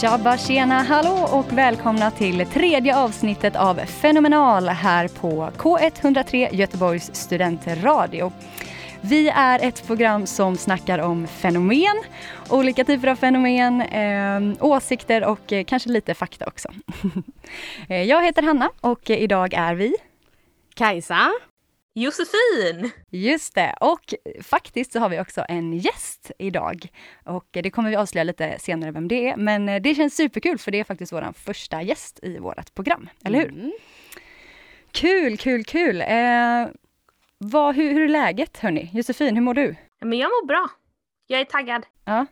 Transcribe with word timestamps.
Tjabba 0.00 0.36
tjena 0.38 0.82
hallå 0.82 1.28
och 1.32 1.52
välkomna 1.52 2.10
till 2.10 2.46
tredje 2.46 2.96
avsnittet 2.96 3.56
av 3.56 3.74
Fenomenal 3.74 4.68
här 4.68 5.08
på 5.08 5.50
K103 5.56 6.54
Göteborgs 6.54 7.14
studentradio. 7.14 8.32
Vi 9.00 9.28
är 9.28 9.68
ett 9.68 9.86
program 9.86 10.26
som 10.26 10.56
snackar 10.56 10.98
om 10.98 11.26
fenomen, 11.26 12.02
olika 12.50 12.84
typer 12.84 13.08
av 13.08 13.16
fenomen, 13.16 13.80
eh, 13.80 14.64
åsikter 14.64 15.24
och 15.24 15.52
eh, 15.52 15.64
kanske 15.64 15.88
lite 15.88 16.14
fakta 16.14 16.46
också. 16.46 16.68
Eh, 17.88 18.02
jag 18.02 18.24
heter 18.24 18.42
Hanna 18.42 18.70
och 18.80 19.10
eh, 19.10 19.18
idag 19.18 19.54
är 19.54 19.74
vi 19.74 19.96
Kajsa. 20.74 21.30
Josefin! 21.98 22.90
Just 23.10 23.54
det, 23.54 23.74
och 23.80 24.14
faktiskt 24.42 24.92
så 24.92 24.98
har 24.98 25.08
vi 25.08 25.20
också 25.20 25.44
en 25.48 25.72
gäst 25.72 26.30
idag. 26.38 26.88
Och 27.24 27.46
det 27.50 27.70
kommer 27.70 27.90
vi 27.90 27.96
avslöja 27.96 28.24
lite 28.24 28.58
senare 28.58 28.90
vem 28.90 29.08
det 29.08 29.28
är. 29.28 29.36
Men 29.36 29.82
det 29.82 29.94
känns 29.94 30.16
superkul 30.16 30.58
för 30.58 30.70
det 30.70 30.80
är 30.80 30.84
faktiskt 30.84 31.12
vår 31.12 31.32
första 31.32 31.82
gäst 31.82 32.20
i 32.22 32.38
vårt 32.38 32.74
program, 32.74 33.08
eller 33.24 33.38
hur? 33.38 33.48
Mm. 33.48 33.72
Kul, 34.92 35.36
kul, 35.36 35.64
kul! 35.64 36.00
Eh, 36.00 36.66
vad, 37.38 37.74
hur, 37.74 37.92
hur 37.92 38.04
är 38.04 38.08
läget 38.08 38.58
hörni? 38.58 38.90
Josefin, 38.92 39.34
hur 39.34 39.42
mår 39.42 39.54
du? 39.54 39.76
Men 40.00 40.18
jag 40.18 40.28
mår 40.28 40.46
bra. 40.46 40.68
Jag 41.26 41.40
är 41.40 41.44
taggad. 41.44 41.86
Ja, 42.04 42.26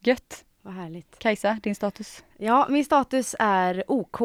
gött. 0.00 0.44
Vad 0.62 0.74
härligt. 0.74 1.18
Kajsa, 1.18 1.58
din 1.62 1.74
status? 1.74 2.24
Ja, 2.38 2.66
min 2.68 2.84
status 2.84 3.36
är 3.38 3.84
OK. 3.88 4.20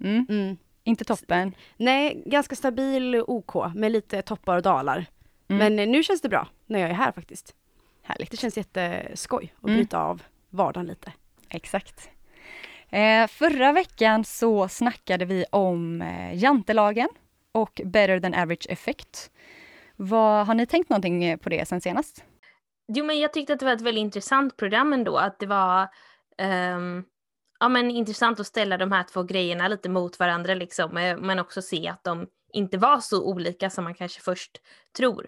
Mm. 0.00 0.26
Mm. 0.28 0.56
Inte 0.84 1.04
toppen? 1.04 1.54
Nej, 1.76 2.22
ganska 2.26 2.56
stabil 2.56 3.22
OK 3.26 3.74
med 3.74 3.92
lite 3.92 4.22
toppar 4.22 4.56
och 4.56 4.62
dalar. 4.62 5.06
Mm. 5.48 5.74
Men 5.74 5.90
nu 5.92 6.02
känns 6.02 6.20
det 6.20 6.28
bra 6.28 6.48
när 6.66 6.80
jag 6.80 6.90
är 6.90 6.94
här 6.94 7.12
faktiskt. 7.12 7.54
Härligt. 8.02 8.30
Det 8.30 8.36
känns 8.36 8.56
jätteskoj 8.56 9.52
att 9.56 9.64
Mm. 9.64 9.76
bryta 9.76 9.98
av 9.98 10.22
vardagen 10.50 10.86
lite. 10.86 11.12
Exakt. 11.48 12.10
Eh, 12.90 13.26
förra 13.26 13.72
veckan 13.72 14.24
så 14.24 14.68
snackade 14.68 15.24
vi 15.24 15.44
om 15.50 16.02
eh, 16.02 16.34
jantelagen 16.34 17.08
och 17.52 17.80
better 17.84 18.20
than 18.20 18.34
average 18.34 18.66
effect. 18.68 19.30
Vad, 19.96 20.46
har 20.46 20.54
ni 20.54 20.66
tänkt 20.66 20.90
någonting 20.90 21.24
eh, 21.24 21.36
på 21.36 21.48
det 21.48 21.68
sen 21.68 21.80
senast? 21.80 22.24
Jo, 22.88 23.04
men 23.04 23.20
jag 23.20 23.32
tyckte 23.32 23.52
att 23.52 23.58
det 23.58 23.64
var 23.66 23.72
ett 23.72 23.80
väldigt 23.80 24.02
intressant 24.02 24.56
program 24.56 24.92
ändå. 24.92 25.16
Att 25.16 25.38
det 25.38 25.46
var 25.46 25.88
ehm, 26.38 27.04
ja, 27.64 27.68
men 27.68 27.90
intressant 27.90 28.40
att 28.40 28.46
ställa 28.46 28.76
de 28.76 28.92
här 28.92 29.02
två 29.02 29.22
grejerna 29.22 29.68
lite 29.68 29.88
mot 29.88 30.18
varandra, 30.18 30.54
liksom, 30.54 30.96
eh, 30.96 31.16
men 31.16 31.38
också 31.38 31.62
se 31.62 31.88
att 31.88 32.04
de 32.04 32.26
inte 32.52 32.78
var 32.78 33.00
så 33.00 33.24
olika 33.24 33.70
som 33.70 33.84
man 33.84 33.94
kanske 33.94 34.20
först 34.20 34.60
tror. 34.96 35.26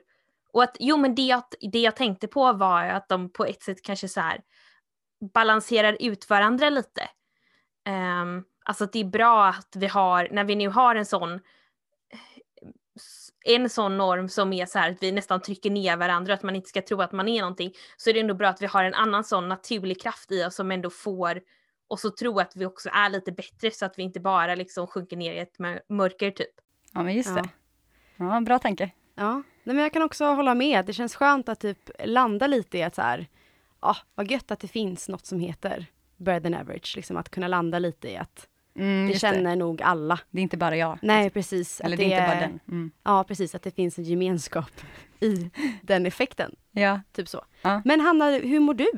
Och 0.53 0.63
att, 0.63 0.77
jo, 0.81 0.97
men 0.97 1.15
det 1.15 1.23
jag, 1.23 1.43
det 1.73 1.79
jag 1.79 1.97
tänkte 1.97 2.29
på 2.29 2.53
var 2.53 2.85
att 2.85 3.09
de 3.09 3.33
på 3.33 3.45
ett 3.45 3.63
sätt 3.63 3.83
kanske 3.83 4.09
så 4.09 4.21
här 4.21 4.41
balanserar 5.35 5.97
ut 6.01 6.31
varandra 6.31 6.71
lite. 6.71 7.09
Um, 8.23 8.45
alltså 8.65 8.85
att 8.85 8.93
det 8.93 9.01
är 9.01 9.05
bra 9.05 9.47
att 9.47 9.77
vi 9.77 9.87
har, 9.87 10.29
när 10.33 10.45
vi 10.45 10.55
nu 10.55 10.69
har 10.69 10.95
en 10.95 11.07
sån 11.07 11.33
eh, 11.33 11.41
en 13.45 13.71
sån 13.71 13.97
norm 13.97 14.29
som 14.29 14.53
är 14.53 14.67
så 14.67 14.79
här 14.79 14.91
att 14.91 15.03
vi 15.03 15.13
nästan 15.13 15.43
trycker 15.43 15.71
ner 15.71 15.97
varandra, 15.97 16.35
att 16.35 16.43
man 16.43 16.57
inte 16.57 16.69
ska 16.69 16.83
tro 16.83 17.03
att 17.03 17.13
man 17.13 17.29
är 17.29 17.41
någonting, 17.41 17.73
så 17.97 18.11
är 18.11 18.15
det 18.15 18.21
ändå 18.21 18.35
bra 18.35 18.49
att 18.49 18.63
vi 18.63 18.67
har 18.67 18.85
en 18.85 18.95
annan 18.95 19.25
sån 19.25 19.49
naturlig 19.49 20.03
kraft 20.03 20.33
i 20.33 20.45
oss 20.45 20.55
som 20.55 20.71
ändå 20.71 20.91
får 20.91 21.41
oss 21.89 22.05
att 22.05 22.17
tro 22.17 22.39
att 22.41 22.57
vi 22.57 22.67
också 22.67 22.89
är 22.93 23.11
lite 23.11 23.33
bättre 23.33 23.71
så 23.71 23.87
att 23.87 23.99
vi 23.99 24.03
inte 24.03 24.21
bara 24.21 24.55
liksom 24.55 24.87
sjunker 24.87 25.17
ner 25.17 25.33
i 25.33 25.39
ett 25.39 25.59
mör- 25.59 25.83
mörker 25.89 26.31
typ. 26.31 26.55
Ja, 26.93 27.03
men 27.03 27.15
just 27.15 27.29
Ja. 27.29 27.35
det. 27.43 27.49
Ja, 28.17 28.41
bra 28.41 28.59
tanke. 28.59 28.91
Ja, 29.15 29.33
Nej, 29.35 29.75
men 29.77 29.79
jag 29.79 29.93
kan 29.93 30.03
också 30.03 30.25
hålla 30.25 30.55
med. 30.55 30.87
Det 30.87 30.93
känns 30.93 31.17
skönt 31.17 31.49
att 31.49 31.61
typ 31.61 31.91
landa 32.05 32.47
lite 32.47 32.79
i 32.79 32.83
att 32.83 32.95
så 32.95 33.03
här, 33.03 33.27
ja, 33.81 33.97
vad 34.15 34.31
gött 34.31 34.51
att 34.51 34.61
det 34.61 34.69
finns 34.69 35.09
något 35.09 35.27
som 35.27 35.41
heter 35.41 35.87
better 36.17 36.41
than 36.41 36.55
average. 36.61 36.93
Liksom 36.97 37.17
att 37.17 37.29
kunna 37.29 37.49
landa 37.49 37.79
lite 37.79 38.11
i 38.11 38.17
att 38.17 38.49
Mm, 38.79 39.09
det 39.13 39.19
känner 39.19 39.57
nog 39.57 39.83
alla. 39.83 40.21
Det 40.31 40.39
är 40.41 40.43
inte 40.43 40.57
bara 40.57 40.77
jag. 40.77 40.99
Nej, 41.03 41.31
precis. 41.31 41.81
Eller 41.81 41.97
det 41.97 42.03
är 42.03 42.21
inte 42.21 42.27
bara 42.29 42.41
den. 42.41 42.61
Mm. 42.69 42.91
Ja, 43.05 43.25
precis. 43.29 43.55
Att 43.55 43.63
det 43.63 43.71
finns 43.77 43.99
en 43.99 44.05
gemenskap 44.05 44.71
i 45.21 45.51
den 45.83 46.07
effekten. 46.07 46.55
Ja. 46.73 47.01
Typ 47.13 47.29
så. 47.29 47.45
Ja. 47.63 47.83
Men 47.85 48.01
Hanna, 48.01 48.31
hur 48.31 48.61
mår 48.61 48.75
du? 48.75 48.91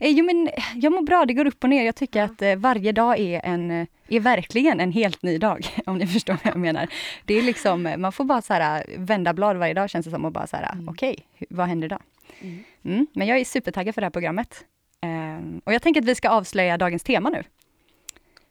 Eh, 0.00 0.10
jo, 0.10 0.24
men 0.24 0.50
jag 0.74 0.92
mår 0.92 1.02
bra, 1.02 1.24
det 1.24 1.32
går 1.34 1.46
upp 1.46 1.64
och 1.64 1.70
ner. 1.70 1.84
Jag 1.84 1.94
tycker 1.96 2.22
att 2.22 2.42
eh, 2.42 2.56
varje 2.56 2.92
dag 2.92 3.18
är, 3.18 3.40
en, 3.44 3.70
eh, 3.70 3.86
är 4.08 4.20
verkligen 4.20 4.80
en 4.80 4.92
helt 4.92 5.22
ny 5.22 5.38
dag, 5.38 5.66
om 5.86 5.98
ni 5.98 6.06
förstår 6.06 6.32
vad 6.44 6.54
jag 6.54 6.60
menar. 6.60 6.88
Det 7.24 7.34
är 7.34 7.42
liksom, 7.42 7.86
eh, 7.86 7.96
man 7.96 8.12
får 8.12 8.24
bara 8.24 8.42
så 8.42 8.54
här, 8.54 8.84
eh, 8.88 8.98
vända 9.00 9.32
blad 9.32 9.56
varje 9.56 9.74
dag 9.74 9.90
känns 9.90 10.04
det 10.06 10.10
som 10.10 10.24
och 10.24 10.32
bara 10.32 10.46
så 10.46 10.56
här, 10.56 10.72
Mm. 10.72 10.88
okej, 10.88 11.16
vad 11.50 11.66
händer 11.66 11.86
idag? 11.86 12.02
Mm. 12.40 12.64
Mm, 12.84 13.06
men 13.12 13.26
jag 13.26 13.38
är 13.38 13.44
supertaggad 13.44 13.94
för 13.94 14.00
det 14.00 14.04
här 14.04 14.10
programmet. 14.10 14.64
Ehm, 15.00 15.60
och 15.64 15.72
jag 15.74 15.82
tänker 15.82 16.00
att 16.00 16.06
vi 16.06 16.14
ska 16.14 16.28
avslöja 16.28 16.78
dagens 16.78 17.02
tema 17.02 17.30
nu. 17.30 17.42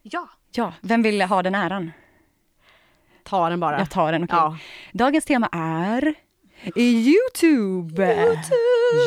Ja. 0.02 0.30
Ja, 0.52 0.74
vem 0.82 1.02
vill 1.02 1.22
ha 1.22 1.44
den 1.44 1.56
äran? 1.56 1.92
Ta 3.24 3.50
den 3.50 3.60
bara. 3.60 3.80
Jag 3.80 3.90
tar 3.90 4.12
den, 4.12 4.24
okej. 4.24 4.38
Ja. 4.38 4.58
Dagens 4.94 5.26
tema 5.26 5.50
är 5.52 6.16
Youtube! 6.76 8.38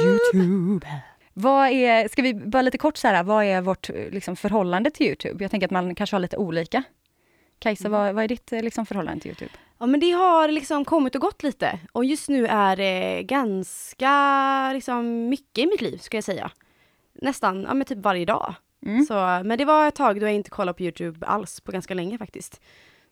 Youtube! 0.05 0.87
Vad 1.35 1.69
är, 1.69 2.09
ska 2.09 2.23
vi 2.23 2.35
bara 2.35 2.63
lite 2.63 2.79
kort 2.79 2.97
så 2.97 3.09
här, 3.09 3.23
vad 3.23 3.45
är 3.45 3.61
vårt 3.61 3.89
liksom, 3.89 4.37
förhållande 4.37 4.91
till 4.91 5.07
Youtube? 5.07 5.45
Jag 5.45 5.51
tänker 5.51 5.67
att 5.67 5.71
man 5.71 5.95
kanske 5.95 6.17
har 6.17 6.21
lite 6.21 6.37
olika. 6.37 6.83
Kajsa, 7.59 7.89
vad, 7.89 8.15
vad 8.15 8.25
är 8.25 8.29
ditt 8.29 8.53
eh, 8.53 8.63
liksom, 8.63 8.87
förhållande 8.87 9.21
till 9.21 9.29
Youtube? 9.31 9.53
ja, 9.83 9.87
men 9.87 10.01
det 10.01 10.11
har 10.11 10.49
liksom 10.49 10.85
kommit 10.85 11.15
och 11.15 11.21
gått 11.21 11.43
lite. 11.43 11.79
Och 11.93 12.05
just 12.05 12.29
nu 12.29 12.47
är 12.47 12.77
det 12.77 13.23
ganska 13.23 14.73
liksom, 14.73 15.29
mycket 15.29 15.65
i 15.65 15.67
mitt 15.67 15.81
liv, 15.81 15.99
ska 15.99 16.17
jag 16.17 16.25
säga. 16.25 16.51
Nästan, 17.13 17.63
ja 17.63 17.75
men 17.75 17.85
typ 17.85 17.99
varje 17.99 18.25
dag. 18.25 18.55
Mm. 18.87 19.05
Så, 19.05 19.15
men 19.45 19.59
det 19.59 19.65
var 19.65 19.89
ett 19.89 19.95
tag 19.95 20.21
då 20.21 20.27
jag 20.27 20.35
inte 20.35 20.51
kollade 20.51 20.77
på 20.77 20.83
Youtube 20.83 21.27
alls 21.27 21.61
på 21.61 21.73
ganska 21.73 21.95
länge 21.95 22.19
faktiskt. 22.19 22.61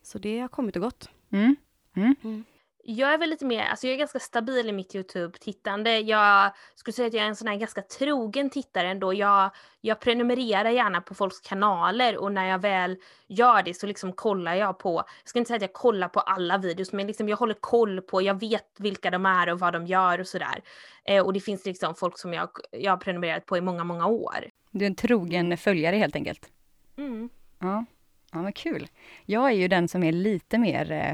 Så 0.03 0.19
det 0.19 0.41
har 0.41 0.49
kommit 0.49 0.77
och 0.77 0.83
gått. 0.83 1.09
Mm. 1.33 1.57
Mm. 1.97 2.45
Jag 2.85 3.13
är 3.13 3.19
väl 3.19 3.31
lite 3.31 3.45
mer, 3.45 3.65
alltså 3.65 3.87
jag 3.87 3.95
är 3.95 3.99
ganska 3.99 4.19
stabil 4.19 4.69
i 4.69 4.73
mitt 4.73 4.95
Youtube-tittande. 4.95 5.99
Jag 5.99 6.53
skulle 6.75 6.93
säga 6.93 7.09
att 7.09 7.15
jag 7.15 7.25
är 7.25 7.29
en 7.29 7.37
sån 7.37 7.49
här 7.49 7.57
ganska 7.57 7.83
trogen 7.83 8.51
tittare 8.51 8.89
ändå. 8.89 9.15
Jag, 9.15 9.51
jag 9.81 10.01
prenumererar 10.01 10.71
gärna 10.71 11.01
på 11.01 11.15
folks 11.15 11.41
kanaler 11.41 12.17
och 12.17 12.33
när 12.33 12.49
jag 12.49 12.59
väl 12.59 12.97
gör 13.27 13.63
det 13.63 13.75
så 13.75 13.87
liksom 13.87 14.13
kollar 14.13 14.55
jag 14.55 14.79
på, 14.79 14.95
jag 14.97 15.29
ska 15.29 15.39
inte 15.39 15.49
säga 15.49 15.57
att 15.57 15.63
jag 15.63 15.73
kollar 15.73 16.09
på 16.09 16.21
alla 16.21 16.59
videos, 16.59 16.93
men 16.93 17.07
liksom 17.07 17.29
jag 17.29 17.37
håller 17.37 17.57
koll 17.61 18.01
på, 18.01 18.23
jag 18.23 18.41
vet 18.41 18.75
vilka 18.79 19.11
de 19.11 19.27
är 19.27 19.53
och 19.53 19.59
vad 19.59 19.73
de 19.73 19.87
gör 19.87 20.21
och 20.21 20.27
sådär. 20.27 20.63
Eh, 21.05 21.25
och 21.27 21.33
det 21.33 21.41
finns 21.41 21.65
liksom 21.65 21.95
folk 21.95 22.19
som 22.19 22.33
jag, 22.33 22.51
jag 22.71 22.93
har 22.93 22.97
prenumererat 22.97 23.47
på 23.47 23.57
i 23.57 23.61
många, 23.61 23.85
många 23.85 24.07
år. 24.07 24.50
Du 24.71 24.85
är 24.85 24.87
en 24.87 24.95
trogen 24.95 25.57
följare 25.57 25.97
helt 25.97 26.17
enkelt. 26.17 26.51
Mm. 26.99 27.29
Ja, 27.59 27.85
ja 28.33 28.43
men 28.43 28.53
kul. 28.53 28.89
Jag 29.27 29.47
är 29.51 29.55
ju 29.55 29.69
den 29.69 29.89
som 29.89 30.03
är 30.03 30.13
lite 30.13 30.59
mer 30.59 30.93
eh, 30.93 31.11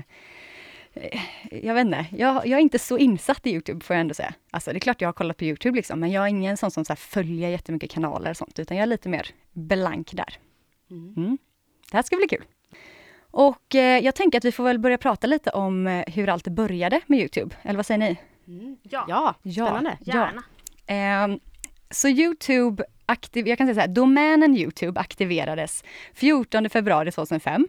eh, 0.94 1.20
jag 1.64 1.74
vet 1.74 1.86
inte, 1.86 2.06
jag, 2.10 2.34
jag 2.46 2.58
är 2.58 2.62
inte 2.62 2.78
så 2.78 2.98
insatt 2.98 3.46
i 3.46 3.50
Youtube 3.50 3.84
får 3.84 3.96
jag 3.96 4.00
ändå 4.00 4.14
säga. 4.14 4.34
Alltså 4.50 4.70
det 4.72 4.78
är 4.78 4.80
klart 4.80 5.00
jag 5.00 5.08
har 5.08 5.12
kollat 5.12 5.36
på 5.36 5.44
Youtube 5.44 5.76
liksom, 5.76 6.00
men 6.00 6.10
jag 6.10 6.24
är 6.24 6.28
ingen 6.28 6.56
sån 6.56 6.70
som 6.70 6.84
så 6.84 6.90
här 6.92 6.96
följer 6.96 7.48
jättemycket 7.48 7.90
kanaler 7.90 8.30
och 8.30 8.36
sånt, 8.36 8.58
utan 8.58 8.76
jag 8.76 8.82
är 8.82 8.86
lite 8.86 9.08
mer 9.08 9.26
blank 9.52 10.12
där. 10.12 10.38
Mm. 10.90 11.38
Det 11.90 11.96
här 11.96 12.02
ska 12.02 12.16
bli 12.16 12.28
kul. 12.28 12.44
Och 13.30 13.74
eh, 13.74 13.98
jag 14.04 14.14
tänker 14.14 14.38
att 14.38 14.44
vi 14.44 14.52
får 14.52 14.64
väl 14.64 14.78
börja 14.78 14.98
prata 14.98 15.26
lite 15.26 15.50
om 15.50 15.86
eh, 15.86 16.04
hur 16.14 16.28
allt 16.28 16.48
började 16.48 17.00
med 17.06 17.18
Youtube, 17.18 17.56
eller 17.62 17.76
vad 17.76 17.86
säger 17.86 17.98
ni? 17.98 18.16
Mm. 18.48 18.76
Ja, 18.82 19.04
Ja, 19.08 19.34
Ja. 19.42 19.66
spännande. 19.66 19.98
gärna. 20.00 20.42
Ehm, 20.86 21.40
så 21.96 22.08
Youtube, 22.08 22.84
aktiv, 23.06 23.48
jag 23.48 23.58
kan 23.58 23.66
säga 23.66 23.74
så 23.74 23.80
här, 23.80 23.88
domänen 23.88 24.56
Youtube 24.56 25.00
aktiverades 25.00 25.84
14 26.14 26.70
februari 26.70 27.12
2005. 27.12 27.68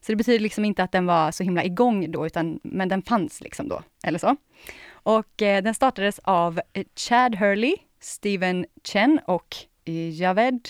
Så 0.00 0.12
det 0.12 0.16
betyder 0.16 0.38
liksom 0.38 0.64
inte 0.64 0.82
att 0.82 0.92
den 0.92 1.06
var 1.06 1.30
så 1.30 1.42
himla 1.42 1.64
igång 1.64 2.10
då, 2.10 2.26
utan, 2.26 2.60
men 2.62 2.88
den 2.88 3.02
fanns 3.02 3.40
liksom 3.40 3.68
då, 3.68 3.82
eller 4.02 4.18
så. 4.18 4.36
Och 4.92 5.42
eh, 5.42 5.62
den 5.62 5.74
startades 5.74 6.18
av 6.18 6.60
eh, 6.72 6.84
Chad 6.96 7.34
Hurley, 7.34 7.76
Steven 8.00 8.66
Chen 8.84 9.20
och 9.26 9.56
eh, 9.84 10.10
Javed, 10.10 10.68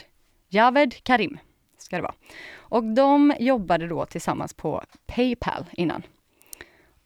Javed 0.49 0.95
Karim, 1.03 1.39
ska 1.79 1.97
det 1.97 2.03
vara. 2.03 2.15
Och 2.57 2.85
de 2.85 3.35
jobbade 3.39 3.87
då 3.87 4.07
tillsammans 4.07 4.55
på 4.55 4.83
Paypal 5.07 5.65
innan. 5.73 6.03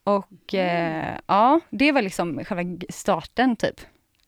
Och 0.05 0.55
eh, 0.55 1.19
ja, 1.27 1.61
det 1.71 1.93
var 1.93 2.03
liksom 2.03 2.45
själva 2.45 2.77
starten 2.89 3.57
typ. 3.57 3.81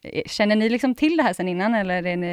Eh, 0.02 0.22
Känner 0.26 0.56
ni 0.56 0.68
liksom 0.68 0.94
till 0.94 1.16
det 1.16 1.22
här 1.22 1.32
sen 1.32 1.48
innan 1.48 1.74
eller 1.74 2.06
är 2.06 2.16
ni, 2.16 2.26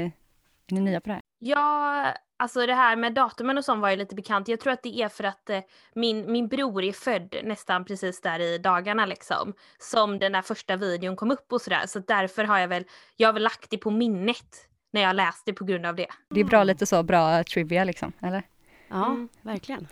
är 0.67 0.73
ni 0.73 0.79
nya 0.79 1.01
på 1.01 1.07
det 1.09 1.13
här? 1.13 1.21
Jag 1.39 2.13
Alltså 2.39 2.65
det 2.65 2.73
här 2.73 2.95
med 2.95 3.13
datumen 3.13 3.57
och 3.57 3.65
sånt 3.65 3.81
var 3.81 3.89
ju 3.89 3.95
lite 3.95 4.15
bekant. 4.15 4.47
Jag 4.47 4.59
tror 4.59 4.73
att 4.73 4.83
det 4.83 5.01
är 5.01 5.09
för 5.09 5.23
att 5.23 5.49
eh, 5.49 5.59
min, 5.93 6.31
min 6.31 6.47
bror 6.47 6.83
är 6.83 6.91
född 6.91 7.35
nästan 7.43 7.85
precis 7.85 8.21
där 8.21 8.39
i 8.39 8.57
dagarna 8.57 9.05
liksom. 9.05 9.53
Som 9.79 10.19
den 10.19 10.31
där 10.31 10.41
första 10.41 10.75
videon 10.75 11.15
kom 11.15 11.31
upp 11.31 11.51
och 11.53 11.61
sådär. 11.61 11.83
Så 11.87 11.99
därför 11.99 12.43
har 12.43 12.59
jag 12.59 12.67
väl, 12.67 12.83
jag 13.15 13.27
har 13.27 13.33
väl 13.33 13.43
lagt 13.43 13.69
det 13.69 13.77
på 13.77 13.91
minnet 13.91 14.67
när 14.91 15.01
jag 15.01 15.15
läste 15.15 15.53
på 15.53 15.65
grund 15.65 15.85
av 15.85 15.95
det. 15.95 16.07
Det 16.29 16.39
är 16.39 16.43
bra 16.43 16.63
lite 16.63 16.85
så 16.85 17.03
bra 17.03 17.43
trivia 17.43 17.83
liksom, 17.83 18.11
eller? 18.21 18.43
Ja, 18.87 19.05
Mm. 19.05 19.29
verkligen. 19.41 19.87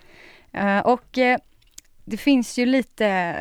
Eh, 0.51 0.79
och 0.79 1.17
eh, 1.17 1.39
det 2.05 2.17
finns 2.17 2.57
ju 2.57 2.65
lite, 2.65 3.35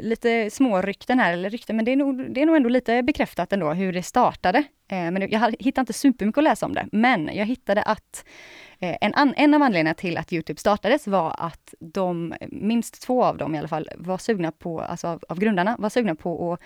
lite 0.00 0.50
små 0.50 0.82
rykten 0.82 1.18
här, 1.18 1.32
eller 1.32 1.50
rykten, 1.50 1.76
men 1.76 1.84
det 1.84 1.92
är, 1.92 1.96
nog, 1.96 2.34
det 2.34 2.42
är 2.42 2.46
nog 2.46 2.56
ändå 2.56 2.68
lite 2.68 3.02
bekräftat 3.02 3.52
ändå 3.52 3.72
hur 3.72 3.92
det 3.92 4.02
startade. 4.02 4.58
Eh, 4.88 5.10
men 5.10 5.30
jag 5.30 5.56
hittade 5.58 5.80
inte 5.80 5.92
supermycket 5.92 6.38
att 6.38 6.44
läsa 6.44 6.66
om 6.66 6.74
det, 6.74 6.88
men 6.92 7.30
jag 7.32 7.46
hittade 7.46 7.82
att 7.82 8.24
eh, 8.78 8.96
en, 9.00 9.14
an, 9.14 9.34
en 9.36 9.54
av 9.54 9.62
anledningarna 9.62 9.94
till 9.94 10.16
att 10.16 10.32
Youtube 10.32 10.60
startades 10.60 11.06
var 11.06 11.34
att 11.38 11.74
de, 11.80 12.34
minst 12.48 13.02
två 13.02 13.24
av 13.24 13.36
dem 13.36 13.54
i 13.54 13.58
alla 13.58 13.68
fall, 13.68 13.88
var 13.96 14.18
sugna 14.18 14.52
på, 14.52 14.80
alltså 14.80 15.06
av, 15.08 15.24
av 15.28 15.38
grundarna, 15.38 15.76
var 15.78 15.88
sugna 15.88 16.14
på 16.14 16.52
att 16.52 16.60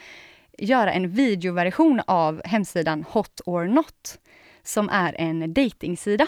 göra 0.59 0.93
en 0.93 1.11
videoversion 1.11 2.03
av 2.07 2.43
hemsidan 2.45 3.05
Hot 3.09 3.41
or 3.47 3.65
Not, 3.65 4.19
som 4.63 4.89
är 4.89 5.15
en 5.19 5.55
dejtingsida. 5.55 6.27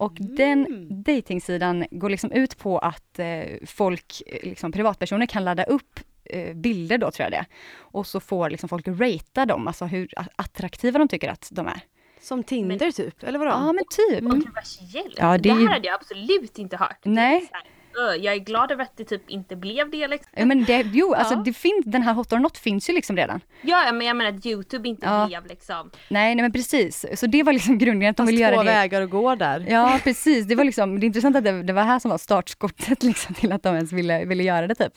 Och 0.00 0.12
den 0.18 0.86
datingsidan 1.04 1.84
går 1.90 2.10
liksom 2.10 2.32
ut 2.32 2.58
på 2.58 2.78
att 2.78 3.18
eh, 3.18 3.42
folk, 3.66 4.22
eh, 4.26 4.48
liksom 4.48 4.72
privatpersoner 4.72 5.26
kan 5.26 5.44
ladda 5.44 5.64
upp 5.64 6.00
eh, 6.24 6.54
bilder 6.54 6.98
då 6.98 7.10
tror 7.10 7.24
jag 7.24 7.32
det. 7.32 7.46
Och 7.76 8.06
så 8.06 8.20
får 8.20 8.50
liksom 8.50 8.68
folk 8.68 8.88
ratea 8.88 9.46
dem, 9.46 9.66
alltså 9.68 9.84
hur 9.84 10.08
attraktiva 10.36 10.98
de 10.98 11.08
tycker 11.08 11.28
att 11.28 11.48
de 11.52 11.66
är. 11.66 11.80
Som 12.20 12.42
Tinder 12.42 12.90
typ, 12.92 13.22
eller 13.22 13.38
vadå? 13.38 13.50
Ja 13.50 13.72
men 13.72 13.84
typ. 13.90 14.30
Kontroversiellt. 14.30 15.14
Ja, 15.18 15.32
det 15.32 15.38
det, 15.38 15.48
är 15.48 15.54
här 15.54 15.60
ju- 15.60 15.68
hade 15.68 15.86
jag 15.86 15.94
absolut 15.94 16.58
inte 16.58 16.76
hört. 16.76 16.98
Nej. 17.02 17.50
Så 17.94 18.00
här, 18.00 18.08
"Ö, 18.08 18.14
Jag 18.16 18.34
är 18.34 18.38
glad 18.38 18.72
över 18.72 18.82
att 18.82 18.96
det 18.96 19.04
typ 19.04 19.30
inte 19.30 19.56
blev 19.56 19.90
det 19.90 20.08
liksom. 20.08 20.30
Ja, 20.36 20.44
men 20.46 20.64
det, 20.64 20.86
jo, 20.92 21.14
alltså 21.18 21.34
Ja. 21.34 21.42
det 21.44 21.52
finns, 21.52 21.84
den 21.86 22.02
här 22.02 22.14
Hot 22.14 22.32
or 22.32 22.38
Not 22.38 22.58
finns 22.58 22.88
ju 22.90 22.92
liksom 22.94 23.16
redan. 23.16 23.40
Ja, 23.62 23.92
men 23.92 24.06
jag 24.06 24.16
menar 24.16 24.30
att 24.38 24.46
Youtube 24.46 24.88
inte 24.88 25.06
Ja. 25.06 25.26
blev 25.26 25.46
liksom. 25.46 25.90
Nej, 26.08 26.34
nej 26.34 26.42
men 26.42 26.52
precis. 26.52 27.06
Så 27.20 27.26
det 27.26 27.42
var 27.42 27.52
liksom 27.52 27.78
grunden 27.78 28.10
att 28.10 28.16
de 28.16 28.22
Fast 28.22 28.32
ville 28.32 28.40
göra 28.42 28.54
två 28.54 28.62
det. 28.62 28.70
vägar 28.70 29.02
att 29.02 29.10
gå 29.10 29.34
där. 29.34 29.66
Ja 29.68 29.98
precis, 30.04 30.46
det 30.46 30.54
var 30.54 30.64
liksom, 30.64 31.00
det 31.00 31.04
är 31.04 31.06
intressant 31.06 31.36
att 31.36 31.44
det, 31.44 31.62
det 31.62 31.72
var 31.72 31.82
här 31.82 31.98
som 31.98 32.10
var 32.10 32.18
startskottet 32.18 33.02
liksom 33.02 33.34
till 33.34 33.52
att 33.52 33.62
de 33.62 33.74
ens 33.74 33.92
ville, 33.92 34.24
ville 34.24 34.42
göra 34.42 34.66
det 34.66 34.74
typ. 34.74 34.92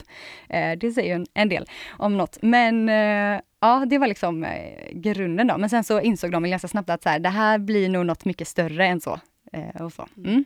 Eh, 0.48 0.72
det 0.80 0.90
säger 0.92 1.08
ju 1.08 1.14
en, 1.14 1.26
en 1.34 1.48
del 1.48 1.66
om 1.90 2.16
något. 2.16 2.38
Men 2.42 2.88
eh, 2.88 3.40
ja, 3.60 3.84
det 3.86 3.98
var 3.98 4.06
liksom 4.06 4.44
eh, 4.44 4.50
grunden 4.92 5.46
då. 5.46 5.58
Men 5.58 5.70
sen 5.70 5.84
så 5.84 6.00
insåg 6.00 6.32
de 6.32 6.42
väl 6.42 6.50
ganska 6.50 6.68
snabbt 6.68 6.90
att 6.90 7.02
så 7.02 7.08
här, 7.08 7.18
det 7.18 7.28
här 7.28 7.58
blir 7.58 7.88
nog 7.88 8.06
något 8.06 8.24
mycket 8.24 8.48
större 8.48 8.86
än 8.86 9.00
så. 9.00 9.20
Eh, 9.52 9.82
och 9.82 9.92
så. 9.92 10.06
Mm. 10.16 10.44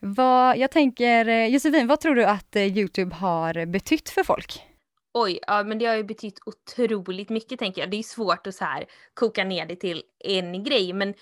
Vad, 0.00 0.58
jag 0.58 0.70
tänker, 0.70 1.28
eh, 1.28 1.46
Josefin, 1.46 1.86
vad 1.86 2.00
tror 2.00 2.14
du 2.14 2.24
att 2.24 2.56
eh, 2.56 2.78
Youtube 2.78 3.14
har 3.14 3.66
betytt 3.66 4.08
för 4.08 4.22
folk? 4.22 4.62
Oj, 5.14 5.40
ja 5.46 5.64
men 5.64 5.78
det 5.78 5.86
har 5.86 5.96
ju 5.96 6.04
betytt 6.04 6.38
otroligt 6.46 7.28
mycket 7.28 7.58
tänker 7.58 7.80
jag. 7.80 7.90
Det 7.90 7.96
är 7.96 8.02
svårt 8.02 8.46
att 8.46 8.54
så 8.54 8.64
här 8.64 8.86
koka 9.14 9.44
ner 9.44 9.66
det 9.66 9.76
till 9.76 10.02
en 10.24 10.64
grej 10.64 10.92
men 10.92 11.14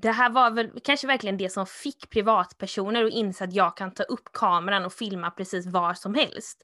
det 0.00 0.10
här 0.10 0.30
var 0.30 0.50
väl 0.50 0.70
kanske 0.84 1.06
verkligen 1.06 1.36
det 1.36 1.48
som 1.48 1.66
fick 1.66 2.10
privatpersoner 2.10 3.04
att 3.04 3.12
inse 3.12 3.44
att 3.44 3.52
jag 3.52 3.76
kan 3.76 3.94
ta 3.94 4.02
upp 4.02 4.32
kameran 4.32 4.84
och 4.84 4.92
filma 4.92 5.30
precis 5.30 5.66
var 5.66 5.94
som 5.94 6.14
helst. 6.14 6.62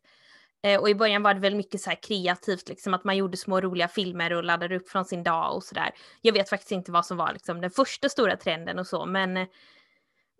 Eh, 0.62 0.80
och 0.80 0.90
i 0.90 0.94
början 0.94 1.22
var 1.22 1.34
det 1.34 1.40
väl 1.40 1.54
mycket 1.54 1.80
så 1.80 1.90
här 1.90 1.98
kreativt, 2.02 2.68
liksom 2.68 2.94
att 2.94 3.04
man 3.04 3.16
gjorde 3.16 3.36
små 3.36 3.60
roliga 3.60 3.88
filmer 3.88 4.32
och 4.32 4.44
laddade 4.44 4.76
upp 4.76 4.88
från 4.88 5.04
sin 5.04 5.22
dag 5.22 5.56
och 5.56 5.64
sådär. 5.64 5.90
Jag 6.20 6.32
vet 6.32 6.48
faktiskt 6.48 6.72
inte 6.72 6.92
vad 6.92 7.06
som 7.06 7.16
var 7.16 7.32
liksom 7.32 7.60
den 7.60 7.70
första 7.70 8.08
stora 8.08 8.36
trenden 8.36 8.78
och 8.78 8.86
så, 8.86 9.06
men 9.06 9.36
eh, 9.36 9.46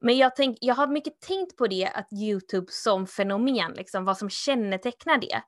men 0.01 0.17
jag, 0.17 0.37
tänk, 0.37 0.59
jag 0.61 0.75
har 0.75 0.87
mycket 0.87 1.21
tänkt 1.21 1.57
på 1.57 1.67
det, 1.67 1.91
att 1.95 2.13
Youtube 2.13 2.67
som 2.71 3.07
fenomen, 3.07 3.73
liksom, 3.73 4.05
vad 4.05 4.19
som 4.19 4.31
kännetecknar 4.31 5.19
det. 5.19 5.43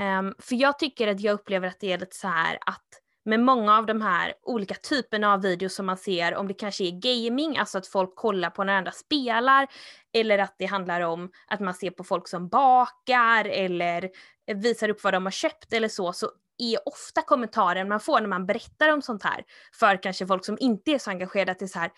Um, 0.00 0.34
för 0.38 0.56
jag 0.56 0.78
tycker 0.78 1.08
att 1.08 1.20
jag 1.20 1.32
upplever 1.32 1.68
att 1.68 1.80
det 1.80 1.92
är 1.92 1.98
lite 1.98 2.16
så 2.16 2.28
här 2.28 2.58
att 2.66 2.86
med 3.24 3.40
många 3.40 3.78
av 3.78 3.86
de 3.86 4.02
här 4.02 4.34
olika 4.42 4.74
typerna 4.74 5.32
av 5.32 5.42
videos 5.42 5.74
som 5.74 5.86
man 5.86 5.96
ser, 5.96 6.34
om 6.34 6.48
det 6.48 6.54
kanske 6.54 6.84
är 6.84 6.90
gaming, 6.90 7.56
alltså 7.56 7.78
att 7.78 7.86
folk 7.86 8.16
kollar 8.16 8.50
på 8.50 8.64
när 8.64 8.76
andra 8.76 8.92
spelar, 8.92 9.66
eller 10.12 10.38
att 10.38 10.54
det 10.58 10.66
handlar 10.66 11.00
om 11.00 11.30
att 11.46 11.60
man 11.60 11.74
ser 11.74 11.90
på 11.90 12.04
folk 12.04 12.28
som 12.28 12.48
bakar 12.48 13.44
eller 13.44 14.10
visar 14.54 14.88
upp 14.88 15.04
vad 15.04 15.12
de 15.12 15.26
har 15.26 15.30
köpt 15.30 15.72
eller 15.72 15.88
så, 15.88 16.12
så 16.12 16.30
är 16.58 16.88
ofta 16.88 17.22
kommentaren 17.22 17.88
man 17.88 18.00
får 18.00 18.20
när 18.20 18.28
man 18.28 18.46
berättar 18.46 18.92
om 18.92 19.02
sånt 19.02 19.22
här, 19.22 19.44
för 19.74 20.02
kanske 20.02 20.26
folk 20.26 20.44
som 20.44 20.56
inte 20.60 20.90
är 20.90 20.98
så 20.98 21.10
engagerade, 21.10 21.52
att 21.52 21.58
det 21.58 21.64
är 21.64 21.66
så 21.66 21.78
här, 21.78 21.90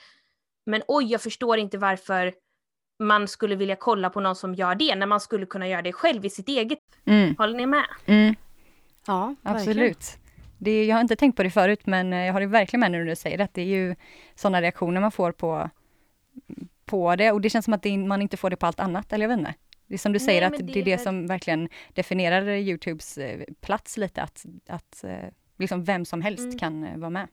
men 0.67 0.83
oj, 0.89 1.05
jag 1.13 1.21
förstår 1.21 1.59
inte 1.59 1.79
varför 1.79 2.35
man 2.99 3.29
skulle 3.29 3.57
vilja 3.57 3.77
kolla 3.77 4.11
på 4.11 4.21
någon 4.21 4.37
som 4.37 4.55
gör 4.55 4.75
det, 4.75 4.95
när 4.95 5.07
man 5.07 5.21
skulle 5.21 5.47
kunna 5.47 5.69
göra 5.69 5.83
det 5.83 5.93
själv 5.93 6.25
i 6.25 6.31
sitt 6.31 6.49
eget. 6.49 6.79
Mm, 7.05 7.35
Håller 7.39 7.55
ni 7.57 7.67
med? 7.67 7.85
mm. 8.07 8.35
Ja, 9.07 9.35
verkligen. 9.43 9.57
Absolut. 9.69 10.19
Det, 10.59 10.85
jag 10.85 10.97
har 10.97 11.01
inte 11.01 11.17
tänkt 11.17 11.37
på 11.37 11.43
det 11.43 11.51
förut, 11.51 11.87
men 11.87 12.13
eh, 12.13 12.25
jag 12.27 12.33
har 12.33 12.41
det 12.41 12.47
verkligen 12.47 12.81
med 12.81 12.91
när 12.93 13.05
du 13.05 13.17
säger 13.17 13.39
det. 13.39 13.45
att 13.45 13.55
Det 13.55 13.63
är 13.63 13.67
ju 13.67 13.97
sådana 14.35 14.63
reaktioner 14.63 15.01
man 15.01 15.13
får 15.13 15.33
på, 15.33 15.71
på 16.85 17.17
det 17.17 17.33
och 17.33 17.41
det 17.41 17.51
känns 17.51 17.65
som 17.65 17.75
att 17.75 17.83
det, 17.83 17.99
man 17.99 18.23
inte 18.23 18.37
får 18.37 18.51
det 18.51 18.57
på 18.57 18.67
allt 18.67 18.81
annat, 18.81 19.13
eller 19.13 19.25
jag 19.25 19.29
vet 19.29 19.39
inte. 19.39 19.55
Det 19.87 19.95
är 19.95 19.99
som 19.99 20.13
du 20.13 20.19
Nej, 20.19 20.27
säger, 20.27 20.43
att 20.43 20.53
det, 20.59 20.63
det 20.63 20.81
är 20.81 20.85
det 20.85 20.99
som 20.99 21.27
verkligen 21.27 21.69
definierar 21.95 22.49
Youtubes 22.49 23.19
eh, 23.19 23.41
plats 23.61 23.97
lite, 23.97 24.23
att, 24.23 24.45
att 24.69 25.05
eh, 25.05 25.17
liksom 25.59 25.85
vem 25.85 26.05
som 26.05 26.23
helst 26.23 26.45
Mm. 26.45 26.59
kan 26.59 27.01
vara 27.01 27.11
med. 27.11 27.29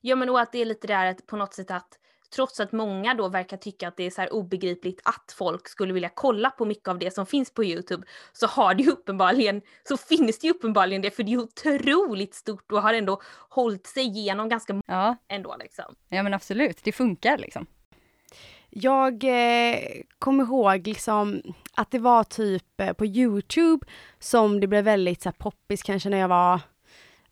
Ja 0.00 0.16
men 0.16 0.28
och 0.30 0.40
att 0.40 0.52
det 0.52 0.58
är 0.58 0.64
lite 0.64 0.86
där 0.86 1.06
att 1.06 1.26
på 1.26 1.36
något 1.36 1.54
sätt 1.54 1.70
att 1.70 1.98
trots 2.34 2.60
att 2.60 2.72
många 2.72 3.14
då 3.14 3.28
verkar 3.28 3.56
tycka 3.56 3.88
att 3.88 3.96
det 3.96 4.06
är 4.06 4.10
så 4.10 4.20
här 4.20 4.32
obegripligt 4.32 5.00
att 5.04 5.34
folk 5.38 5.68
skulle 5.68 5.92
vilja 5.92 6.10
kolla 6.14 6.50
på 6.50 6.64
mycket 6.64 6.88
av 6.88 6.98
det 6.98 7.14
som 7.14 7.26
finns 7.26 7.54
på 7.54 7.64
Youtube 7.64 8.06
så 8.32 8.46
har 8.46 8.74
det 8.74 8.82
ju 8.82 8.90
uppenbarligen, 8.90 9.62
så 9.88 9.96
finns 9.96 10.38
det 10.38 10.46
ju 10.46 10.52
uppenbarligen 10.52 11.02
det 11.02 11.10
för 11.10 11.22
det 11.22 11.32
är 11.32 11.38
otroligt 11.38 12.34
stort 12.34 12.72
och 12.72 12.82
har 12.82 12.94
ändå 12.94 13.20
hållit 13.48 13.86
sig 13.86 14.04
igenom 14.04 14.48
ganska 14.48 14.72
många 14.72 14.82
Ja, 14.86 15.16
ändå 15.28 15.56
liksom. 15.58 15.94
ja 16.08 16.22
men 16.22 16.34
absolut, 16.34 16.80
det 16.84 16.92
funkar 16.92 17.38
liksom. 17.38 17.66
Jag 18.70 19.24
eh, 19.24 19.78
kommer 20.18 20.44
ihåg 20.44 20.86
liksom 20.86 21.42
att 21.74 21.90
det 21.90 21.98
var 21.98 22.24
typ 22.24 22.80
eh, 22.80 22.92
på 22.92 23.06
Youtube 23.06 23.86
som 24.18 24.60
det 24.60 24.66
blev 24.66 24.84
väldigt 24.84 25.22
så 25.22 25.28
här, 25.28 25.36
poppis 25.38 25.82
kanske 25.82 26.08
när 26.08 26.18
jag 26.18 26.28
var, 26.28 26.60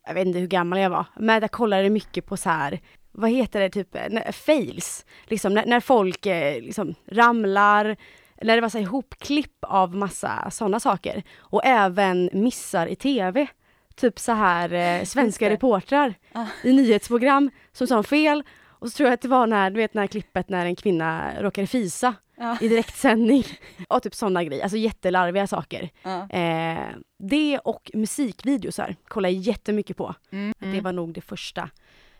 jag 0.07 0.13
vet 0.13 0.27
inte 0.27 0.39
hur 0.39 0.47
gammal 0.47 0.79
jag 0.79 0.89
var, 0.89 1.05
men 1.15 1.41
jag 1.41 1.51
kollade 1.51 1.89
mycket 1.89 2.25
på 2.25 2.37
så 2.37 2.49
här, 2.49 2.79
vad 3.19 3.29
heter 3.31 3.59
det, 3.59 3.69
typ 3.69 3.97
fails, 4.35 5.05
liksom 5.25 5.53
när, 5.53 5.65
när 5.65 5.79
folk 5.79 6.25
eh, 6.25 6.61
liksom 6.61 6.95
ramlar, 7.11 7.95
när 8.41 8.55
det 8.55 8.61
var 8.61 8.69
så 8.69 8.77
ihopklipp 8.79 9.57
av 9.61 9.95
massa 9.95 10.51
sådana 10.51 10.79
saker. 10.79 11.23
Och 11.37 11.61
även 11.65 12.29
missar 12.33 12.87
i 12.87 12.95
tv. 12.95 13.47
Typ 13.95 14.19
så 14.19 14.31
här 14.31 14.73
eh, 14.73 15.03
svenska 15.05 15.49
reportrar 15.49 16.13
Ah. 16.33 16.45
i 16.63 16.73
nyhetsprogram 16.73 17.51
som 17.71 17.87
sa 17.87 18.03
fel. 18.03 18.43
Och 18.65 18.87
så 18.91 18.97
tror 18.97 19.07
jag 19.09 19.13
att 19.13 19.21
det 19.21 19.27
var 19.27 19.47
när, 19.47 19.69
du 19.69 19.75
vet 19.77 19.93
när 19.93 20.07
klippet 20.07 20.49
när 20.49 20.65
en 20.65 20.75
kvinna 20.75 21.41
råkade 21.41 21.67
fisa 21.67 22.13
Ja. 22.41 22.57
i 22.61 22.67
direktsändning. 22.67 23.43
Och 23.87 24.03
typ 24.03 24.15
sådana 24.15 24.43
grejer, 24.43 24.63
alltså 24.63 24.77
jättelarviga 24.77 25.47
saker. 25.47 25.89
Ja. 26.03 26.29
Eh, 26.29 26.87
det 27.19 27.59
och 27.59 27.91
musikvideosar 27.93 28.95
kollar 29.07 29.29
jag 29.29 29.39
jättemycket 29.39 29.97
på. 29.97 30.15
Mm. 30.31 30.53
Det 30.59 30.81
var 30.81 30.91
nog 30.91 31.13
det 31.13 31.21
första. 31.21 31.69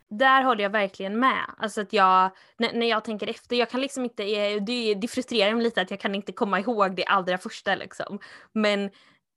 Där 0.09 0.43
håller 0.43 0.63
jag 0.63 0.69
verkligen 0.69 1.19
med. 1.19 1.55
Alltså 1.57 1.81
att 1.81 1.93
jag, 1.93 2.31
när, 2.57 2.73
när 2.73 2.89
jag 2.89 3.03
tänker 3.03 3.27
efter, 3.27 3.55
jag 3.55 3.69
kan 3.69 3.81
liksom 3.81 4.03
inte, 4.03 4.23
eh, 4.23 4.63
det, 4.63 4.93
det 4.93 5.07
frustrerar 5.07 5.53
mig 5.53 5.63
lite 5.63 5.81
att 5.81 5.91
jag 5.91 5.99
kan 5.99 6.15
inte 6.15 6.31
komma 6.31 6.59
ihåg 6.59 6.95
det 6.95 7.05
allra 7.05 7.37
första 7.37 7.75
liksom. 7.75 8.19
Men, 8.53 8.83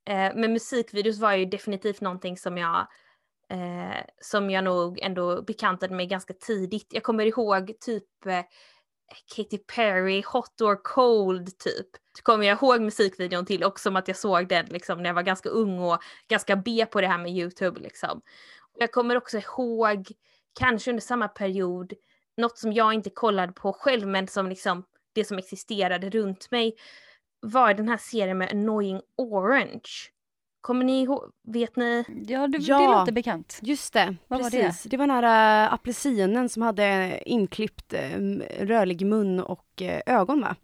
eh, 0.05 0.31
men 0.35 0.53
musikvideos 0.53 1.19
var 1.19 1.33
ju 1.33 1.45
definitivt 1.45 2.01
någonting 2.01 2.37
som 2.37 2.57
jag, 2.57 2.87
eh, 3.49 4.03
som 4.21 4.49
jag 4.49 4.63
nog 4.63 4.99
ändå 4.99 5.41
bekantade 5.41 5.95
mig 5.95 6.05
ganska 6.05 6.33
tidigt. 6.33 6.87
Jag 6.89 7.03
kommer 7.03 7.25
ihåg 7.25 7.73
typ 7.79 8.25
eh, 8.25 8.43
Katy 9.35 9.57
Perry, 9.57 10.23
Hot 10.25 10.61
or 10.61 10.83
Cold 10.83 11.57
typ. 11.57 11.87
Kommer 12.23 12.45
jag 12.45 12.57
ihåg 12.57 12.81
musikvideon 12.81 13.45
till 13.45 13.63
också 13.63 13.83
som 13.83 13.95
att 13.95 14.07
jag 14.07 14.17
såg 14.17 14.47
den 14.47 14.65
liksom 14.65 15.03
när 15.03 15.09
jag 15.09 15.13
var 15.13 15.23
ganska 15.23 15.49
ung 15.49 15.79
och 15.79 15.97
ganska 16.27 16.55
B 16.55 16.85
på 16.91 17.01
det 17.01 17.07
här 17.07 17.17
med 17.17 17.31
Youtube 17.31 17.79
liksom. 17.79 18.21
Jag 18.77 18.91
kommer 18.91 19.17
också 19.17 19.37
ihåg, 19.37 20.07
kanske 20.59 20.91
under 20.91 21.01
samma 21.01 21.27
period, 21.27 21.93
något 22.37 22.57
som 22.57 22.73
jag 22.73 22.93
inte 22.93 23.09
kollade 23.09 23.53
på 23.53 23.73
själv 23.73 24.07
men 24.07 24.27
som 24.27 24.49
liksom 24.49 24.83
det 25.15 25.25
som 25.25 25.37
existerade 25.37 26.09
runt 26.09 26.51
mig 26.51 26.75
var 27.39 27.73
den 27.73 27.89
här 27.89 27.97
serien 27.97 28.37
med 28.37 28.51
Annoying 28.51 29.01
Orange. 29.17 29.81
Kommer 30.61 30.85
ni 30.85 31.01
ihåg, 31.01 31.31
vet 31.47 31.75
ni? 31.75 32.03
Ja, 32.27 32.47
det, 32.47 32.57
Ja. 32.57 32.79
det 32.79 32.87
låter 32.87 33.11
bekant. 33.11 33.59
Just 33.61 33.93
det, 33.93 34.15
Vad 34.27 34.43
var 34.43 34.49
precis. 34.49 34.83
Det? 34.83 34.97
var 34.97 35.07
den 35.07 35.23
här 35.23 35.63
äh, 35.67 35.73
apelsinen 35.73 36.49
som 36.49 36.61
hade 36.61 37.19
inklippt 37.25 37.93
äh, 37.93 38.19
rörlig 38.59 39.05
mun 39.05 39.39
och 39.39 39.81
äh, 39.81 40.01
ögon 40.05 40.41
va? 40.41 40.55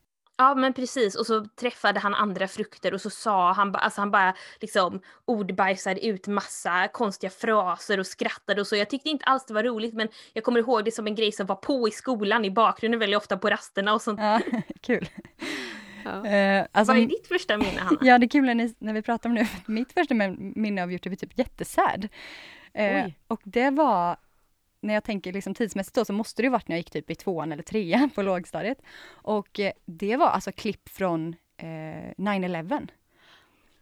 Ja 0.42 0.56
men 0.56 0.74
precis 0.74 1.16
och 1.16 1.26
så 1.26 1.46
träffade 1.46 2.00
han 2.00 2.16
andra 2.16 2.48
frukter 2.48 2.94
och 2.94 3.02
så 3.02 3.10
sa 3.10 3.52
han, 3.54 3.76
alltså 3.76 4.02
han 4.02 4.12
bara 4.12 4.34
liksom 4.62 5.02
ordbajsade 5.26 6.06
ut 6.06 6.28
massa 6.28 6.88
konstiga 6.88 7.30
fraser 7.30 8.00
och 8.00 8.08
skrattade 8.08 8.62
och 8.62 8.68
så. 8.68 8.76
Jag 8.76 8.90
tyckte 8.90 9.10
inte 9.10 9.26
alls 9.26 9.46
det 9.46 9.54
var 9.54 9.64
roligt 9.64 9.94
men 9.94 10.08
jag 10.34 10.44
kommer 10.44 10.60
ihåg 10.60 10.86
det 10.86 10.92
som 10.92 11.08
en 11.08 11.16
grej 11.16 11.32
som 11.32 11.46
var 11.46 11.56
på 11.56 11.88
i 11.88 11.92
skolan 11.92 12.46
i 12.46 12.52
bakgrunden 12.52 13.00
väldigt 13.00 13.18
ofta 13.18 13.38
på 13.38 13.50
rasterna 13.50 13.94
och 13.94 14.02
sånt. 14.02 14.20
Ja, 14.20 14.40
kul. 14.82 15.10
Ja. 16.06 16.26
Eh, 16.26 16.66
alltså, 16.72 16.94
Vad 16.94 17.02
är 17.04 17.08
ditt 17.08 17.28
första 17.28 17.58
minne 17.58 17.80
Hanna? 17.80 18.00
Ja, 18.02 18.18
det 18.18 18.26
är 18.26 18.30
kul 18.30 18.46
när, 18.46 18.56
ni, 18.56 18.76
när 18.80 18.94
vi 18.94 19.02
pratar 19.02 19.30
om 19.30 19.36
det. 19.36 19.48
Mitt 19.66 19.94
första 19.94 20.14
min- 20.14 20.54
minne 20.56 20.84
av 20.84 20.92
Youtube 20.92 21.14
är 21.14 21.18
typ 21.18 21.38
jättesad. 21.38 22.08
Eh, 22.74 23.06
och 23.28 23.42
det 23.44 23.70
var, 23.70 24.18
när 24.82 24.94
jag 24.94 25.04
tänker 25.04 25.34
liksom 25.34 25.54
tidsmässigt 25.54 25.96
då, 25.96 26.06
så 26.06 26.14
måste 26.14 26.42
det 26.42 26.46
ju 26.46 26.50
varit 26.50 26.68
när 26.68 26.76
jag 26.76 26.80
gick 26.80 26.92
typ 26.92 27.12
i 27.12 27.16
tvåan 27.16 27.52
eller 27.52 27.64
trean 27.64 28.10
på 28.10 28.22
lågstadiet. 28.22 28.82
Och 29.08 29.60
eh, 29.60 29.72
det 29.86 30.18
var 30.18 30.28
alltså 30.28 30.52
klipp 30.52 30.90
från 30.90 31.36
eh, 31.58 31.66
9-11. 32.18 32.88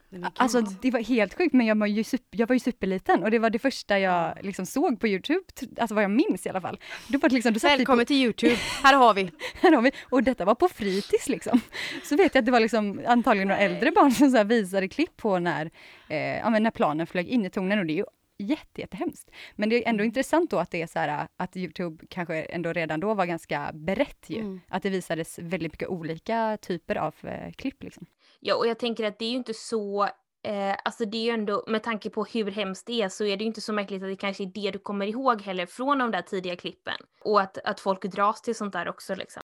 Nej, 0.10 0.22
men 0.22 0.32
Alltså 0.36 0.62
det 0.62 0.92
var 0.92 1.00
helt 1.00 1.38
sjukt, 1.38 1.54
men 1.54 1.66
jag 1.66 1.78
var 1.78 1.88
ju, 1.88 2.04
super, 2.04 2.40
jag 2.40 2.48
var 2.48 2.54
ju 2.54 2.60
superliten 2.60 3.24
och 3.24 3.32
det 3.32 3.40
var 3.40 3.50
det 3.50 3.60
första 3.60 4.00
jag 4.00 4.38
liksom 4.42 4.66
såg 4.66 5.00
på 5.00 5.08
Youtube, 5.08 5.42
alltså 5.78 5.96
vad 5.96 6.04
jag 6.04 6.12
minns 6.12 6.46
i 6.46 6.50
alla 6.50 6.62
fall. 6.62 6.80
Då 7.08 7.20
var 7.20 7.30
det 7.30 7.36
liksom, 7.36 7.54
då 7.54 7.60
satt 7.60 7.72
vi 7.72 7.76
på, 7.76 7.78
Välkommen 7.78 8.06
till 8.06 8.16
Youtube, 8.16 8.56
här 8.84 8.94
har 8.94 9.14
vi. 9.14 9.32
här 9.62 9.72
har 9.72 9.82
vi, 9.82 9.92
och 10.10 10.24
detta 10.24 10.46
var 10.46 10.56
på 10.56 10.70
fritids 10.70 11.30
liksom. 11.30 11.62
Så 12.04 12.16
vet 12.16 12.36
jag 12.36 12.42
att 12.42 12.46
det 12.46 12.52
var 12.52 12.60
liksom 12.60 13.02
antagligen 13.08 13.48
några 13.48 13.62
äldre 13.62 13.92
barn 13.92 14.12
som 14.12 14.32
så 14.32 14.44
visade 14.44 14.88
klipp 14.88 15.18
på 15.18 15.40
när, 15.40 15.72
eh, 16.10 16.38
ja, 16.38 16.50
när 16.50 16.72
planen 16.72 17.08
flög 17.08 17.28
in 17.28 17.46
i 17.46 17.50
tornen 17.50 17.80
och 17.80 17.86
det 17.86 17.94
är 17.94 17.98
ju 17.98 18.06
jätte, 18.38 18.82
jättehemskt. 18.82 19.32
Men 19.56 19.70
det 19.70 19.86
är 19.86 19.90
ändå 19.90 20.04
intressant 20.04 20.52
då 20.52 20.60
att 20.60 20.72
det 20.72 20.82
är 20.82 20.88
så 20.88 21.00
här 21.00 21.28
att 21.38 21.58
Youtube 21.58 22.06
kanske 22.10 22.36
ändå 22.42 22.74
redan 22.74 23.00
då 23.00 23.14
var 23.14 23.26
ganska 23.26 23.72
berett 23.74 24.26
ju. 24.28 24.40
Mm. 24.40 24.60
Att 24.68 24.84
det 24.84 24.90
visades 24.90 25.40
väldigt 25.40 25.72
mycket 25.72 25.90
olika 25.90 26.58
typer 26.62 26.96
av 26.96 27.16
eh, 27.24 27.52
klipp 27.52 27.84
liksom. 27.84 28.06
Ja, 28.40 28.56
och 28.56 28.68
jag 28.68 28.80
tänker 28.80 29.04
att 29.04 29.20
det 29.20 29.26
är 29.26 29.30
ju 29.30 29.38
inte 29.38 29.54
så, 29.54 30.04
eh, 30.44 30.76
alltså 30.86 31.06
det 31.06 31.18
är 31.18 31.24
ju 31.24 31.32
ändå, 31.32 31.64
med 31.68 31.84
tanke 31.84 32.10
på 32.10 32.24
hur 32.24 32.52
hemskt 32.52 32.88
det 32.88 33.02
är 33.02 33.10
så 33.10 33.24
är 33.26 33.38
det 33.38 33.44
ju 33.44 33.48
inte 33.48 33.62
så 33.62 33.74
märkligt 33.74 34.04
att 34.04 34.10
det 34.10 34.16
kanske 34.16 34.44
är 34.44 34.52
det 34.54 34.72
du 34.72 34.80
kommer 34.80 35.06
ihåg 35.06 35.42
heller 35.42 35.66
från 35.66 35.98
de 35.98 36.12
där 36.12 36.22
tidiga 36.22 36.56
klippen. 36.56 36.98
Och 37.22 37.42
att, 37.42 37.58
att 37.58 37.80
folk 37.80 38.02
dras 38.02 38.42
till 38.42 38.56
sånt 38.56 38.74
där 38.74 38.90
också 38.90 39.16
liksom. 39.16 39.44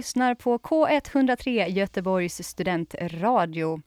Lyssnar 0.00 0.34
på 0.34 0.58
K103 0.58 1.68
Göteborgs 1.68 2.48
studentradio. 2.48 3.82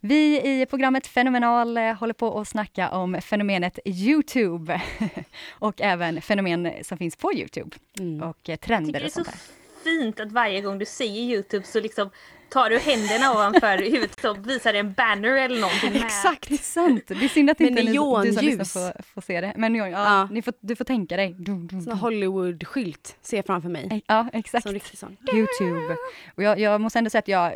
Vi 0.00 0.40
i 0.40 0.66
programmet 0.66 1.06
Fenomenal 1.06 1.76
eh, 1.76 1.92
håller 1.94 2.14
på 2.14 2.40
att 2.40 2.48
snacka 2.48 2.90
om 2.90 3.20
fenomenet 3.22 3.78
Youtube 3.84 4.82
och 5.50 5.80
även 5.80 6.22
fenomen 6.22 6.72
som 6.82 6.98
finns 6.98 7.16
på 7.16 7.32
Youtube 7.34 7.76
Mm. 7.98 8.22
och 8.28 8.48
eh, 8.48 8.56
trender 8.56 9.04
och 9.04 9.10
så 9.10 9.14
sånt 9.14 9.26
där. 9.26 9.59
Fint 9.84 10.20
att 10.20 10.32
varje 10.32 10.60
gång 10.60 10.78
du 10.78 10.84
säger 10.86 11.22
Youtube 11.22 11.66
så 11.66 11.80
liksom 11.80 12.10
tar 12.48 12.70
du 12.70 12.78
händerna 12.78 13.32
ovanför 13.32 13.78
huvudet 13.92 14.24
och 14.24 14.48
visar 14.50 14.74
en 14.74 14.92
banner 14.92 15.36
eller 15.36 15.60
någonting 15.60 15.92
med. 15.92 16.02
Exakt, 16.02 16.48
det 16.48 16.54
är 16.54 16.58
sant. 16.58 17.04
Det 17.06 17.24
är 17.24 17.28
synd 17.28 17.50
att 17.50 17.60
inte 17.60 17.82
ni, 17.82 17.92
du 17.92 18.32
som 18.32 18.44
lyssnar 18.44 18.64
får, 18.64 19.02
får 19.02 19.20
se 19.20 19.40
det. 19.40 19.52
Men 19.56 19.72
neon, 19.72 19.90
ja, 19.90 20.04
Ja. 20.04 20.28
Ni 20.30 20.42
får, 20.42 20.54
du 20.60 20.76
får 20.76 20.84
tänka 20.84 21.16
dig. 21.16 21.36
Sån. 21.84 21.88
Hollywood-skylt 21.98 23.16
ser 23.22 23.36
jag 23.36 23.46
framför 23.46 23.68
mig. 23.68 24.02
Ja, 24.06 24.28
exakt. 24.32 24.62
Som 24.62 24.72
riktigt 24.72 24.98
sån. 24.98 25.16
Youtube. 25.34 25.96
Och 26.34 26.42
jag, 26.42 26.58
jag 26.60 26.80
måste 26.80 26.98
ändå 26.98 27.10
säga 27.10 27.18
att 27.18 27.28
jag 27.28 27.52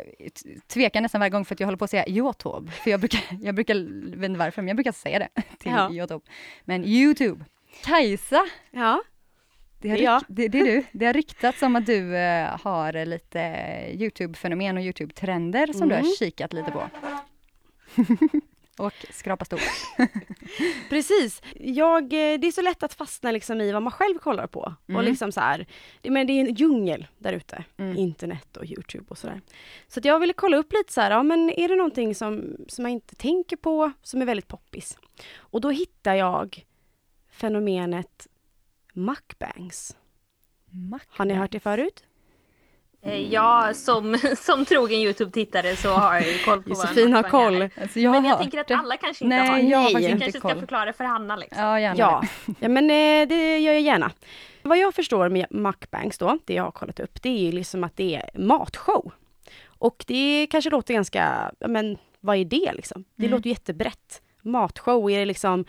tvekar 0.67 1.01
nästan 1.01 1.19
varje 1.19 1.29
gång 1.31 1.45
för 1.45 1.55
att 1.55 1.59
jag 1.59 1.67
håller 1.67 1.77
på 1.77 1.85
att 1.85 1.91
säga 1.91 2.07
Youtube. 2.09 2.71
För 2.71 2.91
jag 2.91 2.99
brukar, 2.99 3.21
jag 3.41 3.55
brukar, 3.55 3.75
vet 4.17 4.29
inte 4.29 4.39
varför, 4.39 4.61
men 4.61 4.67
jag 4.67 4.77
brukar 4.77 4.91
säga 4.91 5.19
det 5.19 5.29
till 5.59 5.71
Ja. 5.71 5.91
Youtube. 5.91 6.25
Men 6.65 6.85
Youtube. 6.85 7.45
Kajsa, 7.83 8.45
Ja, 8.71 9.03
det, 9.79 9.89
har 9.89 9.97
rykt- 9.97 10.25
det, 10.27 10.47
det 10.47 10.59
är 10.59 10.63
du. 10.65 10.83
Det 10.91 11.05
har 11.05 11.13
ryktats 11.13 11.61
om 11.61 11.75
att 11.75 11.85
du 11.85 12.17
eh, 12.17 12.59
har 12.61 13.05
lite 13.05 13.39
Youtube-fenomen 13.91 14.77
och 14.77 14.83
Youtube-trender 14.83 15.73
som 15.73 15.89
du 15.89 15.95
Mm. 15.95 16.05
har 16.07 16.15
kikat 16.15 16.53
lite 16.53 16.71
på. 16.71 16.89
och 18.83 18.93
skrapat 19.09 19.47
stort. 19.47 19.59
precis. 20.89 21.41
Jag, 21.59 22.03
eh, 22.03 22.39
det 22.39 22.47
är 22.47 22.51
så 22.51 22.61
lätt 22.61 22.83
att 22.83 22.93
fastna 22.93 23.31
liksom 23.31 23.61
i 23.61 23.71
vad 23.71 23.81
man 23.81 23.91
själv 23.91 24.17
kollar 24.17 24.47
på. 24.47 24.73
Mm. 24.87 24.97
Och 24.97 25.03
liksom 25.03 25.31
så 25.31 25.39
här, 25.39 25.65
det, 26.01 26.09
men 26.09 26.27
det 26.27 26.33
är 26.33 26.39
en 26.47 26.53
djungel 26.55 27.07
där 27.17 27.33
ute. 27.33 27.63
Mm. 27.77 27.97
Internet 27.97 28.57
och 28.57 28.65
Youtube 28.65 29.05
och 29.07 29.17
sådär. 29.17 29.41
Så 29.87 29.99
att 29.99 30.05
jag 30.05 30.19
ville 30.19 30.33
kolla 30.33 30.57
upp 30.57 30.73
lite 30.73 30.93
så 30.93 31.01
här, 31.01 31.11
ja 31.11 31.23
men 31.23 31.49
är 31.49 31.67
det 31.69 31.75
någonting 31.75 32.15
som, 32.15 32.55
som 32.67 32.85
jag 32.85 32.91
inte 32.91 33.15
tänker 33.15 33.55
på, 33.57 33.91
som 34.01 34.21
är 34.21 34.25
väldigt 34.25 34.47
poppis? 34.47 34.97
Och 35.37 35.61
då 35.61 35.69
hittar 35.69 36.15
jag 36.15 36.65
fenomenet 37.31 38.27
mukbangs. 38.95 39.95
Har 41.09 41.25
ni 41.25 41.33
hört 41.33 41.51
det 41.51 41.59
förut? 41.59 42.03
Eh, 43.01 43.19
Ja, 43.33 43.71
som, 43.73 44.17
som 44.37 44.65
trogen 44.65 44.99
Youtube-tittare 44.99 45.75
så 45.75 45.89
har 45.89 46.13
jag 46.15 46.27
ju 46.27 46.37
koll 46.37 46.63
på 46.63 46.69
Josefin 46.75 47.13
har 47.13 47.23
koll. 47.23 47.61
Alltså, 47.81 47.99
jag 47.99 48.11
Men 48.11 48.25
jag 48.25 48.39
tänker 48.39 48.57
att 48.59 48.67
det. 48.67 48.75
alla 48.75 48.97
kanske 48.97 49.25
inte 49.25 49.37
Nej, 49.37 49.47
har. 49.49 49.57
jag 49.59 49.77
har 49.77 49.93
Nej. 49.93 50.03
inte 50.11 50.19
kanske 50.23 50.39
ska 50.39 50.49
koll. 50.49 50.59
förklara 50.59 50.93
för 50.93 51.03
Hanna 51.03 51.35
liksom. 51.35 51.63
Ja, 51.63 51.79
gärna 51.79 51.99
Ja, 51.99 52.23
ja 52.59 52.69
men 52.69 52.83
eh, 52.85 53.27
det 53.27 53.57
gör 53.59 53.73
jag 53.73 53.81
gärna. 53.81 54.11
Vad 54.61 54.77
jag 54.77 54.93
förstår 54.95 55.29
med 55.29 55.45
mukbangs 55.49 56.17
då, 56.17 56.37
det 56.45 56.53
jag 56.53 56.63
har 56.63 56.71
kollat 56.71 56.99
upp, 56.99 57.21
det 57.21 57.29
är 57.29 57.39
ju 57.39 57.51
liksom 57.51 57.83
att 57.83 57.97
det 57.97 58.15
är 58.15 58.29
matshow. 58.39 59.11
Och 59.65 60.03
det 60.07 60.47
kanske 60.51 60.69
låter 60.69 60.93
ganska, 60.93 61.51
men 61.67 61.97
vad 62.19 62.37
är 62.37 62.45
det 62.45 62.71
liksom? 62.73 63.03
Det 63.15 63.25
Mm. 63.25 63.37
låter 63.37 63.49
jättebrett. 63.49 64.21
Matshow, 64.41 65.11
är 65.11 65.19
det 65.19 65.25
liksom 65.25 65.65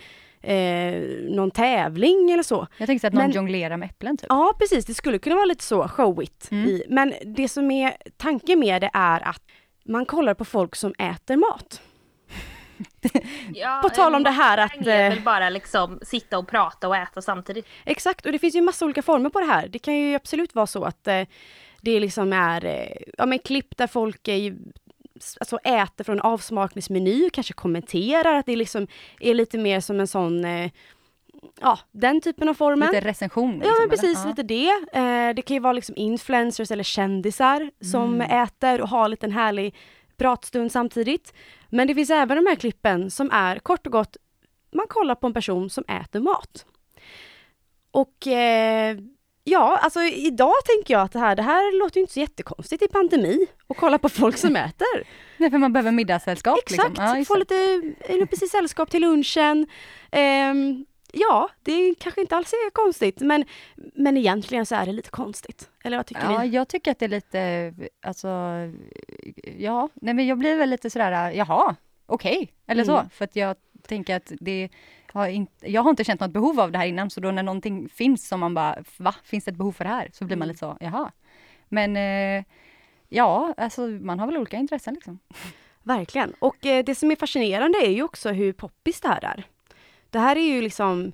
eh, 0.47 1.03
någon 1.37 1.50
tävling 1.50 2.31
eller 2.31 2.43
så? 2.43 2.67
Jag 2.79 2.87
tänkte 2.87 3.07
att 3.07 3.12
någon 3.12 3.23
Men- 3.23 3.33
jonglerar 3.33 3.76
med 3.76 3.87
äpplen 3.91 4.17
typ. 4.17 4.26
Ja 4.29 4.55
precis, 4.59 4.85
det 4.85 4.95
skulle 4.95 5.19
kunna 5.19 5.37
vara 5.37 5.45
lite 5.47 5.65
så 5.65 5.88
showigt. 5.88 6.50
Mm. 6.50 6.69
I, 6.69 6.83
men 6.88 7.15
det 7.25 7.49
som 7.49 7.71
är 7.71 7.97
tanken 8.17 8.59
med 8.59 8.83
det 8.83 8.91
är 8.95 9.29
att 9.29 9.43
man 9.85 10.07
kollar 10.07 10.35
på 10.35 10.45
folk 10.45 10.76
som 10.76 10.95
äter 10.99 11.37
mat. 11.37 11.81
Ja, 13.55 13.81
På 13.83 13.88
tal 13.88 14.15
om 14.15 14.23
det 14.23 14.31
här 14.31 14.59
att, 14.59 14.87
är 14.87 15.05
eh, 15.05 15.11
väl 15.11 15.21
bara 15.23 15.50
liksom 15.50 15.99
sitta 16.03 16.38
och 16.38 16.49
prata 16.49 16.88
och 16.88 16.97
äta 16.97 17.23
samtidigt. 17.23 17.67
Exakt, 17.85 18.26
och 18.26 18.33
det 18.33 18.38
finns 18.38 18.55
ju 18.55 18.61
massa 18.61 18.85
olika 18.85 19.03
former 19.03 19.31
på 19.31 19.41
det 19.41 19.47
här. 19.47 19.69
Det 19.69 19.79
kan 19.79 19.95
ju 19.97 20.15
absolut 20.15 20.55
vara 20.55 20.67
så 20.67 20.85
att 20.85 21.07
eh, 21.09 21.23
det 21.81 22.00
liksom 22.00 22.33
är 22.33 22.65
eh, 22.65 22.97
ja, 23.19 23.26
men 23.26 23.38
klipp 23.38 23.76
där 23.76 23.87
folk 23.87 24.29
är, 24.29 24.55
alltså 25.40 25.58
äter 25.58 26.04
från 26.04 26.16
en 26.18 26.20
avsmakningsmeny, 26.20 27.30
kanske 27.30 27.52
kommenterar 27.54 28.35
att 28.35 28.46
det 28.46 28.56
liksom 28.56 28.87
är 29.20 29.35
lite 29.35 29.58
mer 29.58 29.80
som 29.80 30.00
en 30.00 30.06
sån, 30.06 30.44
eh, 30.44 30.70
ja 31.61 31.78
den 31.92 32.20
typen 32.20 32.49
av 32.49 32.54
formen. 32.54 32.88
Lite 32.92 33.08
recension. 33.08 33.50
Ja 33.50 33.56
liksom, 33.56 33.73
men 33.73 33.80
eller? 33.80 33.88
precis, 33.90 34.18
Ja. 34.25 34.28
lite 34.30 34.42
det. 34.42 34.70
Eh, 34.92 35.35
det 35.35 35.42
kan 35.42 35.54
ju 35.54 35.61
vara 35.61 35.73
liksom 35.73 35.94
influencers 35.99 36.70
eller 36.70 36.82
kändisar 36.85 37.70
som 37.80 38.14
Mm. 38.14 38.42
äter 38.42 38.80
och 38.80 38.88
har 38.88 39.04
en 39.04 39.11
liten 39.11 39.32
härlig 39.32 39.75
pratstund 40.16 40.73
samtidigt. 40.73 41.32
Men 41.70 41.87
det 41.88 41.94
finns 41.94 42.11
även 42.11 42.44
de 42.44 42.49
här 42.50 42.56
klippen 42.56 43.11
som 43.11 43.30
är 43.32 43.58
kort 43.58 43.87
och 43.87 43.92
gott, 43.92 44.16
man 44.73 44.87
kollar 44.88 45.14
på 45.14 45.26
en 45.26 45.35
person 45.35 45.70
som 45.70 45.85
äter 45.88 46.20
mat. 46.20 46.66
Och 47.90 48.26
eh, 48.26 48.96
ja, 49.49 49.76
alltså 49.83 50.00
idag 50.03 50.55
tänker 50.65 50.95
jag 50.95 51.03
att 51.03 51.12
det 51.12 51.19
här, 51.19 51.37
det 51.37 51.43
här 51.43 51.79
låter 51.79 52.00
inte 52.00 52.12
så 52.12 52.21
jättekonstigt 52.21 52.83
i 52.83 52.88
pandemi 52.88 53.47
att 53.69 53.76
kolla 53.76 53.99
på 53.99 54.09
folk 54.09 54.37
som 54.37 54.57
äter. 54.57 55.07
Nej, 55.37 55.50
för 55.50 55.59
man 55.59 55.73
behöver 55.73 55.93
middagssällskap. 55.93 56.59
Exakt, 56.67 56.88
Liksom. 56.88 57.19
Ja, 57.19 57.25
få 57.25 57.37
lite 57.37 57.55
det 58.09 58.26
precis 58.26 58.50
sällskap 58.50 58.91
till 58.91 59.00
lunchen. 59.03 59.67
Ehm, 60.11 60.87
ja, 61.12 61.49
det 61.62 61.95
kanske 62.00 62.21
inte 62.21 62.37
alls 62.37 62.53
är 62.53 62.71
konstigt, 62.71 63.21
men, 63.21 63.45
men 63.95 64.17
egentligen 64.17 64.67
så 64.67 64.75
är 64.75 64.87
det 64.87 64.93
lite 64.93 65.11
konstigt. 65.11 65.69
Eller 65.85 65.97
vad 65.97 66.07
tycker 66.07 66.23
Ja, 66.33 66.43
ni? 66.43 66.49
jag 66.49 66.69
tycker 66.69 66.91
att 66.91 66.99
det 66.99 67.05
är 67.05 67.09
lite, 67.09 67.75
alltså, 68.07 68.29
ja, 69.59 69.88
nej 69.95 70.15
men 70.15 70.26
jag 70.26 70.38
blir 70.38 70.57
väl 70.57 70.71
lite 70.71 70.91
sådär, 70.91 71.31
jaha, 71.31 71.75
okej, 72.07 72.53
eller 72.67 72.85
så, 72.85 72.93
Mm. 72.97 73.11
för 73.11 73.25
att 73.25 73.37
jag 73.37 73.57
tänker 73.88 74.17
att 74.17 74.33
det 74.41 74.69
har 75.16 75.28
inte, 75.28 75.70
jag 75.73 75.82
har 75.82 75.90
inte 75.90 76.04
känt 76.04 76.20
något 76.20 76.30
behov 76.30 76.61
av 76.61 76.73
det 76.73 76.78
här 76.78 76.87
innan, 76.87 77.11
så 77.11 77.20
då 77.20 77.30
när 77.30 77.42
någonting 77.42 77.88
finns 77.88 78.28
som 78.28 78.40
man 78.40 78.54
bara, 78.54 78.85
va, 78.96 79.14
finns 79.25 79.44
det 79.44 79.50
ett 79.50 79.56
behov 79.56 79.73
för 79.73 79.85
det 79.85 79.90
här? 79.90 80.11
Så 80.12 80.25
blir 80.25 80.37
man 80.37 80.42
Mm. 80.46 80.49
lite 80.49 80.58
så, 80.58 80.76
jaha. 80.80 81.12
Men 81.68 81.96
eh, 81.96 82.44
ja, 83.08 83.54
alltså 83.56 83.80
man 83.87 84.18
har 84.18 84.26
väl 84.26 84.37
olika 84.37 84.56
intressen 84.56 84.94
liksom. 84.94 85.18
Verkligen. 85.82 86.35
Och 86.38 86.66
eh, 86.66 86.85
det 86.85 86.94
som 86.94 87.11
är 87.11 87.16
fascinerande 87.16 87.78
är 87.78 87.90
ju 87.90 88.02
också 88.02 88.30
hur 88.32 88.52
poppis 88.52 89.00
det 89.00 89.08
här 89.08 89.25
är. 89.25 89.44
Det 90.11 90.18
här 90.18 90.37
är 90.37 90.54
ju 90.54 90.61
liksom 90.62 91.12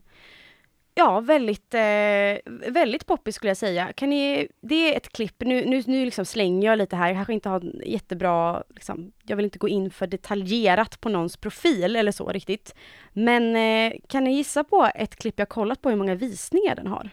Ja, 0.95 1.21
väldigt, 1.21 1.75
eh, 1.75 2.71
väldigt 2.73 3.07
poppis 3.07 3.35
skulle 3.35 3.51
jag 3.51 3.57
säga. 3.57 3.93
Kan 3.93 4.11
ni, 4.11 4.49
det 4.61 4.93
är 4.93 4.97
ett 4.97 5.13
klipp, 5.13 5.35
nu, 5.41 5.65
nu, 5.65 5.83
nu 5.87 6.05
liksom 6.05 6.25
slänger 6.25 6.69
jag 6.69 6.79
lite 6.79 6.97
här, 6.97 7.07
jag 7.07 7.17
kanske 7.17 7.33
inte 7.33 7.49
har 7.49 7.63
jättebra, 7.87 8.63
liksom, 8.69 9.13
jag 9.23 9.37
vill 9.37 9.45
inte 9.45 9.59
gå 9.59 9.69
in 9.69 9.91
för 9.91 10.07
detaljerat 10.07 11.01
på 11.01 11.09
någons 11.09 11.37
profil 11.37 11.97
eller 11.97 12.13
så 12.13 12.29
riktigt. 12.29 12.75
Men 13.13 13.57
eh, 13.57 13.99
kan 14.09 14.25
ni 14.25 14.33
gissa 14.35 14.65
på 14.65 14.91
ett 14.95 15.17
klipp 15.17 15.39
jag 15.39 15.49
kollat 15.49 15.83
på 15.83 15.89
hur 15.91 15.97
många 15.97 16.15
visningar 16.15 16.75
den 16.75 16.87
har? 16.87 17.11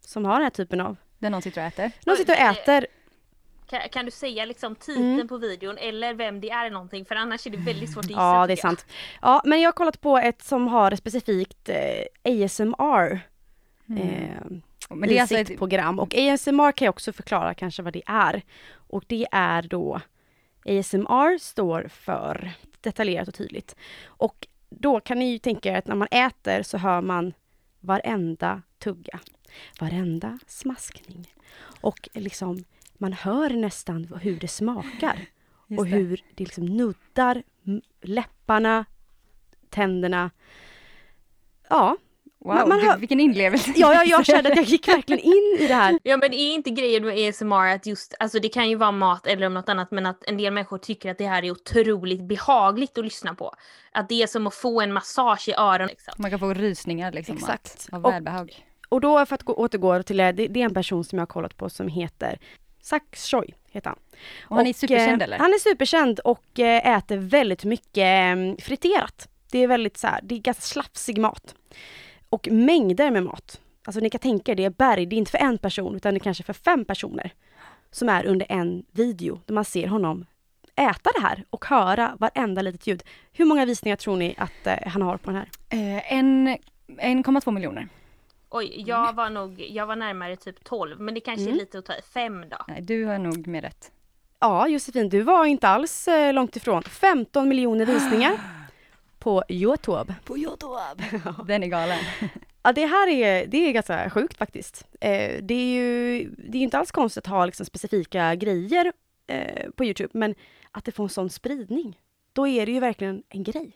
Som 0.00 0.24
har 0.24 0.34
den 0.34 0.42
här 0.42 0.50
typen 0.50 0.80
av, 0.80 0.96
Där 1.18 1.30
någon 1.30 1.42
sitter 1.42 1.60
och 1.60 1.66
äter. 1.66 1.92
någon 2.06 2.16
sitter 2.16 2.32
och 2.32 2.40
äter, 2.40 2.86
Kan, 3.68 3.80
kan 3.92 4.04
du 4.04 4.10
säga 4.10 4.44
liksom 4.44 4.74
titeln 4.74 5.14
Mm. 5.14 5.28
på 5.28 5.36
videon 5.38 5.78
eller 5.78 6.14
vem 6.14 6.40
det 6.40 6.50
är 6.50 6.60
eller 6.60 6.74
någonting? 6.74 7.04
För 7.04 7.14
annars 7.14 7.46
är 7.46 7.50
det 7.50 7.56
väldigt 7.56 7.92
svårt 7.92 8.04
att 8.04 8.10
gissa. 8.10 8.20
Ja, 8.22 8.46
det 8.46 8.52
är 8.52 8.56
sant. 8.56 8.86
Ja, 9.22 9.42
men 9.44 9.60
jag 9.60 9.68
har 9.68 9.72
kollat 9.72 10.00
på 10.00 10.18
ett 10.18 10.42
som 10.42 10.68
har 10.68 10.96
specifikt 10.96 11.68
eh, 11.68 12.44
ASMR 12.44 13.20
eh, 13.98 14.44
Men 14.88 15.00
det 15.00 15.06
är 15.08 15.12
i 15.12 15.18
alltså 15.18 15.36
sitt 15.36 15.50
ett, 15.50 15.58
program. 15.58 15.98
Och 15.98 16.14
ASMR 16.14 16.72
kan 16.72 16.84
jag 16.86 16.92
också 16.92 17.12
förklara 17.12 17.54
kanske 17.54 17.82
vad 17.82 17.92
det 17.92 18.02
är. 18.06 18.42
Och 18.72 19.04
det 19.06 19.26
är 19.32 19.62
då 19.62 20.00
ASMR 20.66 21.38
står 21.38 21.88
för 21.88 22.50
detaljerat 22.80 23.28
och 23.28 23.34
tydligt. 23.34 23.76
Och 24.06 24.46
då 24.70 25.00
kan 25.00 25.18
ni 25.18 25.30
ju 25.32 25.38
tänka 25.38 25.72
er 25.72 25.78
att 25.78 25.86
när 25.86 25.94
man 25.94 26.08
äter 26.10 26.62
så 26.62 26.78
hör 26.78 27.00
man 27.00 27.32
varenda 27.80 28.62
tugga, 28.78 29.20
varenda 29.80 30.38
smaskning. 30.46 31.34
Och 31.80 32.08
liksom 32.14 32.64
man 32.98 33.12
hör 33.12 33.50
nästan 33.50 34.04
hur 34.22 34.36
det 34.40 34.48
smakar. 34.48 35.18
just 35.68 35.78
och 35.80 35.86
det. 35.86 35.90
hur 35.96 36.16
det 36.34 36.44
liksom 36.44 36.66
nuddar 36.66 37.42
läpparna, 38.02 38.84
tänderna. 39.70 40.30
Ja, 41.70 41.96
Wow, 42.40 42.54
man- 42.56 42.68
man 42.68 42.80
hör- 42.80 42.98
vilken 42.98 43.20
inlevelse. 43.20 43.72
ja, 43.76 43.94
ja 43.94 44.04
jag 44.04 44.26
kände 44.26 44.50
att 44.50 44.56
jag 44.56 44.64
gick 44.64 44.88
verkligen 44.88 45.22
in 45.22 45.56
i 45.60 45.66
det 45.68 45.74
här. 45.74 45.98
Ja 46.02 46.16
men 46.16 46.32
är 46.32 46.54
inte 46.54 46.70
grejen 46.70 47.04
med 47.06 47.28
ASMR 47.28 47.66
att 47.74 47.86
just, 47.86 48.14
alltså 48.20 48.38
det 48.40 48.48
kan 48.48 48.68
ju 48.70 48.74
vara 48.76 48.92
mat 48.92 49.26
eller 49.26 49.46
om 49.46 49.54
något 49.54 49.68
annat 49.68 49.90
men 49.90 50.06
att 50.06 50.24
en 50.28 50.36
del 50.36 50.52
människor 50.52 50.78
tycker 50.78 51.10
att 51.10 51.18
det 51.18 51.26
här 51.26 51.44
är 51.44 51.50
otroligt 51.50 52.22
behagligt 52.22 52.98
att 52.98 53.04
lyssna 53.04 53.34
på. 53.34 53.54
Att 53.92 54.08
det 54.08 54.22
är 54.22 54.26
som 54.26 54.46
att 54.46 54.54
få 54.54 54.80
en 54.80 54.92
massage 54.92 55.48
i 55.48 55.52
öronen. 55.52 55.88
Liksom. 55.88 56.14
Man 56.18 56.30
kan 56.30 56.38
få 56.40 56.54
rysningar 56.54 57.12
liksom 57.12 57.36
Exakt. 57.36 57.88
Av, 57.92 57.98
av 57.98 58.04
Och- 58.06 58.12
välbehag. 58.12 58.64
Och 58.88 59.00
då 59.00 59.26
för 59.26 59.34
att 59.34 59.42
gå, 59.42 59.54
återgå 59.54 60.02
till 60.02 60.16
det, 60.16 60.32
det 60.32 60.60
är 60.60 60.64
en 60.64 60.74
person 60.74 61.04
som 61.04 61.18
jag 61.18 61.22
har 61.22 61.26
kollat 61.26 61.56
på 61.56 61.70
som 61.70 61.88
heter 61.88 62.38
Sax 62.88 63.26
Choi, 63.26 63.54
heter 63.70 63.90
han. 63.90 63.98
Och 64.42 64.56
han 64.56 64.66
är 64.66 64.72
superkänd 64.72 65.22
eh, 65.22 65.24
eller? 65.24 65.38
Han 65.38 65.50
är 65.50 65.58
superkänd 65.58 66.20
och 66.20 66.60
eh, 66.60 66.96
äter 66.96 67.16
väldigt 67.16 67.64
mycket 67.64 68.36
eh, 68.36 68.64
friterat. 68.64 69.28
Det 69.50 69.58
är 69.58 69.68
väldigt 69.68 69.96
så 69.96 70.06
här, 70.06 70.20
det 70.22 70.34
är 70.34 70.38
ganska 70.38 70.62
slafsig 70.62 71.18
mat. 71.18 71.54
Och 72.28 72.48
mängder 72.50 73.10
med 73.10 73.22
mat. 73.22 73.60
Alltså 73.84 74.00
ni 74.00 74.10
kan 74.10 74.18
tänka 74.18 74.52
er, 74.52 74.56
det 74.56 74.64
är 74.64 74.70
berg, 74.70 75.06
det 75.06 75.16
är 75.16 75.18
inte 75.18 75.30
för 75.30 75.38
en 75.38 75.58
person 75.58 75.96
utan 75.96 76.14
det 76.14 76.18
är 76.18 76.22
kanske 76.22 76.42
för 76.42 76.52
fem 76.52 76.84
personer. 76.84 77.32
Som 77.90 78.08
är 78.08 78.26
under 78.26 78.46
en 78.48 78.84
video 78.92 79.40
där 79.46 79.54
man 79.54 79.64
ser 79.64 79.86
honom 79.86 80.26
äta 80.76 81.10
det 81.14 81.26
här 81.26 81.44
och 81.50 81.64
höra 81.64 82.16
varenda 82.18 82.62
litet 82.62 82.86
ljud. 82.86 83.02
Hur 83.32 83.44
många 83.44 83.64
visningar 83.64 83.96
tror 83.96 84.16
ni 84.16 84.34
att 84.38 84.66
eh, 84.66 84.76
han 84.86 85.02
har 85.02 85.16
på 85.16 85.30
den 85.30 85.36
här? 85.36 85.48
Eh, 85.68 86.12
en 86.12 86.48
1,2 86.48 87.50
miljoner. 87.50 87.88
Oj, 88.50 88.84
jag 88.86 89.12
var 89.12 89.30
nog, 89.30 89.60
jag 89.70 89.86
var 89.86 89.96
närmare 89.96 90.36
typ 90.36 90.64
12 90.64 91.00
men 91.00 91.14
det 91.14 91.20
kanske 91.20 91.42
Mm. 91.42 91.54
är 91.54 91.58
lite 91.58 91.78
att 91.78 91.84
ta 91.84 91.92
i. 91.94 92.02
Fem 92.14 92.44
då. 92.48 92.56
Nej, 92.68 92.82
du 92.82 93.04
har 93.04 93.18
nog 93.18 93.46
med 93.46 93.62
rätt. 93.64 93.92
Ja, 94.40 94.68
Josefin, 94.68 95.08
du 95.08 95.22
var 95.22 95.44
inte 95.44 95.68
alls 95.68 96.08
eh, 96.08 96.32
långt 96.34 96.56
ifrån. 96.56 96.82
15 96.82 97.48
miljoner 97.48 97.86
visningar 97.94 98.38
på 99.18 99.42
Youtube. 99.48 100.14
På 100.24 100.38
Youtube. 100.38 101.04
Den 101.46 101.62
är 101.62 101.66
galen. 101.66 101.98
Ja, 102.62 102.72
det 102.72 102.86
här 102.86 103.08
är, 103.08 103.46
det 103.46 103.56
är 103.68 103.72
ganska 103.72 104.10
sjukt 104.10 104.36
faktiskt. 104.38 104.86
Eh, 105.00 105.42
det 105.42 105.54
är 105.54 105.74
ju 105.74 106.30
det 106.38 106.58
är 106.58 106.62
inte 106.62 106.78
alls 106.78 106.90
konstigt 106.90 107.24
att 107.24 107.30
ha 107.30 107.46
liksom 107.46 107.66
specifika 107.66 108.34
grejer 108.34 108.92
eh, 109.26 109.70
på 109.76 109.84
Youtube, 109.84 110.10
men 110.12 110.34
att 110.70 110.84
det 110.84 110.92
får 110.92 111.04
en 111.04 111.08
sån 111.08 111.30
spridning, 111.30 111.98
då 112.32 112.48
är 112.48 112.66
det 112.66 112.72
ju 112.72 112.80
verkligen 112.80 113.22
en 113.28 113.42
grej. 113.42 113.72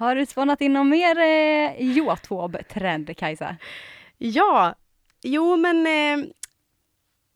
Har 0.00 0.14
du 0.14 0.26
spånat 0.26 0.60
in 0.60 0.72
någon 0.72 0.88
mer 0.88 1.18
eh, 1.18 1.80
Youtube-trend, 1.82 3.16
Kajsa? 3.16 3.56
Ja, 4.18 4.74
jo 5.22 5.56
men 5.56 5.86
eh, 5.86 6.26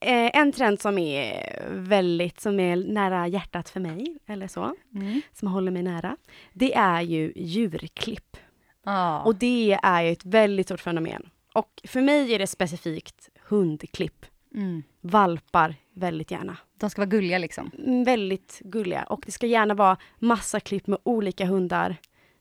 eh, 0.01 0.31
en 0.41 0.53
trend 0.53 0.81
som 0.81 0.99
är 0.99 1.59
väldigt, 1.71 2.41
som 2.41 2.61
är 2.61 2.77
nära 2.77 3.27
hjärtat 3.29 3.69
för 3.69 3.81
mig, 3.81 4.17
eller 4.27 4.49
så, 4.49 4.75
Mm. 4.95 5.21
som 5.33 5.49
håller 5.49 5.71
mig 5.71 5.83
nära, 5.83 6.17
det 6.53 6.75
är 6.75 7.01
ju 7.03 7.33
djurklipp. 7.37 8.37
Ja. 8.85 9.23
Och 9.23 9.35
det 9.37 9.79
är 9.83 10.03
ju 10.03 10.11
ett 10.13 10.25
väldigt 10.25 10.67
stort 10.67 10.81
fenomen. 10.81 11.31
Och 11.55 11.81
för 11.85 12.01
mig 12.01 12.35
är 12.35 12.39
det 12.39 12.47
specifikt 12.47 13.29
hundklipp. 13.49 14.27
mm. 14.55 14.83
Valpar 15.01 15.75
väldigt 15.95 16.31
gärna. 16.31 16.57
De 16.79 16.91
ska 16.91 17.01
vara 17.01 17.09
gulliga 17.11 17.39
liksom. 17.39 17.71
Mm, 17.79 18.05
Väldigt 18.05 18.61
gulliga. 18.65 19.03
Och 19.03 19.23
det 19.27 19.33
ska 19.33 19.47
gärna 19.47 19.75
vara 19.75 19.97
massa 20.19 20.61
klipp 20.61 20.87
med 20.87 20.99
olika 21.03 21.47
hundar 21.47 21.97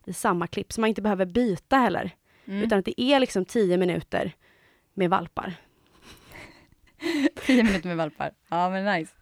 i 0.06 0.14
samma 0.14 0.48
klipp. 0.48 0.74
Så 0.74 0.82
man 0.82 0.88
inte 0.88 1.02
behöver 1.02 1.26
byta 1.26 1.78
heller. 1.78 2.12
Mm. 2.46 2.64
Utan 2.64 2.80
att 2.80 2.86
det 2.86 3.02
är 3.02 3.20
liksom 3.20 3.46
tio 3.46 3.78
minuter 3.78 4.32
med 4.94 5.10
valpar. 5.10 5.54
Tio 7.46 7.64
minuter 7.64 7.88
med 7.88 7.98
valpar. 7.98 8.32
Ja 8.50 8.70
men 8.70 8.86
nice. 9.00 9.14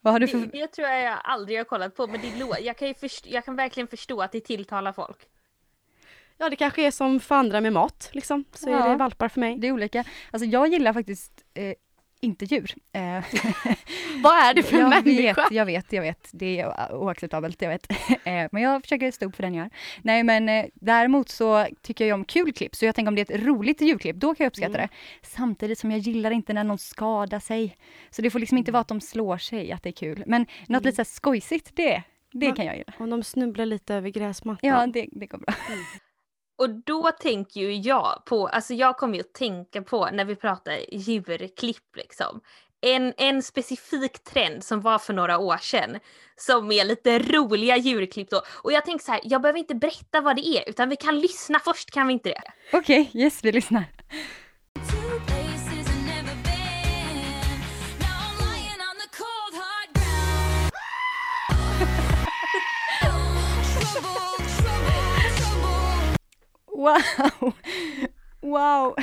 Vad 0.00 0.12
har 0.14 0.20
du 0.20 0.26
Det, 0.26 0.32
för... 0.32 0.46
det 0.46 0.66
tror 0.66 0.88
jag 0.88 1.02
jag 1.02 1.18
aldrig 1.24 1.58
har 1.58 1.64
kollat 1.64 1.96
på 1.96 2.06
men 2.06 2.20
det 2.20 2.28
lå- 2.44 2.60
jag, 2.60 2.76
kan 2.76 2.88
ju 2.88 2.94
först- 2.94 3.26
jag 3.26 3.44
kan 3.44 3.56
verkligen 3.56 3.86
förstå 3.86 4.22
att 4.22 4.32
det 4.32 4.40
tilltalar 4.40 4.92
folk. 4.92 5.18
Ja, 6.38 6.50
det 6.50 6.56
kanske 6.56 6.86
är 6.86 6.90
som 6.90 7.20
för 7.20 7.34
andra 7.34 7.60
med 7.60 7.72
mat, 7.72 8.10
liksom. 8.12 8.44
Så 8.52 8.70
Ja. 8.70 8.84
är 8.84 8.90
det 8.90 8.96
valpar 8.96 9.28
för 9.28 9.40
mig. 9.40 9.56
Det 9.58 9.66
är 9.68 9.72
olika. 9.72 10.04
Alltså 10.30 10.46
jag 10.48 10.68
gillar 10.68 10.92
faktiskt 10.92 11.44
eh, 11.54 11.74
inte 12.20 12.44
djur. 12.44 12.74
Eh, 12.92 13.00
Vad 14.22 14.32
är 14.38 14.54
det 14.54 14.62
för 14.62 14.76
jag 14.80 14.88
människa? 14.88 15.42
vet, 15.42 15.52
jag 15.52 15.66
vet, 15.66 15.92
jag 15.92 16.02
vet. 16.02 16.28
Det 16.32 16.60
är 16.60 16.94
oacceptabelt, 16.94 17.62
jag 17.62 17.68
vet. 17.68 17.86
Eh, 18.24 18.48
men 18.52 18.62
jag 18.62 18.82
försöker 18.82 19.10
stå 19.10 19.26
upp 19.26 19.36
för 19.36 19.42
den 19.42 19.54
jag 19.54 19.64
är. 19.66 19.70
Nej 20.02 20.22
men 20.22 20.48
eh, 20.48 20.64
däremot 20.74 21.28
så 21.28 21.66
tycker 21.82 22.06
jag 22.06 22.14
om 22.14 22.24
kul 22.24 22.52
klipp, 22.52 22.74
så 22.74 22.84
jag 22.84 22.94
tänker 22.94 23.08
om 23.08 23.14
det 23.14 23.30
är 23.30 23.34
ett 23.34 23.42
roligt 23.42 23.80
djurklipp, 23.80 24.16
då 24.16 24.34
kan 24.34 24.44
jag 24.44 24.50
uppskatta 24.50 24.74
Mm. 24.78 24.80
det. 24.80 25.26
Samtidigt 25.28 25.78
som 25.78 25.90
jag 25.90 26.00
gillar 26.00 26.30
inte 26.30 26.52
när 26.52 26.64
någon 26.64 26.78
skadar 26.78 27.40
sig. 27.40 27.76
Så 28.10 28.22
det 28.22 28.30
får 28.30 28.38
liksom 28.38 28.58
inte 28.58 28.72
vara 28.72 28.80
att 28.80 28.88
de 28.88 29.00
slår 29.00 29.38
sig, 29.38 29.72
att 29.72 29.82
det 29.82 29.88
är 29.88 29.92
kul. 29.92 30.22
Men 30.26 30.46
något 30.68 30.84
lite 30.84 31.04
så 31.04 31.10
skojsigt, 31.14 31.70
det, 31.76 32.02
det 32.32 32.46
Mm. 32.46 32.56
kan 32.56 32.66
jag 32.66 32.76
gilla. 32.76 32.92
Om 32.98 33.10
de 33.10 33.22
snubblar 33.22 33.66
lite 33.66 33.94
över 33.94 34.08
gräsmattan. 34.08 34.70
Ja, 34.70 34.86
det, 34.86 35.06
det 35.12 35.26
går 35.26 35.38
bra. 35.38 35.54
Och 36.60 36.70
då 36.70 37.10
tänker 37.20 37.60
ju 37.60 37.74
jag 37.74 38.22
på, 38.24 38.46
alltså 38.46 38.74
jag 38.74 38.96
kommer 38.96 39.14
ju 39.14 39.20
att 39.20 39.34
tänka 39.34 39.82
på 39.82 40.08
när 40.12 40.24
vi 40.24 40.36
pratar 40.36 40.94
djurklipp 40.94 41.96
liksom. 41.96 42.40
En, 42.80 43.14
en 43.16 43.42
specifik 43.42 44.24
trend 44.24 44.64
som 44.64 44.80
var 44.80 44.98
för 44.98 45.12
några 45.12 45.38
år 45.38 45.56
sedan 45.56 45.98
som 46.36 46.72
är 46.72 46.84
lite 46.84 47.18
roliga 47.18 47.76
djurklipp 47.76 48.30
då. 48.30 48.42
Och 48.62 48.72
jag 48.72 48.84
tänker 48.84 49.04
så 49.04 49.12
här, 49.12 49.20
jag 49.24 49.42
behöver 49.42 49.58
inte 49.58 49.74
berätta 49.74 50.20
vad 50.20 50.36
det 50.36 50.46
är 50.46 50.68
utan 50.68 50.88
vi 50.88 50.96
kan 50.96 51.20
lyssna 51.20 51.58
först, 51.58 51.90
kan 51.90 52.06
vi 52.06 52.12
inte 52.12 52.28
det? 52.28 52.42
Okej, 52.72 53.10
yes, 53.14 53.44
vi 53.44 53.52
lyssnar. 53.52 53.84
Wow! 66.80 67.52
Wow! 68.40 68.96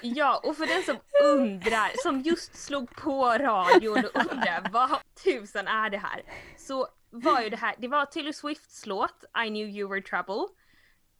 Ja, 0.00 0.40
och 0.44 0.56
för 0.56 0.66
den 0.66 0.82
som 0.82 0.96
undrar, 1.24 2.02
som 2.02 2.20
just 2.20 2.56
slog 2.56 2.96
på 2.96 3.24
radion 3.24 4.04
och 4.04 4.32
undrar 4.32 4.68
vad 4.72 4.90
tusan 5.24 5.66
är 5.68 5.90
det 5.90 5.98
här? 5.98 6.22
Så 6.56 6.88
var 7.10 7.40
ju 7.40 7.48
det 7.48 7.56
här, 7.56 7.74
det 7.78 7.88
var 7.88 8.06
Taylor 8.06 8.32
Swifts 8.32 8.86
låt 8.86 9.24
I 9.44 9.48
knew 9.48 9.68
you 9.68 9.88
were 9.88 10.02
trouble. 10.02 10.46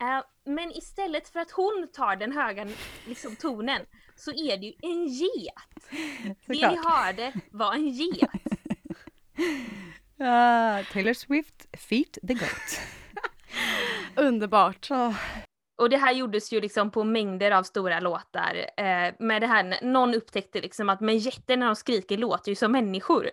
Eh, 0.00 0.24
men 0.44 0.72
istället 0.72 1.28
för 1.28 1.40
att 1.40 1.50
hon 1.50 1.88
tar 1.92 2.16
den 2.16 2.32
höga 2.32 2.68
liksom, 3.06 3.36
tonen 3.36 3.82
så 4.16 4.30
är 4.30 4.56
det 4.56 4.66
ju 4.66 4.74
en 4.82 5.06
get. 5.06 5.54
Det 6.46 6.68
ni 6.68 6.78
hörde 6.84 7.32
var 7.50 7.74
en 7.74 7.88
get. 7.88 8.30
Ah, 10.18 10.82
Taylor 10.92 11.14
Swift, 11.14 11.66
Feet 11.88 12.18
the 12.28 12.34
Goat. 12.34 12.80
Underbart. 14.14 14.90
Oh, 14.90 15.14
Och 15.76 15.90
det 15.90 15.96
här 15.96 16.12
gjordes 16.12 16.52
ju 16.52 16.60
liksom 16.60 16.90
på 16.90 17.04
mängder 17.04 17.50
av 17.50 17.62
stora 17.62 18.00
låtar. 18.00 18.56
Eh, 18.76 19.12
med 19.18 19.42
det 19.42 19.46
här, 19.46 19.78
någon 19.84 20.14
upptäckte 20.14 20.60
liksom 20.60 20.88
att 20.88 21.00
men 21.00 21.18
jätter 21.18 21.56
när 21.56 21.66
de 21.66 21.76
skriker 21.76 22.16
låter 22.16 22.48
ju 22.50 22.54
som 22.54 22.72
människor. 22.72 23.30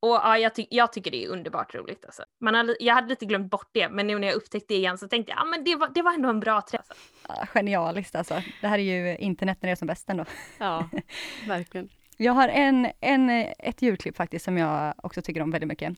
Och 0.00 0.08
ja, 0.14 0.38
jag, 0.38 0.54
ty- 0.54 0.66
jag 0.70 0.92
tycker 0.92 1.10
det 1.10 1.24
är 1.24 1.28
underbart 1.28 1.74
roligt 1.74 2.04
alltså. 2.04 2.22
Man 2.40 2.66
li- 2.66 2.76
jag 2.80 2.94
hade 2.94 3.08
lite 3.08 3.26
glömt 3.26 3.50
bort 3.50 3.68
det, 3.72 3.88
men 3.88 4.06
nu 4.06 4.18
när 4.18 4.28
jag 4.28 4.34
upptäckte 4.36 4.74
det 4.74 4.78
igen 4.78 4.98
så 4.98 5.08
tänkte 5.08 5.32
jag, 5.32 5.38
ja 5.38 5.44
men 5.44 5.64
det 5.64 5.76
var, 5.76 5.88
det 5.94 6.02
var 6.02 6.12
ändå 6.14 6.28
en 6.28 6.40
bra 6.40 6.62
träff. 6.62 6.80
Alltså. 6.88 7.42
ah, 7.42 7.46
genialiskt 7.46 8.14
alltså. 8.14 8.42
Det 8.60 8.66
här 8.68 8.78
är 8.78 8.82
ju 8.82 9.16
internet 9.16 9.58
när 9.60 9.66
det 9.66 9.72
är 9.72 9.76
som 9.76 9.86
bäst 9.86 10.10
ändå. 10.10 10.24
Ja, 10.58 10.88
verkligen. 11.48 11.88
Jag 12.16 12.32
har 12.32 12.48
en, 12.48 12.88
en, 13.00 13.30
ett 13.58 13.82
djurklipp 13.82 14.16
faktiskt 14.16 14.44
som 14.44 14.58
jag 14.58 14.94
också 15.02 15.22
tycker 15.22 15.42
om 15.42 15.50
väldigt 15.50 15.68
mycket. 15.68 15.92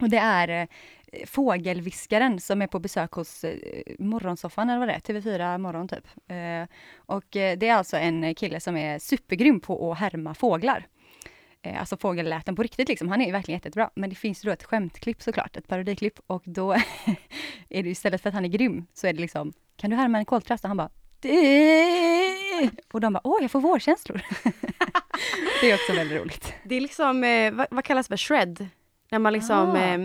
Och 0.00 0.08
det 0.10 0.16
är 0.18 0.48
eh, 0.48 0.66
fågelviskaren 1.26 2.40
som 2.40 2.62
är 2.62 2.66
på 2.66 2.78
besök 2.78 3.12
hos 3.12 3.44
eh, 3.44 3.58
Morgonsoffan, 3.98 4.70
eller 4.70 4.78
vad 4.78 4.88
det 4.88 4.92
är, 4.94 5.00
TV4 5.00 5.58
Morgon 5.58 5.88
typ. 5.88 6.06
Eh, 6.28 6.76
och 6.96 7.36
eh, 7.36 7.58
det 7.58 7.68
är 7.68 7.74
alltså 7.74 7.96
en 7.96 8.34
kille 8.34 8.60
som 8.60 8.76
är 8.76 8.98
supergrym 8.98 9.60
på 9.60 9.92
att 9.92 9.98
härma 9.98 10.34
fåglar. 10.34 10.86
Alltså 11.78 11.96
fågelläten 11.96 12.56
på 12.56 12.62
riktigt 12.62 12.88
liksom. 12.88 13.08
Han 13.08 13.20
är 13.20 13.32
verkligen 13.32 13.56
jättebra. 13.56 13.90
Men 13.94 14.10
det 14.10 14.16
finns 14.16 14.44
ju 14.44 14.46
då 14.46 14.52
ett 14.52 14.64
skämtklipp 14.64 15.22
såklart, 15.22 15.56
ett 15.56 15.68
parodiklipp. 15.68 16.20
Och 16.26 16.42
då 16.46 16.72
är 17.68 17.82
det 17.82 17.88
istället 17.90 18.20
för 18.22 18.28
att 18.28 18.34
han 18.34 18.44
är 18.44 18.48
grym, 18.48 18.86
så 18.94 19.06
är 19.06 19.12
det 19.12 19.20
liksom, 19.20 19.52
kan 19.76 19.90
du 19.90 19.96
härma 19.96 20.18
en 20.18 20.24
koltrast? 20.24 20.64
Och 20.64 20.68
han 20.68 20.76
bara, 20.76 20.90
och 22.92 23.00
de 23.00 23.12
bara, 23.12 23.20
åh 23.24 23.38
jag 23.40 23.50
får 23.50 23.60
vårkänslor. 23.60 24.20
Det 25.60 25.70
är 25.70 25.74
också 25.74 25.92
väldigt 25.92 26.20
roligt. 26.20 26.54
Det 26.64 26.74
är 26.76 26.80
liksom, 26.80 27.20
vad, 27.56 27.66
vad 27.70 27.84
kallas 27.84 28.08
det 28.08 28.12
för, 28.12 28.16
shred? 28.16 28.68
När 29.10 29.18
man 29.18 29.32
liksom, 29.32 29.70
Ah. 29.70 29.78
eh, 29.78 29.98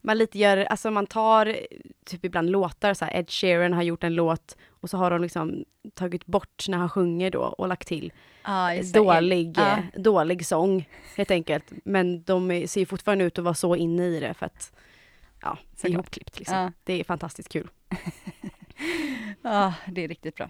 man 0.00 0.18
lite 0.18 0.38
gör, 0.38 0.56
alltså 0.56 0.90
man 0.90 1.06
tar 1.06 1.56
typ 2.04 2.24
ibland 2.24 2.50
låtar, 2.50 2.94
så 2.94 3.04
här, 3.04 3.16
Ed 3.16 3.30
Sheeran 3.30 3.72
har 3.72 3.82
gjort 3.82 4.04
en 4.04 4.14
låt 4.14 4.56
och 4.68 4.90
så 4.90 4.96
har 4.96 5.10
de 5.10 5.22
liksom 5.22 5.64
tagit 5.94 6.26
bort 6.26 6.64
när 6.68 6.78
han 6.78 6.88
sjunger 6.90 7.30
då 7.30 7.40
och 7.40 7.68
lagt 7.68 7.88
till 7.88 8.12
det. 8.92 8.92
dålig, 8.98 9.54
Ja. 9.58 9.76
eh, 9.94 10.00
dålig 10.00 10.46
sång 10.46 10.88
helt 11.16 11.30
enkelt. 11.30 11.64
Men 11.84 12.22
de 12.22 12.66
ser 12.68 12.80
ju 12.80 12.86
fortfarande 12.86 13.24
ut 13.24 13.38
att 13.38 13.44
vara 13.44 13.54
så 13.54 13.76
inne 13.76 14.04
i 14.06 14.20
det 14.20 14.34
för 14.34 14.46
att, 14.46 14.72
ja, 15.42 15.58
det 15.82 15.88
är 15.88 15.92
ihopklippt 15.92 16.38
liksom. 16.38 16.56
Ja. 16.56 16.72
Det 16.84 17.00
är 17.00 17.04
fantastiskt 17.04 17.48
kul. 17.48 17.68
Ja, 19.42 19.74
det 19.86 20.04
är 20.04 20.08
riktigt 20.08 20.34
bra. 20.36 20.48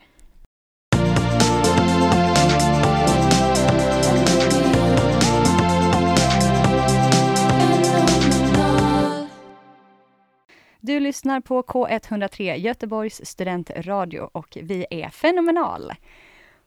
Du 10.81 11.01
lyssnar 11.01 11.41
på 11.41 11.63
K103, 11.63 12.55
Göteborgs 12.57 13.21
studentradio 13.25 14.31
och 14.33 14.59
vi 14.63 14.87
är 14.91 15.09
Fenomenal. 15.09 15.93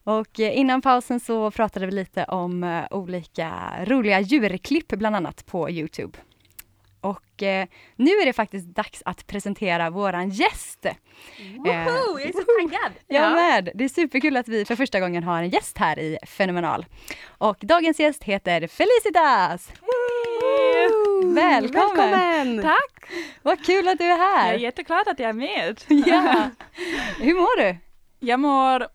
Och 0.03 0.39
eh, 0.39 0.57
innan 0.57 0.81
pausen 0.81 1.19
så 1.19 1.51
pratade 1.51 1.85
vi 1.85 1.91
lite 1.91 2.23
om 2.23 2.63
eh, 2.63 2.83
olika 2.91 3.51
roliga 3.85 4.19
djurklipp, 4.19 4.87
bland 4.87 5.15
annat 5.15 5.45
på 5.45 5.69
Youtube. 5.69 6.17
Och 7.01 7.43
eh, 7.43 7.67
nu 7.95 8.11
är 8.11 8.25
det 8.25 8.33
faktiskt 8.33 8.67
dags 8.67 9.03
att 9.05 9.27
presentera 9.27 9.89
våran 9.89 10.29
gäst. 10.29 10.85
Eh, 10.85 10.93
Woho! 11.57 12.19
Jag 12.19 12.29
är 12.29 12.31
så 12.31 12.43
taggad! 12.69 12.91
jag 13.07 13.31
med! 13.33 13.71
Det 13.75 13.83
är 13.83 13.89
superkul 13.89 14.37
att 14.37 14.47
vi 14.47 14.65
för 14.65 14.75
första 14.75 14.99
gången 14.99 15.23
har 15.23 15.43
en 15.43 15.49
gäst 15.49 15.77
här 15.77 15.99
i 15.99 16.17
Fenomenal. 16.27 16.85
Och 17.27 17.57
dagens 17.61 17.99
gäst 17.99 18.23
heter 18.23 18.67
Felicitas! 18.67 19.71
Välkommen! 21.25 21.71
Välkommen! 21.71 22.61
Tack! 22.61 23.11
Vad 23.41 23.65
kul 23.65 23.87
att 23.87 23.97
du 23.97 24.03
är 24.03 24.09
Jag 24.09 24.17
här! 24.17 24.53
är 24.53 24.57
jätteglad 24.57 25.07
att 25.07 25.19
jag 25.19 25.29
är 25.29 25.33
med. 25.33 25.81
Ja. 26.07 26.49
Hur 27.19 27.33
mår 27.33 27.61
du? 27.61 27.77
Jag 28.19 28.39
mår 28.39 28.87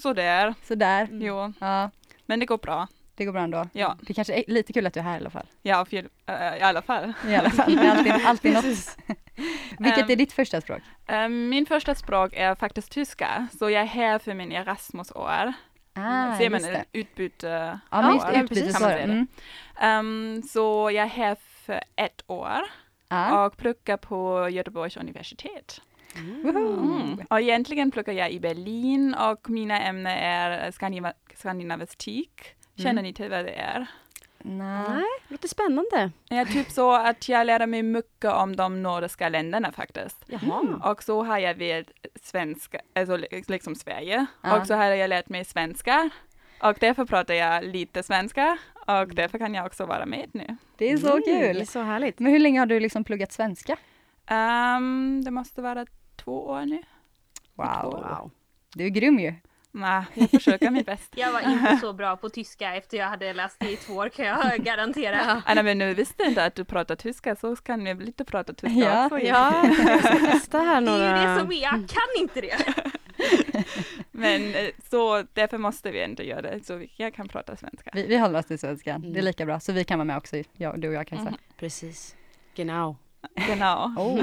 sådär, 0.00 0.54
Sådär? 0.64 1.08
jo, 1.12 1.52
Ja, 1.60 1.90
men 2.26 2.40
det 2.40 2.46
går 2.46 2.58
bra. 2.58 2.88
det 3.14 3.24
går 3.24 3.32
bra 3.32 3.42
ändå. 3.42 3.66
Ja. 3.72 3.96
Det 4.00 4.14
kanske 4.14 4.34
är 4.34 4.44
lite 4.46 4.72
kul 4.72 4.86
att 4.86 4.94
du 4.94 5.00
är 5.00 5.04
här 5.04 5.14
i 5.14 5.20
alla 5.20 5.30
fall. 5.30 5.46
Ja, 5.62 5.84
för, 5.84 5.96
äh, 6.26 6.56
i 6.58 6.62
alla 6.62 6.82
fall. 6.82 7.12
I 7.28 7.34
alla 7.36 7.50
fall, 7.50 7.76
det 7.76 7.82
är 7.86 7.90
alltid, 7.90 8.12
alltid 8.26 8.52
något. 8.52 8.64
Vilket 9.78 10.04
Ehm. 10.04 10.10
är 10.10 10.16
ditt 10.16 10.32
första 10.32 10.60
språk? 10.60 10.80
Eh, 11.08 11.28
Min 11.28 11.66
första 11.66 11.94
språk 11.94 12.32
är 12.36 12.54
faktiskt 12.54 12.92
tyska, 12.92 13.46
så 13.58 13.70
jag 13.70 13.82
är 13.82 13.86
här 13.86 14.18
för 14.18 14.34
min 14.34 14.52
Erasmus-år. 14.52 15.52
Ah, 15.94 16.36
Ser 16.38 16.50
man 16.50 16.60
utbyte 16.92 17.80
Ja, 17.90 18.02
men 18.02 18.14
just 18.14 18.26
man 18.26 18.34
utbytesår. 18.44 18.90
Mm. 18.90 19.26
Ehm, 19.80 20.42
så 20.42 20.90
jag 20.94 21.04
är 21.04 21.08
här 21.08 21.36
för 21.70 21.80
ett 21.96 22.22
år 22.26 22.60
Ja. 23.08 23.46
och 23.46 23.56
pluggar 23.56 23.96
på 23.96 24.48
Göteborgs 24.48 24.96
universitet. 24.96 25.80
Woho! 26.44 26.94
Mm. 27.02 27.26
Och 27.30 27.40
egentligen 27.40 27.90
pluggar 27.90 28.12
jag 28.14 28.32
i 28.32 28.40
Berlin 28.40 29.14
och 29.14 29.50
mina 29.50 29.80
ämnen 29.82 30.12
är 30.18 30.70
skandinav- 30.70 31.12
skandinavistik. 31.36 32.40
Känner 32.76 32.90
Mm. 32.90 33.04
ni 33.04 33.12
till 33.12 33.30
vad 33.30 33.44
det 33.44 33.52
är? 33.52 33.86
Nej. 34.38 34.88
Nej, 34.88 35.04
låter 35.28 35.48
spännande. 35.48 36.10
Ja, 36.28 36.44
typ 36.44 36.70
så 36.70 36.92
att 36.92 37.28
jag 37.28 37.46
lärde 37.46 37.66
mig 37.66 37.82
mycket 37.82 38.32
om 38.32 38.56
de 38.56 38.82
nordiska 38.82 39.28
länderna 39.28 39.72
faktiskt. 39.72 40.24
Jaha. 40.26 40.80
Och 40.90 41.02
så 41.02 41.22
har 41.24 41.38
jag 41.38 41.54
vid 41.54 41.90
svenska, 42.22 42.80
alltså 42.94 43.16
li- 43.16 43.44
liksom 43.48 43.74
Sverige. 43.74 44.26
Ja. 44.42 44.60
Och 44.60 44.66
så 44.66 44.74
har 44.74 44.84
jag 44.84 45.08
lärt 45.08 45.28
mig 45.28 45.44
svenska. 45.44 46.10
Och 46.62 46.76
därför 46.80 47.04
pratar 47.04 47.34
jag 47.34 47.64
lite 47.64 48.02
svenska. 48.02 48.58
Och 49.00 49.14
därför 49.14 49.38
kan 49.38 49.54
jag 49.54 49.66
också 49.66 49.86
vara 49.86 50.06
med 50.06 50.30
nu. 50.34 50.56
Det 50.76 50.90
är 50.92 50.96
så 50.96 51.06
Mm, 51.06 51.22
Det 51.26 51.46
kul! 51.52 51.60
är 51.60 51.64
så 51.64 51.80
härligt. 51.82 52.18
Men 52.18 52.32
hur 52.32 52.38
länge 52.38 52.58
har 52.58 52.66
du 52.66 52.80
liksom 52.80 53.04
pluggat 53.04 53.32
svenska? 53.32 53.76
Ehm, 54.26 55.22
det 55.24 55.30
måste 55.30 55.62
vara 55.62 55.86
två 56.16 56.46
år 56.46 56.60
nu. 56.66 56.82
Wow! 57.54 57.82
Wow. 57.92 58.30
Du 58.74 58.84
är 58.84 58.88
grym 58.88 59.18
ju! 59.20 59.34
Nej, 59.72 60.04
jag 60.14 60.30
försöker 60.30 60.70
mitt 60.70 60.86
bästa. 60.86 61.20
Jag 61.20 61.32
var 61.32 61.40
inte 61.40 61.76
så 61.80 61.92
bra 61.92 62.16
på 62.16 62.28
tyska 62.28 62.74
efter 62.74 62.96
jag 62.98 63.06
hade 63.08 63.32
läst 63.32 63.56
det 63.60 63.70
i 63.70 63.76
två 63.76 63.94
år 63.94 64.08
kan 64.08 64.26
jag 64.26 64.56
garantera. 64.64 65.42
Anna, 65.46 65.62
men 65.62 65.78
nu 65.78 65.94
visste 65.94 66.22
inte 66.22 66.44
att 66.44 66.54
du 66.54 66.64
pratar 66.64 66.96
tyska 66.96 67.36
så 67.36 67.56
kan 67.56 67.84
ni 67.84 67.94
lite 67.94 68.24
prata 68.24 68.52
tyska 68.52 68.78
Ja. 68.80 69.04
också. 69.06 69.18
Ja, 69.18 69.64
jag 69.86 70.04
ska 70.04 70.14
testa 70.26 70.58
här 70.58 70.80
Det 70.80 70.90
är 70.90 70.98
några... 70.98 71.20
ju 71.22 71.26
det 71.34 71.40
som 71.40 71.52
är, 71.52 71.62
jag 71.62 71.70
kan 71.70 72.20
inte 72.22 72.40
det. 72.40 72.74
Men 74.10 74.54
eh, 74.54 74.70
så 74.90 75.24
därför 75.32 75.58
måste 75.58 75.90
vi 75.90 76.02
ändå 76.02 76.22
göra 76.22 76.40
det 76.42 76.64
så 76.66 76.86
jag 76.96 77.14
kan 77.14 77.28
prata 77.28 77.56
svenska. 77.56 77.90
Vi, 77.94 78.06
vi 78.06 78.16
håller 78.18 78.38
oss 78.38 78.46
till 78.46 78.58
svenskan, 78.58 78.96
Mm. 79.00 79.12
det 79.12 79.18
är 79.20 79.22
lika 79.22 79.46
bra. 79.46 79.60
Så 79.60 79.72
vi 79.72 79.84
kan 79.84 79.98
vara 79.98 80.04
med 80.04 80.16
också, 80.16 80.36
jag, 80.56 80.80
du 80.80 80.88
och 80.88 80.94
jag 80.94 81.06
Kajsa. 81.06 81.24
Mhm. 81.24 81.36
Precis. 81.56 82.16
Genau. 82.54 82.96
Genau. 83.46 83.94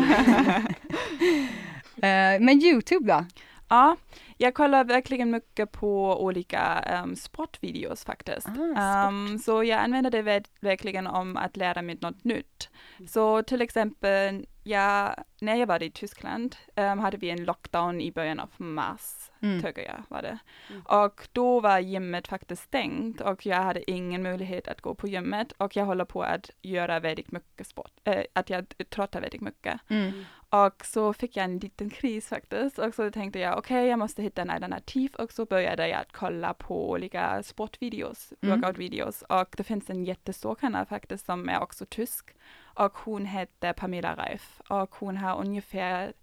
Eh, 1.97 2.39
men 2.39 2.61
Youtube 2.61 3.07
då? 3.13 3.25
Ja, 3.69 3.95
jag 4.37 4.53
kollar 4.53 4.83
verkligen 4.83 5.31
mycket 5.31 5.71
på 5.71 6.23
olika 6.23 6.83
um, 7.03 7.15
sportvideos 7.15 8.03
faktiskt. 8.05 8.47
Ah, 8.75 9.07
Um, 9.07 9.39
så 9.39 9.63
jag 9.63 9.79
använder 9.79 10.11
det 10.11 10.21
ver- 10.21 10.45
verkligen 10.59 11.07
om 11.07 11.37
att 11.37 11.57
lära 11.57 11.81
mig 11.81 11.97
något 12.01 12.23
nytt. 12.23 12.69
Så 13.09 13.43
till 13.43 13.61
exempel, 13.61 14.45
jag, 14.63 15.15
när 15.41 15.55
jag 15.55 15.67
var 15.67 15.83
i 15.83 15.91
Tyskland 15.91 16.55
um, 16.75 16.99
hade 16.99 17.17
vi 17.17 17.29
en 17.29 17.43
lockdown 17.45 18.01
i 18.01 18.11
början 18.11 18.39
av 18.39 18.49
mars, 18.57 19.31
Mm. 19.41 19.61
tycker 19.61 19.81
jag 19.81 20.03
var 20.07 20.21
det. 20.21 20.37
Mm. 20.69 20.81
Och 20.81 21.27
då 21.31 21.59
var 21.59 21.79
gymmet 21.79 22.27
faktiskt 22.27 22.63
stängt 22.63 23.21
och 23.21 23.45
jag 23.45 23.57
hade 23.57 23.91
ingen 23.91 24.23
möjlighet 24.23 24.67
att 24.67 24.81
gå 24.81 24.95
på 24.95 25.07
gymmet 25.07 25.51
och 25.51 25.75
jag 25.75 25.85
håller 25.85 26.05
på 26.05 26.23
att 26.23 26.49
göra 26.61 26.99
väldigt 26.99 27.31
mycket 27.31 27.67
sport, 27.67 27.91
eh, 28.03 28.23
att 28.33 28.49
jag 28.49 28.65
trottar 28.89 29.21
väldigt 29.21 29.41
mycket. 29.41 29.79
Mm. 29.89 30.25
Och 30.49 30.85
så 30.85 31.13
fick 31.13 31.37
jag 31.37 31.43
en 31.43 31.57
liten 31.59 31.89
kris 31.89 32.27
faktiskt 32.27 32.79
och 32.79 32.93
så 32.95 33.11
tänkte 33.11 33.39
jag 33.39 33.57
okej, 33.57 33.87
jag 33.87 33.99
måste 33.99 34.21
hitta 34.23 34.41
en 34.41 34.49
alternativ 34.49 35.15
och 35.15 35.31
så 35.31 35.45
började 35.45 35.87
jag 35.87 35.99
att 36.01 36.11
kolla 36.11 36.53
på 36.53 36.89
olika 36.89 37.43
sportvideos, 37.43 38.33
Mm. 38.41 38.61
workout-videos 38.61 39.21
och 39.21 39.47
det 39.57 39.63
finns 39.63 39.89
en 39.89 40.03
jättestor 40.05 40.55
kanal 40.55 40.85
faktiskt 40.85 41.25
som 41.25 41.49
är 41.49 41.59
också 41.61 41.85
tysk 41.85 42.35
och 42.63 42.97
hon 42.97 43.25
heter 43.25 43.73
Pamela 43.73 44.15
Reif 44.15 44.61
och 44.69 44.95
hon 44.95 45.17
har 45.17 45.39
ungefär 45.39 46.13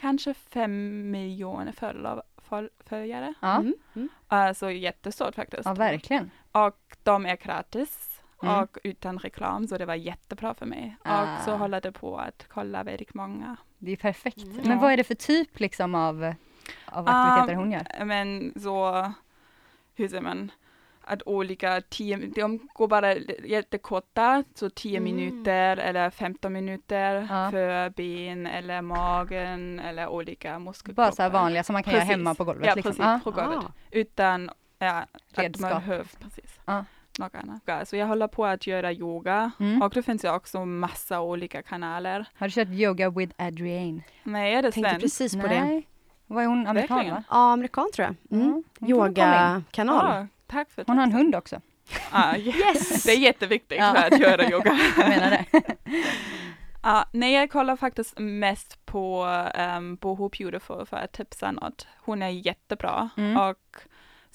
kanske 0.00 0.34
fem 0.34 1.10
miljoner 1.10 1.72
följ- 1.72 2.22
föl- 2.36 2.70
följare. 2.80 3.34
Ja, 3.40 3.56
Mm. 3.56 3.74
Mm. 3.94 4.08
Alltså 4.28 4.70
jättestort 4.70 5.34
faktiskt. 5.34 5.62
ja, 5.64 5.74
verkligen. 5.74 6.30
Och 6.52 6.96
de 7.02 7.26
är 7.26 7.36
gratis 7.36 8.15
Mm. 8.42 8.62
och 8.62 8.78
utan 8.84 9.18
reklam 9.18 9.66
så 9.68 9.78
det 9.78 9.86
var 9.86 9.94
jättebra 9.94 10.54
för 10.54 10.66
mig. 10.66 10.96
Ah. 11.02 11.22
Och 11.36 11.42
så 11.44 11.56
håller 11.56 11.80
det 11.80 11.92
på 11.92 12.18
att 12.18 12.46
kolla 12.48 12.82
väldigt 12.84 13.14
många. 13.14 13.56
Det 13.78 13.92
är 13.92 13.96
perfekt. 13.96 14.42
Mm. 14.44 14.56
Men 14.68 14.78
vad 14.78 14.92
är 14.92 14.96
det 14.96 15.04
för 15.04 15.14
typ 15.14 15.60
liksom 15.60 15.94
av, 15.94 16.34
av 16.86 17.08
aktiviteter 17.08 17.52
Um, 17.52 17.58
hon 17.58 17.72
gör? 17.72 18.04
Men 18.04 18.52
så, 18.60 19.12
hur 19.94 20.08
säger 20.08 20.22
man, 20.22 20.50
att 21.08 21.22
olika 21.26 21.80
tio, 21.88 22.16
de 22.16 22.68
går 22.74 22.88
bara 22.88 23.14
jättekorta, 23.44 24.44
så 24.54 24.70
10 24.70 24.96
Mm. 24.98 25.04
minuter 25.16 25.76
eller 25.76 26.10
15 26.10 26.52
minuter 26.52 27.26
Ja. 27.30 27.50
för 27.50 27.90
ben 27.90 28.46
eller 28.46 28.82
magen 28.82 29.80
eller 29.80 30.08
olika 30.08 30.58
muskelgrupper. 30.58 31.02
Bara 31.02 31.12
så 31.12 31.22
här 31.22 31.30
vanliga 31.30 31.62
som 31.64 31.72
man 31.72 31.82
kan 31.82 31.92
göra 31.92 32.00
Precis. 32.02 32.16
hemma 32.16 32.34
på 32.34 32.44
golvet? 32.44 32.66
Ja, 32.66 32.74
liksom. 32.74 32.90
precis, 32.90 33.04
Ja. 33.04 33.20
på 33.24 33.30
golvet. 33.30 33.58
Ah. 33.58 33.72
Utan 33.90 34.50
ja, 34.78 35.06
att 35.34 35.60
man 35.60 35.70
behöver, 35.70 36.06
precis. 36.22 36.60
Något 37.18 37.34
annat. 37.34 37.88
Så 37.88 37.96
jag 37.96 38.06
håller 38.06 38.28
på 38.28 38.46
att 38.46 38.66
göra 38.66 38.92
yoga 38.92 39.50
Mm. 39.60 39.82
och 39.82 39.90
det 39.94 40.02
finns 40.02 40.24
ju 40.24 40.30
också 40.34 40.64
massa 40.64 41.20
olika 41.20 41.62
kanaler. 41.62 42.26
Har 42.38 42.48
du 42.48 42.52
kört 42.52 42.68
yoga 42.68 43.10
with 43.10 43.34
Adrienne? 43.38 44.02
Nej, 44.22 44.54
är 44.54 44.62
det 44.62 44.72
Tänkte 44.72 44.90
svensk? 44.90 45.04
precis 45.04 45.32
på 45.36 45.46
det. 45.46 45.64
Nej. 45.64 45.88
Vad 46.26 46.44
är 46.44 46.48
hon? 46.48 46.66
Amerikan 46.66 47.10
va? 47.10 47.22
Ja, 47.30 47.52
amerikan 47.52 47.90
tror 47.94 48.06
jag. 48.30 48.40
Mm. 48.40 48.62
In. 48.80 48.88
Yogakanal. 48.90 50.14
Ja, 50.16 50.26
tack 50.46 50.70
för 50.70 50.84
Hon 50.86 50.96
har 50.98 51.04
en 51.04 51.12
hund 51.12 51.34
också. 51.34 51.60
Ah, 52.10 52.36
Yes! 52.36 53.02
Det 53.04 53.12
är 53.12 53.18
jätteviktigt 53.18 53.78
Ja. 53.78 53.94
för 53.94 54.14
att 54.14 54.20
göra 54.20 54.50
yoga. 54.50 54.78
Jag 54.98 55.08
menar 55.08 55.30
det. 55.30 55.44
Ja, 56.82 57.04
nej, 57.12 57.32
jag 57.34 57.50
kollar 57.50 57.76
faktiskt 57.76 58.18
mest 58.18 58.86
på 58.86 59.24
um, 59.76 59.96
Boho 59.96 60.28
Beautiful 60.28 60.86
för 60.86 60.96
att 60.96 61.12
tipsa 61.12 61.50
något. 61.52 61.86
Hon 62.04 62.22
är 62.22 62.28
jättebra 62.28 63.08
Mm. 63.16 63.36
och 63.36 63.76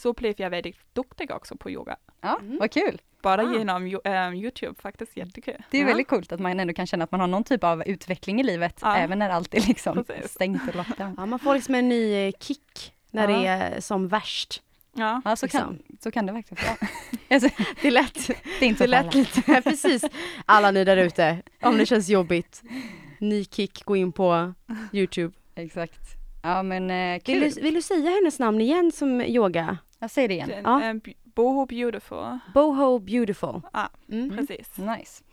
så 0.01 0.13
blev 0.13 0.33
jag 0.37 0.49
väldigt 0.49 0.77
duktig 0.93 1.31
också 1.31 1.55
på 1.57 1.69
yoga. 1.69 1.95
Ja, 2.21 2.37
Mm. 2.41 2.57
vad 2.59 2.71
kul. 2.71 3.01
Bara 3.21 3.41
Ah. 3.41 3.53
genom 3.57 3.99
ehm, 4.03 4.33
Youtube, 4.33 4.81
faktiskt 4.81 5.17
jättekul. 5.17 5.63
Det 5.71 5.77
är 5.77 5.81
Ja. 5.81 5.87
väldigt 5.87 6.07
coolt 6.07 6.31
att 6.31 6.39
man 6.39 6.59
ändå 6.59 6.73
kan 6.73 6.87
känna 6.87 7.03
att 7.03 7.11
man 7.11 7.19
har 7.19 7.27
någon 7.27 7.43
typ 7.43 7.63
av 7.63 7.83
utveckling 7.87 8.39
i 8.39 8.43
livet, 8.43 8.79
Ja. 8.81 8.95
även 8.97 9.19
när 9.19 9.29
allt 9.29 9.53
är 9.53 9.67
liksom 9.67 10.03
Precis. 10.03 10.31
stängt 10.31 10.67
och 10.69 10.75
lockdown. 10.75 11.15
Ja, 11.17 11.25
man 11.25 11.39
får 11.39 11.53
liksom 11.55 11.75
en 11.75 11.89
ny 11.89 12.13
eh, 12.27 12.33
kick 12.39 12.93
när 13.11 13.29
Ja. 13.29 13.39
det 13.39 13.47
är 13.47 13.81
som 13.81 14.07
värst. 14.07 14.61
Ja, 14.93 15.21
Ja, 15.25 15.35
så 15.35 15.47
kan, 15.47 15.79
så 16.03 16.11
kan 16.11 16.25
det 16.25 16.33
verkligen 16.33 16.63
vara. 16.65 16.77
Alltså, 17.29 17.49
Det 17.81 17.87
är 17.87 17.91
lätt. 17.91 18.27
det 18.59 18.65
är 18.65 18.69
inte 18.69 18.87
Det 18.87 18.87
så 18.87 18.91
för 18.91 18.97
alla. 18.97 19.01
lät 19.01 19.13
lite, 19.15 19.61
precis. 19.61 20.03
Alla 20.45 20.71
ni 20.71 20.83
där 20.83 20.97
ute, 20.97 21.41
om 21.61 21.77
det 21.77 21.85
känns 21.85 22.09
jobbigt. 22.09 22.61
Ny 23.19 23.45
kick, 23.45 23.83
gå 23.85 23.95
in 23.95 24.11
på 24.11 24.53
Youtube. 24.93 25.33
Exakt. 25.55 25.99
Ja 26.43 26.63
men 26.63 26.91
eh, 26.91 27.13
Vill 27.13 27.41
kul. 27.41 27.51
du, 27.55 27.61
vill 27.61 27.73
du 27.73 27.81
säga 27.81 28.09
hennes 28.09 28.39
namn 28.39 28.61
igen 28.61 28.91
som 28.91 29.21
yoga? 29.21 29.77
Jag 30.01 30.11
säger 30.11 30.27
det 30.27 30.33
igen. 30.33 30.49
den, 30.49 30.63
Ja. 30.63 30.81
ehm, 30.83 31.01
Boho 31.23 31.65
Beautiful. 31.65 32.39
Boho 32.53 32.99
Beautiful. 32.99 33.61
Ja, 33.73 33.89
Mm. 34.11 34.37
precis. 34.37 34.77
Nice. 34.77 35.23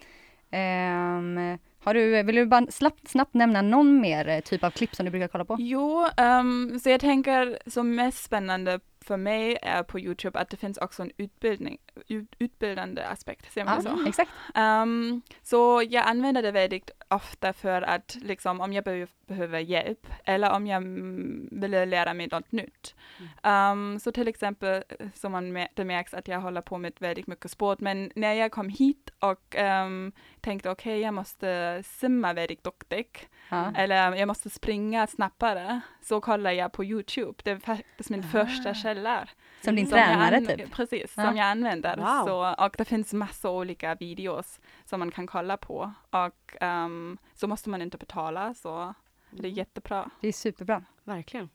Ehm, 0.50 1.58
har 1.84 1.94
du, 1.94 2.22
vill 2.22 2.34
du 2.36 2.46
bara 2.46 2.66
snabbt, 2.70 3.08
snabbt 3.08 3.34
nämna 3.34 3.62
någon 3.62 4.00
mer 4.00 4.28
eh, 4.28 4.40
typ 4.40 4.64
av 4.64 4.70
klipp 4.70 4.94
som 4.94 5.04
du 5.04 5.10
brukar 5.10 5.28
kolla 5.28 5.44
på? 5.44 5.56
Jo, 5.58 6.06
ehm, 6.16 6.78
så 6.82 6.90
jag 6.90 7.00
tänker 7.00 7.58
som 7.66 7.94
mest 7.94 8.24
spännande 8.24 8.80
för 9.08 9.16
mig 9.16 9.58
är 9.62 9.82
på 9.82 10.00
Youtube 10.00 10.38
att 10.38 10.50
det 10.50 10.56
finns 10.56 10.78
också 10.78 11.02
en 11.02 11.10
utbildning, 11.16 11.78
ut, 12.08 12.34
utbildande 12.38 13.02
aspekt, 13.02 13.52
ser 13.52 13.64
man 13.64 13.82
Ja, 13.84 13.96
så? 13.96 14.08
exakt. 14.08 14.30
Ehm, 14.54 15.22
så 15.42 15.82
jag 15.90 16.08
använder 16.08 16.42
det 16.42 16.50
väldigt 16.52 16.90
ofta 17.08 17.52
för 17.52 17.82
att 17.82 18.16
liksom 18.22 18.60
om 18.60 18.72
jag 18.72 18.84
be 18.84 19.06
behöver 19.26 19.58
hjälp 19.58 20.06
eller 20.24 20.50
om 20.52 20.66
jag 20.66 20.76
mm, 20.76 21.48
vill 21.52 21.70
lära 21.70 22.14
mig 22.14 22.28
något 22.32 22.52
nytt. 22.52 22.94
Ehm, 23.42 24.00
så 24.00 24.12
till 24.12 24.28
exempel 24.28 24.82
som 25.14 25.32
man 25.32 25.66
det 25.74 25.84
märks 25.84 26.14
att 26.14 26.28
jag 26.28 26.40
håller 26.40 26.60
på 26.60 26.78
med 26.78 26.92
väldigt 26.98 27.26
mycket 27.26 27.50
sport 27.50 27.80
men 27.80 28.10
när 28.14 28.34
jag 28.34 28.52
kom 28.52 28.68
hit 28.68 29.10
och 29.18 29.56
ehm, 29.56 30.12
tänkte 30.40 30.70
okej 30.70 31.00
jag 31.00 31.14
måste 31.14 31.82
simma 31.84 32.32
väldigt 32.32 32.64
duktigt 32.64 33.28
Ja. 33.48 33.72
eller 33.76 34.14
jag 34.16 34.26
måste 34.28 34.50
springa 34.50 35.06
snabbare 35.06 35.80
så 36.02 36.20
kollar 36.20 36.50
jag 36.52 36.72
på 36.72 36.84
Youtube. 36.84 37.34
Det 37.44 37.50
är 37.50 37.58
faktiskt 37.58 38.10
min 38.10 38.22
första 38.22 38.74
källa. 38.74 39.28
Som 39.64 39.76
din 39.76 39.86
Som 39.86 39.92
tränare 39.98 40.40
typ? 40.40 40.72
Precis, 40.72 41.14
Ja. 41.16 41.24
som 41.24 41.36
jag 41.36 41.46
använder. 41.46 41.96
Wow. 41.96 42.26
Så, 42.26 42.64
och 42.64 42.74
det 42.78 42.84
finns 42.84 43.12
massa 43.12 43.50
olika 43.50 43.94
videos 43.94 44.60
som 44.84 44.98
man 45.00 45.10
kan 45.10 45.26
kolla 45.26 45.56
på. 45.56 45.92
Och 46.10 46.56
ehm, 46.60 47.18
så 47.34 47.46
måste 47.46 47.70
man 47.70 47.82
inte 47.82 47.98
betala, 47.98 48.54
så 48.54 48.94
det 49.30 49.46
är 49.48 49.52
jättebra. 49.52 50.10
Det 50.20 50.28
är 50.28 50.32
superbra. 50.32 50.84
Verkligen. 51.04 51.48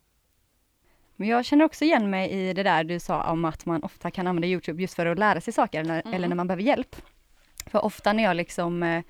Men 1.15 1.27
jag 1.27 1.45
känner 1.45 1.65
också 1.65 1.85
igen 1.85 2.09
mig 2.09 2.29
i 2.31 2.53
det 2.53 2.63
där 2.63 2.83
du 2.83 2.99
sa 2.99 3.23
om 3.31 3.45
att 3.45 3.65
man 3.65 3.83
ofta 3.83 4.11
kan 4.11 4.27
använda 4.27 4.47
Youtube 4.47 4.81
just 4.81 4.93
för 4.93 5.05
att 5.05 5.19
lära 5.19 5.41
sig 5.41 5.53
saker 5.53 5.79
eller, 5.81 6.01
Mm. 6.01 6.13
eller 6.13 6.27
när 6.27 6.35
man 6.35 6.47
behöver 6.47 6.63
hjälp. 6.63 6.95
För 7.67 7.85
ofta 7.85 8.13
när 8.13 8.23
jag 8.23 8.35
liksom 8.35 8.83
eh, 8.83 9.03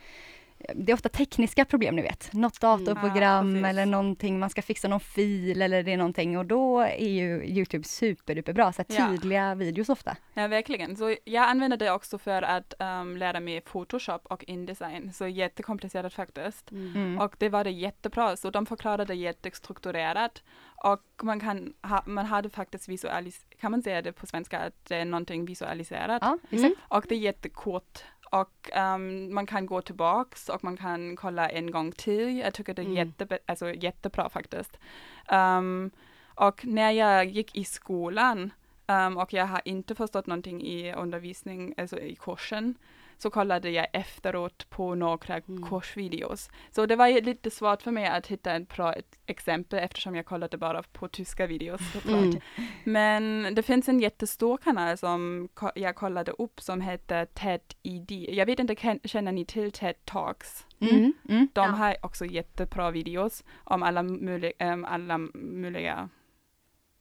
det 0.76 0.92
är 0.92 0.94
ofta 0.94 1.10
tekniska 1.10 1.66
problem 1.66 1.96
ni 1.96 2.02
vet, 2.02 2.34
något 2.34 2.60
datorprogram 2.62 3.50
Mm. 3.50 3.64
Ja, 3.64 3.70
eller 3.70 3.86
någonting, 3.86 4.40
man 4.40 4.50
ska 4.50 4.62
fixa 4.62 4.88
någon 4.88 5.00
fil 5.00 5.62
eller 5.62 5.84
det 5.84 5.94
är 5.94 5.98
någonting 5.98 6.38
och 6.38 6.46
då 6.46 6.80
är 6.80 7.10
ju 7.10 7.46
Youtube 7.46 7.84
superduperbra, 7.84 8.74
så 8.74 8.84
här 8.90 9.00
Ja. 9.00 9.08
tydliga 9.08 9.56
videos 9.56 9.90
ofta. 9.90 10.18
Ja, 10.34 10.48
verkligen. 10.48 10.96
Så 10.96 11.16
jag 11.24 11.44
använder 11.50 11.78
det 11.78 11.92
också 11.92 12.18
för 12.18 12.42
att 12.42 12.74
ehm, 12.80 13.18
lära 13.18 13.40
mig 13.40 13.62
Photoshop 13.62 14.26
och 14.26 14.44
Indesign. 14.44 15.14
Så 15.14 15.28
jättekomplicerat 15.28 16.14
faktiskt. 16.14 16.72
Mm. 16.72 17.20
Och 17.20 17.36
det 17.40 17.50
var 17.50 17.64
det 17.64 17.72
jättebra, 17.72 18.36
så 18.38 18.50
de 18.50 18.66
förklarade 18.66 19.14
jättestrukturerat. 19.16 20.44
Och 20.76 21.02
man 21.22 21.40
kan 21.40 21.74
ha, 21.82 22.04
man 22.06 22.26
hade 22.26 22.50
faktiskt 22.50 22.90
visualis, 22.90 23.46
kan 23.60 23.72
man 23.72 23.82
säga 23.84 24.02
det 24.02 24.12
på 24.12 24.26
svenska, 24.26 24.60
att 24.60 24.86
det 24.86 24.96
är 24.96 25.06
någonting 25.06 25.46
visualiserat. 25.46 26.22
Ja. 26.22 26.38
Mm. 26.52 26.76
Och 26.82 27.06
det 27.10 27.16
är 27.16 27.20
jättekort. 27.20 28.04
Och 28.42 28.70
ehm, 28.74 29.34
man 29.34 29.46
kan 29.46 29.66
gå 29.66 29.82
tillbaks 29.82 30.50
och 30.50 30.64
man 30.64 30.78
kan 30.78 31.16
kolla 31.16 31.50
en 31.50 31.72
gång 31.72 31.92
till. 31.92 32.38
Jag 32.38 32.54
tycker 32.54 32.74
det 32.74 32.82
är 32.82 32.86
Mm. 32.86 32.98
jätte, 32.98 33.40
alltså, 33.46 33.74
jättebra 33.74 34.30
faktiskt. 34.30 34.80
Ehm, 35.28 35.92
och 36.36 36.66
när 36.66 36.92
jag 36.92 37.26
gick 37.26 37.56
i 37.56 37.64
skolan 37.64 38.52
ehm, 38.88 39.18
och 39.18 39.34
jag 39.34 39.46
har 39.46 39.62
inte 39.66 39.96
förstått 39.96 40.28
någonting 40.28 40.62
i 40.62 40.94
undervisning, 40.94 41.74
alltså 41.78 42.00
i 42.00 42.16
kursen, 42.16 42.76
så 43.24 43.30
kollade 43.30 43.70
jag 43.70 43.88
efteråt 43.94 44.70
på 44.70 44.96
några 44.96 45.34
Mm. 45.38 45.64
kursvideos. 45.70 46.50
Så 46.72 46.86
det 46.86 46.96
var 46.96 47.08
ju 47.08 47.22
lite 47.22 47.50
svårt 47.52 47.82
för 47.82 47.92
mig 47.92 48.06
att 48.08 48.28
hitta 48.28 48.56
ett 48.56 48.76
bra 48.76 48.94
exempel 49.26 49.80
eftersom 49.80 50.16
jag 50.16 50.26
kollade 50.26 50.58
bara 50.58 50.84
på 50.84 51.08
tyska 51.08 51.48
videos. 51.48 51.82
Mm. 52.08 52.40
Men 52.84 53.56
det 53.56 53.64
finns 53.64 53.90
en 53.90 54.00
jättestor 54.00 54.58
kanal 54.58 54.98
som 54.98 55.50
ko- 55.54 55.72
jag 55.76 55.96
kollade 55.96 56.32
upp 56.32 56.62
som 56.62 56.82
heter 56.82 57.26
TED-ID. 57.26 58.12
Jag 58.30 58.46
vet 58.46 58.60
inte, 58.60 58.76
känner 59.04 59.32
ni 59.32 59.46
till 59.46 59.72
TED 59.72 59.96
Talks? 60.06 60.68
Mm. 60.80 61.14
Mm. 61.30 61.48
De 61.54 61.62
Ja. 61.66 61.72
har 61.72 61.96
också 62.02 62.26
jättebra 62.26 62.92
videos 62.92 63.44
om 63.64 63.84
alla, 63.84 64.04
möjliga, 64.04 64.52
ähm, 64.60 64.86
alla 64.86 65.18
möjliga 65.34 66.10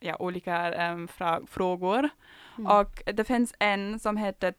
ja, 0.00 0.16
olika 0.18 0.54
fra- 1.10 1.46
frågor. 1.46 2.08
Mm. 2.58 2.66
Och 2.70 3.02
det 3.14 3.24
finns 3.24 3.54
en 3.58 3.98
som 3.98 4.16
heter 4.16 4.52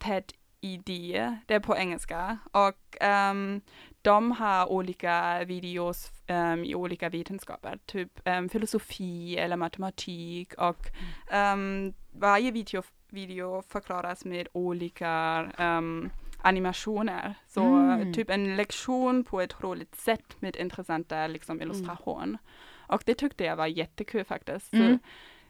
TED-ID, 0.68 1.38
det 1.48 1.54
är 1.54 1.60
på 1.60 1.76
engelska. 1.78 2.38
Och 2.52 2.98
ehm, 3.02 3.62
de 4.02 4.32
har 4.32 4.72
olika 4.72 5.44
videos 5.46 6.12
ehm, 6.28 6.64
i 6.66 6.76
olika 6.76 7.10
vetenskaper, 7.10 7.80
typ 7.86 8.20
ehm, 8.28 8.50
filosofi 8.50 9.38
eller 9.38 9.56
matematik. 9.58 10.54
Och 10.58 10.88
ehm, 11.32 11.94
varje 12.14 12.52
video, 12.52 12.84
video 13.10 13.62
förklaras 13.62 14.26
med 14.26 14.48
olika 14.54 15.10
animationer. 16.38 17.34
Så 17.48 17.62
Mm. 17.64 18.14
typ 18.14 18.30
en 18.30 18.56
lektion 18.56 19.24
på 19.24 19.42
ett 19.42 19.64
roligt 19.64 19.96
sätt 19.96 20.36
med 20.42 20.56
intressanta 20.56 21.28
liksom, 21.28 21.62
illustration. 21.62 22.38
Och 22.88 23.04
det 23.06 23.14
tyckte 23.16 23.44
jag 23.44 23.56
var 23.56 23.68
jättekul 23.68 24.26
faktiskt. 24.26 24.74
Mm. 24.74 25.00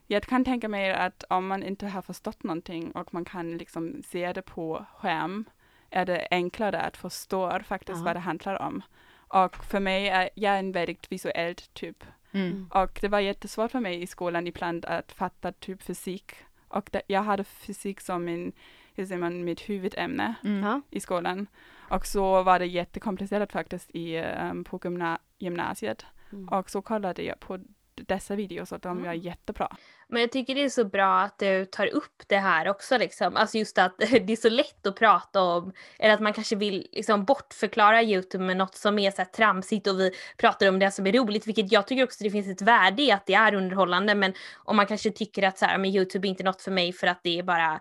Jag 0.07 0.23
kan 0.23 0.45
tänka 0.45 0.67
mig 0.69 0.91
att 0.93 1.23
om 1.29 1.47
man 1.47 1.63
inte 1.63 1.87
har 1.87 2.01
förstått 2.01 2.43
någonting 2.43 2.91
och 2.91 3.13
man 3.13 3.25
kan 3.25 3.57
liksom 3.57 4.03
se 4.03 4.33
det 4.33 4.41
på 4.41 4.85
skärm 4.97 5.45
är 5.89 6.05
det 6.05 6.27
enklare 6.31 6.81
att 6.81 6.97
förstå 6.97 7.59
faktiskt 7.65 7.97
Ja. 7.99 8.03
vad 8.05 8.15
det 8.15 8.19
handlar 8.19 8.61
om. 8.61 8.81
Och 9.27 9.55
för 9.65 9.79
mig 9.79 10.07
är 10.09 10.29
jag 10.35 10.59
en 10.59 10.71
väldigt 10.71 11.11
visuell 11.11 11.55
typ. 11.55 12.03
Mm. 12.31 12.69
Och 12.73 12.97
det 13.01 13.07
var 13.07 13.19
jättesvårt 13.19 13.71
för 13.71 13.79
mig 13.79 14.01
i 14.01 14.07
skolan 14.07 14.47
ibland 14.47 14.85
att 14.85 15.11
fatta 15.11 15.51
typ 15.51 15.81
fysik. 15.81 16.31
Och 16.67 16.89
det, 16.91 17.01
jag 17.07 17.23
hade 17.23 17.43
fysik 17.43 18.01
som 18.01 18.25
min, 18.25 18.51
hur 18.95 19.05
säger 19.05 19.21
man, 19.21 19.43
mitt 19.43 19.69
huvudämne 19.69 20.33
Mm. 20.43 20.81
I 20.89 20.99
skolan. 20.99 21.47
Och 21.89 22.05
så 22.05 22.43
var 22.43 22.59
det 22.59 22.65
jättekomplicerat 22.65 23.51
faktiskt 23.51 23.89
i, 23.93 24.15
ehm, 24.15 24.63
på 24.63 24.79
gymna- 24.79 25.19
gymnasiet. 25.37 26.05
Mm. 26.31 26.47
Och 26.47 26.69
så 26.69 26.81
kollade 26.81 27.23
jag 27.23 27.39
på 27.39 27.59
dessa 27.95 28.35
videos 28.35 28.71
och 28.71 28.79
de 28.79 29.03
var 29.03 29.13
jättebra. 29.13 29.75
Men 30.09 30.21
jag 30.21 30.31
tycker 30.31 30.55
det 30.55 30.63
är 30.63 30.69
så 30.69 30.85
bra 30.85 31.19
att 31.19 31.39
du 31.39 31.65
tar 31.65 31.87
upp 31.87 32.23
det 32.27 32.37
här 32.37 32.67
också 32.69 32.97
liksom. 32.97 33.35
Alltså 33.35 33.57
just 33.57 33.77
att 33.77 33.97
det 33.97 34.33
är 34.33 34.35
så 34.35 34.49
lätt 34.49 34.87
att 34.87 34.95
prata 34.95 35.41
om, 35.41 35.73
eller 35.99 36.13
att 36.13 36.19
man 36.19 36.33
kanske 36.33 36.55
vill 36.55 36.87
liksom 36.91 37.25
bortförklara 37.25 38.03
Youtube 38.03 38.43
med 38.43 38.57
något 38.57 38.75
som 38.75 38.99
är 38.99 39.11
så 39.11 39.17
här 39.17 39.25
tramsigt 39.25 39.87
och 39.87 39.99
vi 39.99 40.11
pratar 40.37 40.69
om 40.69 40.79
det 40.79 40.91
som 40.91 41.07
är 41.07 41.11
roligt, 41.11 41.47
vilket 41.47 41.71
jag 41.71 41.87
tycker 41.87 42.03
också 42.03 42.23
det 42.23 42.31
finns 42.31 42.47
ett 42.47 42.61
värde 42.61 43.01
i 43.01 43.11
att 43.11 43.25
det 43.25 43.33
är 43.33 43.55
underhållande. 43.55 44.15
Men 44.15 44.33
om 44.55 44.75
man 44.75 44.87
kanske 44.87 45.11
tycker 45.11 45.43
att 45.43 45.57
så 45.57 45.65
här, 45.65 45.77
men 45.77 45.95
Youtube 45.95 46.27
är 46.27 46.29
inte 46.29 46.43
något 46.43 46.61
för 46.61 46.71
mig 46.71 46.93
för 46.93 47.07
att 47.07 47.19
det 47.23 47.39
är 47.39 47.43
bara 47.43 47.79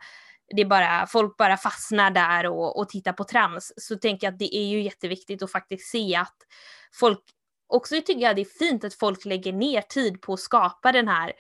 det 0.56 0.62
är 0.62 0.66
bara, 0.66 1.06
folk 1.06 1.36
bara 1.36 1.56
fastnar 1.56 2.10
där 2.10 2.46
och, 2.46 2.78
och 2.78 2.88
tittar 2.88 3.12
på 3.12 3.24
trams, 3.24 3.72
så 3.76 3.96
tänker 3.96 4.26
jag 4.26 4.32
att 4.32 4.38
det 4.38 4.56
är 4.56 4.66
ju 4.66 4.82
jätteviktigt 4.82 5.42
att 5.42 5.52
faktiskt 5.52 5.90
se 5.90 6.16
att 6.16 6.36
folk, 6.94 7.20
också 7.74 7.94
tycker 7.94 8.20
jag 8.22 8.36
det 8.36 8.42
är 8.42 8.58
fint 8.58 8.84
att 8.84 8.94
folk 8.94 9.24
lägger 9.24 9.52
ner 9.52 9.80
tid 9.80 10.20
på 10.20 10.32
att 10.32 10.40
skapa 10.40 10.92
den 10.92 11.08
här 11.08 11.32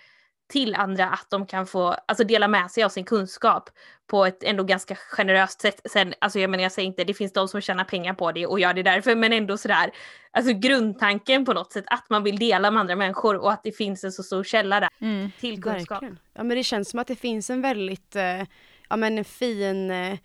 till 0.52 0.74
andra 0.74 1.08
att 1.08 1.26
de 1.30 1.46
kan 1.46 1.66
få 1.66 1.86
alltså 2.06 2.24
dela 2.24 2.48
med 2.48 2.70
sig 2.70 2.84
av 2.84 2.88
sin 2.88 3.04
kunskap 3.04 3.70
på 4.06 4.26
ett 4.26 4.42
ändå 4.42 4.64
ganska 4.64 4.94
generöst 4.94 5.60
sätt. 5.60 5.80
Sen, 5.92 6.14
alltså 6.18 6.38
jag 6.40 6.50
menar 6.50 6.62
jag 6.62 6.72
säger 6.72 6.86
inte, 6.88 7.04
det 7.04 7.14
finns 7.14 7.32
de 7.32 7.48
som 7.48 7.60
tjänar 7.60 7.84
pengar 7.84 8.14
på 8.14 8.32
det 8.32 8.46
och 8.46 8.60
gör 8.60 8.74
det 8.74 8.82
därför, 8.82 9.14
men 9.14 9.32
ändå 9.32 9.56
sådär, 9.58 9.90
alltså 10.30 10.52
grundtanken 10.52 11.44
på 11.44 11.52
något 11.52 11.72
sätt 11.72 11.84
att 11.86 12.10
man 12.10 12.22
vill 12.22 12.36
dela 12.38 12.70
med 12.70 12.80
andra 12.80 12.96
människor 12.96 13.36
och 13.36 13.52
att 13.52 13.62
det 13.64 13.72
finns 13.72 14.04
en 14.04 14.12
så 14.12 14.22
stor 14.22 14.44
källa 14.44 14.80
där 14.80 14.88
Mm. 15.00 15.30
till 15.40 15.62
kunskap. 15.62 16.02
Verkligen. 16.02 16.18
Ja 16.34 16.42
men 16.42 16.56
det 16.56 16.64
känns 16.64 16.90
som 16.90 16.98
att 17.00 17.06
det 17.06 17.16
finns 17.16 17.50
en 17.50 17.62
väldigt, 17.62 18.16
eh, 18.16 18.42
ja 18.88 18.96
men 18.96 19.18
en 19.18 19.24
fin 19.24 19.90
eh, 19.90 20.18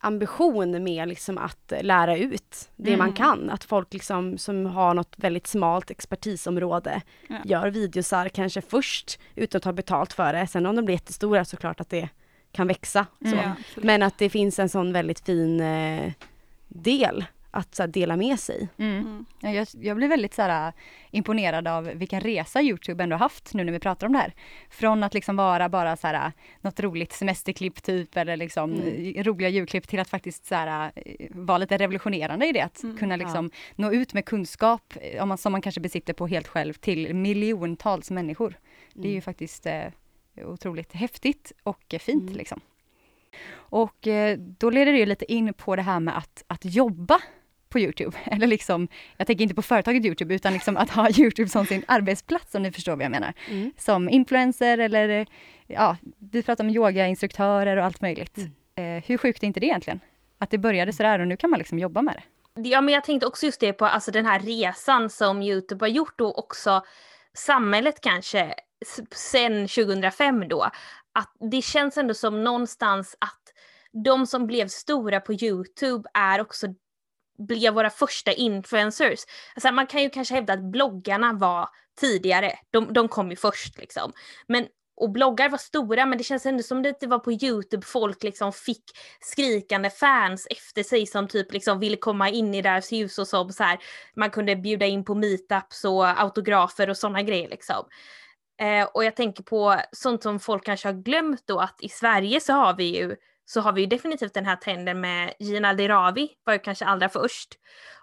ambition 0.00 0.84
med 0.84 1.08
liksom 1.08 1.38
att 1.38 1.72
lära 1.82 2.16
ut 2.16 2.68
det 2.76 2.96
man 2.96 3.06
Mm. 3.06 3.16
kan. 3.16 3.50
Att 3.50 3.64
folk 3.64 3.92
liksom 3.92 4.38
som 4.38 4.66
har 4.66 4.94
något 4.94 5.14
väldigt 5.16 5.46
smalt 5.46 5.90
expertisområde 5.90 7.02
Ja. 7.28 7.36
gör 7.44 7.70
videosar 7.70 8.28
kanske 8.28 8.60
först 8.60 9.18
utan 9.34 9.58
att 9.58 9.62
ta 9.62 9.72
betalt 9.72 10.12
för 10.12 10.32
det. 10.32 10.46
Sen 10.46 10.66
om 10.66 10.76
de 10.76 10.84
blir 10.84 10.94
jättestora 10.94 11.44
så 11.44 11.56
klart 11.56 11.80
att 11.80 11.90
det 11.90 12.08
kan 12.52 12.66
växa. 12.68 13.06
Mm. 13.24 13.38
Ja. 13.38 13.52
Men 13.76 14.02
att 14.02 14.18
det 14.18 14.30
finns 14.30 14.58
en 14.58 14.68
sån 14.68 14.92
väldigt 14.92 15.20
fin 15.20 15.60
eh, 15.60 16.12
del 16.68 17.24
att 17.50 17.74
så 17.74 17.82
här, 17.82 17.88
dela 17.88 18.16
med 18.16 18.40
sig. 18.40 18.68
Mm. 18.78 18.98
Mm. 18.98 19.24
Ja, 19.40 19.50
jag, 19.50 19.66
jag 19.72 19.96
blir 19.96 20.08
väldigt 20.08 20.34
så 20.34 20.42
här, 20.42 20.72
imponerad 21.10 21.68
av 21.68 21.84
vilken 21.84 22.20
resa 22.20 22.62
Youtube 22.62 23.04
ändå 23.04 23.16
haft 23.16 23.54
nu 23.54 23.64
när 23.64 23.72
vi 23.72 23.78
pratar 23.78 24.06
om 24.06 24.12
det 24.12 24.18
här. 24.18 24.32
Från 24.70 25.02
att 25.04 25.14
liksom 25.14 25.36
vara 25.36 25.68
bara 25.68 25.96
så 25.96 26.06
här, 26.06 26.32
något 26.60 26.80
roligt 26.80 27.12
semesterklipp 27.12 27.82
typ 27.82 28.16
eller 28.16 28.36
liksom 28.36 28.72
Mm. 28.72 29.22
roliga 29.24 29.48
julklipp 29.48 29.88
till 29.88 30.00
att 30.00 30.08
faktiskt 30.08 30.46
så 30.46 30.54
här, 30.54 30.92
eh, 30.96 31.26
vara 31.30 31.58
lite 31.58 31.76
revolutionerande 31.78 32.46
i 32.46 32.52
det. 32.52 32.60
Att 32.60 32.82
Mm, 32.82 32.96
kunna 32.96 33.16
liksom 33.16 33.50
nå 33.76 33.92
ut 33.92 34.14
med 34.14 34.24
kunskap 34.24 34.94
eh, 35.00 35.22
om 35.22 35.28
man, 35.28 35.38
som 35.38 35.52
man 35.52 35.60
kanske 35.62 35.80
besitter 35.80 36.12
på 36.12 36.26
helt 36.26 36.48
själv 36.48 36.72
till 36.72 37.14
miljontals 37.14 38.10
människor. 38.10 38.54
Det 38.94 39.00
är 39.08 39.10
ju 39.10 39.12
Mm. 39.12 39.22
faktiskt 39.22 39.66
eh, 39.66 39.84
otroligt 40.44 40.92
häftigt 40.92 41.52
och 41.62 41.94
eh, 41.94 41.98
fint 41.98 42.22
Mm. 42.22 42.36
liksom. 42.36 42.60
Och 43.50 44.08
då 44.38 44.70
leder 44.70 44.92
det 44.92 44.98
ju 44.98 45.06
lite 45.06 45.32
in 45.32 45.54
på 45.54 45.76
det 45.76 45.82
här 45.82 46.00
med 46.00 46.16
att, 46.18 46.44
att 46.46 46.64
jobba 46.64 47.20
på 47.68 47.78
Youtube. 47.78 48.16
Eller 48.24 48.46
liksom, 48.46 48.88
jag 49.16 49.26
tänker 49.26 49.42
inte 49.42 49.54
på 49.54 49.62
företaget 49.62 50.04
Youtube, 50.04 50.34
utan 50.34 50.52
liksom 50.52 50.76
att 50.76 50.90
ha 50.90 51.10
Youtube 51.18 51.48
som 51.48 51.66
sin 51.66 51.84
arbetsplats, 51.88 52.54
om 52.54 52.62
ni 52.62 52.72
förstår 52.72 52.96
vad 52.96 53.04
jag 53.04 53.10
menar. 53.10 53.32
Mm. 53.50 53.72
Som 53.76 54.08
influencer 54.08 54.78
eller, 54.78 55.26
ja, 55.66 55.96
vi 56.18 56.42
pratar 56.42 56.64
om 56.64 56.70
yogainstruktörer 56.70 57.76
och 57.76 57.84
allt 57.84 58.00
möjligt. 58.00 58.36
Mm. 58.36 58.96
Eh, 58.96 59.04
hur 59.06 59.18
sjukt 59.18 59.42
är 59.42 59.46
inte 59.46 59.60
det 59.60 59.66
egentligen? 59.66 60.00
Att 60.38 60.50
det 60.50 60.58
började 60.58 60.92
sådär 60.92 61.18
och 61.18 61.28
nu 61.28 61.36
kan 61.36 61.50
man 61.50 61.58
liksom 61.58 61.78
jobba 61.78 62.02
med 62.02 62.14
det. 62.14 62.22
Ja, 62.62 62.80
men 62.80 62.94
jag 62.94 63.04
tänkte 63.04 63.26
också 63.26 63.46
just 63.46 63.60
det 63.60 63.72
på 63.72 63.84
alltså 63.84 64.10
den 64.10 64.26
här 64.26 64.40
resan 64.40 65.10
som 65.10 65.42
Youtube 65.42 65.84
har 65.84 65.88
gjort 65.88 66.20
och 66.20 66.38
också 66.38 66.82
samhället 67.34 68.00
kanske 68.00 68.54
sen 69.10 69.68
2005 69.68 70.48
då. 70.48 70.62
Att 71.12 71.32
det 71.50 71.62
känns 71.62 71.96
ändå 71.96 72.14
som 72.14 72.44
någonstans 72.44 73.16
att 73.18 73.42
de 74.04 74.26
som 74.26 74.46
blev 74.46 74.68
stora 74.68 75.20
på 75.20 75.32
Youtube 75.32 76.08
är 76.14 76.40
också 76.40 76.66
blev 77.38 77.74
våra 77.74 77.90
första 77.90 78.32
influencers. 78.32 79.20
Alltså 79.54 79.72
man 79.72 79.86
kan 79.86 80.02
ju 80.02 80.10
kanske 80.10 80.34
hävda 80.34 80.52
att 80.52 80.72
bloggarna 80.72 81.32
var 81.32 81.68
tidigare, 82.00 82.52
de, 82.70 82.92
de 82.92 83.08
kom 83.08 83.30
ju 83.30 83.36
först 83.36 83.78
liksom. 83.78 84.12
Men, 84.46 84.66
och 84.96 85.10
bloggar 85.10 85.48
var 85.48 85.58
stora 85.58 86.06
men 86.06 86.18
det 86.18 86.24
känns 86.24 86.46
ändå 86.46 86.62
som 86.62 86.82
det 86.82 87.02
var 87.02 87.18
på 87.18 87.32
Youtube 87.32 87.86
folk 87.86 88.22
liksom 88.22 88.52
fick 88.52 88.84
skrikande 89.20 89.90
fans 89.90 90.46
efter 90.50 90.82
sig 90.82 91.06
som 91.06 91.28
typ 91.28 91.52
liksom 91.52 91.80
ville 91.80 91.96
komma 91.96 92.28
in 92.28 92.54
i 92.54 92.62
deras 92.62 92.92
hus 92.92 93.18
och 93.18 93.28
som 93.28 93.52
så 93.52 93.62
här, 93.62 93.78
man 94.16 94.30
kunde 94.30 94.56
bjuda 94.56 94.86
in 94.86 95.04
på 95.04 95.14
meetups 95.14 95.84
och 95.84 96.20
autografer 96.20 96.90
och 96.90 96.96
sådana 96.96 97.22
grejer 97.22 97.48
liksom. 97.48 97.88
Eh, 98.60 98.84
och 98.94 99.04
jag 99.04 99.16
tänker 99.16 99.42
på 99.42 99.80
sånt 99.92 100.22
som 100.22 100.40
folk 100.40 100.64
kanske 100.64 100.88
har 100.88 101.02
glömt 101.02 101.42
då 101.46 101.58
att 101.58 101.76
i 101.80 101.88
Sverige 101.88 102.40
så 102.40 102.52
har 102.52 102.76
vi 102.76 102.96
ju 102.96 103.16
så 103.50 103.60
har 103.60 103.72
vi 103.72 103.80
ju 103.80 103.86
definitivt 103.86 104.34
den 104.34 104.46
här 104.46 104.56
trenden 104.56 105.00
med 105.00 105.34
Gina 105.38 105.74
Dirawi 105.74 106.28
var 106.44 106.52
ju 106.52 106.58
kanske 106.58 106.84
allra 106.84 107.08
först 107.08 107.48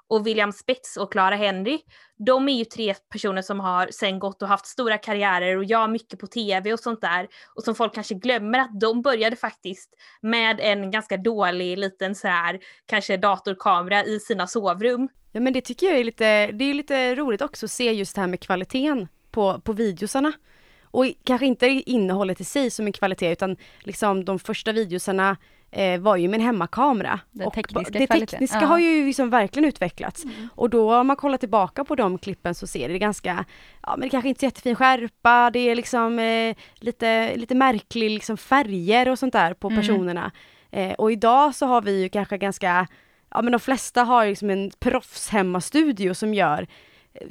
och 0.07 0.27
William 0.27 0.51
Spets 0.51 0.97
och 0.97 1.11
Clara 1.11 1.35
Henry. 1.35 1.79
De 2.17 2.49
är 2.49 2.53
ju 2.53 2.65
tre 2.65 2.95
personer 3.09 3.41
som 3.41 3.59
har 3.59 3.87
sen 3.91 4.19
gått 4.19 4.41
och 4.41 4.47
haft 4.47 4.65
stora 4.65 4.97
karriärer 4.97 5.57
och 5.57 5.65
jag 5.65 5.89
mycket 5.89 6.19
på 6.19 6.27
tv 6.27 6.73
och 6.73 6.79
sånt 6.79 7.01
där 7.01 7.27
och 7.55 7.63
som 7.63 7.75
folk 7.75 7.93
kanske 7.93 8.15
glömmer 8.15 8.59
att 8.59 8.79
de 8.79 9.01
började 9.01 9.35
faktiskt 9.35 9.89
med 10.21 10.59
en 10.59 10.91
ganska 10.91 11.17
dålig 11.17 11.77
liten 11.77 12.15
så 12.15 12.27
här 12.27 12.59
kanske 12.85 13.17
datorkamera 13.17 14.03
i 14.03 14.19
sina 14.19 14.47
sovrum. 14.47 15.09
Ja 15.31 15.39
men 15.39 15.53
det 15.53 15.61
tycker 15.61 15.87
jag 15.87 15.99
är 15.99 16.03
lite, 16.03 16.47
det 16.51 16.65
är 16.65 16.73
lite 16.73 17.15
roligt 17.15 17.41
också 17.41 17.65
att 17.65 17.71
se 17.71 17.91
just 17.91 18.15
det 18.15 18.21
här 18.21 18.27
med 18.27 18.41
kvaliteten 18.41 19.07
på, 19.31 19.61
på 19.61 19.73
videosarna. 19.73 20.33
Och 20.95 21.05
kanske 21.23 21.45
inte 21.45 21.67
innehållet 21.67 22.41
i 22.41 22.43
sig 22.43 22.69
som 22.71 22.87
är 22.87 22.91
kvalitet 22.91 23.31
utan 23.31 23.57
liksom 23.79 24.25
de 24.25 24.39
första 24.39 24.71
videosarna 24.71 25.37
eh, 25.71 25.99
var 25.99 26.15
ju 26.17 26.27
med 26.27 26.39
en 26.39 26.45
hemmakamera. 26.45 27.19
Den 27.31 27.47
och 27.47 27.53
tekniska 27.53 27.99
det 27.99 28.07
kvaliteten. 28.07 28.27
tekniska 28.27 28.59
Ja. 28.61 28.67
har 28.67 28.79
ju 28.79 29.05
liksom 29.05 29.29
verkligen 29.29 29.69
utvecklats. 29.69 30.23
Och 30.55 30.69
då 30.69 30.95
om 30.95 31.07
man 31.07 31.15
kollar 31.15 31.37
tillbaka 31.37 31.83
på 31.83 31.95
de 31.95 32.17
klippen 32.17 32.55
så 32.55 32.67
ser 32.67 32.89
det 32.89 32.99
ganska, 32.99 33.45
ja 33.83 33.91
men 33.97 34.01
det 34.01 34.09
kanske 34.09 34.29
inte 34.29 34.39
är 34.39 34.39
så 34.39 34.45
jättefin 34.45 34.75
skärpa, 34.75 35.49
det 35.53 35.59
är 35.59 35.75
liksom 35.75 36.19
eh, 36.19 36.55
lite, 36.75 37.35
lite 37.35 37.55
märklig 37.55 38.09
liksom 38.09 38.37
färger 38.37 39.09
och 39.09 39.19
sånt 39.19 39.33
där 39.33 39.53
på 39.53 39.67
Mm. 39.67 39.81
personerna. 39.81 40.31
Eh, 40.71 40.91
och 40.93 41.11
idag 41.11 41.55
så 41.55 41.65
har 41.65 41.81
vi 41.81 42.01
ju 42.01 42.09
kanske 42.09 42.37
ganska, 42.37 42.87
ja 43.31 43.41
men 43.41 43.51
de 43.51 43.59
flesta 43.59 44.03
har 44.03 44.23
ju 44.23 44.29
liksom 44.29 44.49
en 44.49 44.71
proffs 44.79 45.29
hemmastudio 45.29 46.13
som 46.13 46.33
gör 46.33 46.67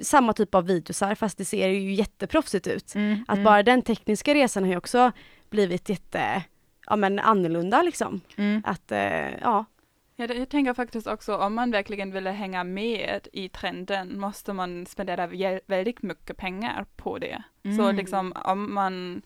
samma 0.01 0.33
typ 0.33 0.55
av 0.55 0.67
videosar 0.67 1.15
fast 1.15 1.39
det 1.39 1.45
ser 1.45 1.69
ju 1.69 1.93
jätteproffsigt 1.95 2.67
ut. 2.67 2.95
Mm, 2.95 3.25
Att 3.29 3.45
bara 3.45 3.63
den 3.63 3.83
tekniska 3.83 4.35
resan 4.35 4.63
har 4.65 4.71
ju 4.71 4.77
också 4.77 5.13
blivit 5.51 5.89
jätte, 5.89 6.43
ja 6.87 6.97
men 6.97 7.19
annorlunda 7.19 7.83
liksom. 7.83 8.21
mm. 8.37 8.63
Att, 8.67 8.93
eh, 8.93 9.31
ja. 9.41 9.65
Ja, 10.17 10.27
jag 10.27 10.49
tänker 10.49 10.75
faktiskt 10.75 11.07
också 11.07 11.37
om 11.37 11.55
man 11.55 11.71
verkligen 11.71 12.13
vill 12.13 12.27
hänga 12.27 12.65
med 12.65 13.29
i 13.33 13.49
trenden 13.49 14.21
måste 14.21 14.53
man 14.53 14.87
spendera 14.87 15.27
vä- 15.27 15.61
väldigt 15.67 16.03
mycket 16.03 16.37
pengar 16.37 16.87
på 16.97 17.19
det. 17.19 17.43
Så 17.63 17.83
Mm. 17.83 17.97
liksom 17.97 18.33
om 18.45 18.75
man 18.75 19.23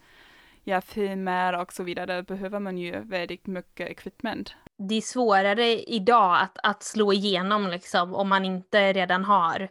gör 0.64 0.80
filmer 0.80 1.60
och 1.60 1.72
så 1.72 1.82
vidare 1.82 2.22
behöver 2.22 2.58
man 2.60 2.78
ju 2.78 3.00
väldigt 3.00 3.46
mycket 3.46 3.88
equipment. 3.88 4.54
Det 4.78 4.94
är 4.94 5.00
svårare 5.00 5.66
idag 5.80 6.38
att, 6.42 6.58
att 6.62 6.82
slå 6.82 7.12
igenom 7.12 7.66
liksom 7.68 8.14
om 8.14 8.28
man 8.28 8.44
inte 8.44 8.92
redan 8.92 9.24
har 9.24 9.68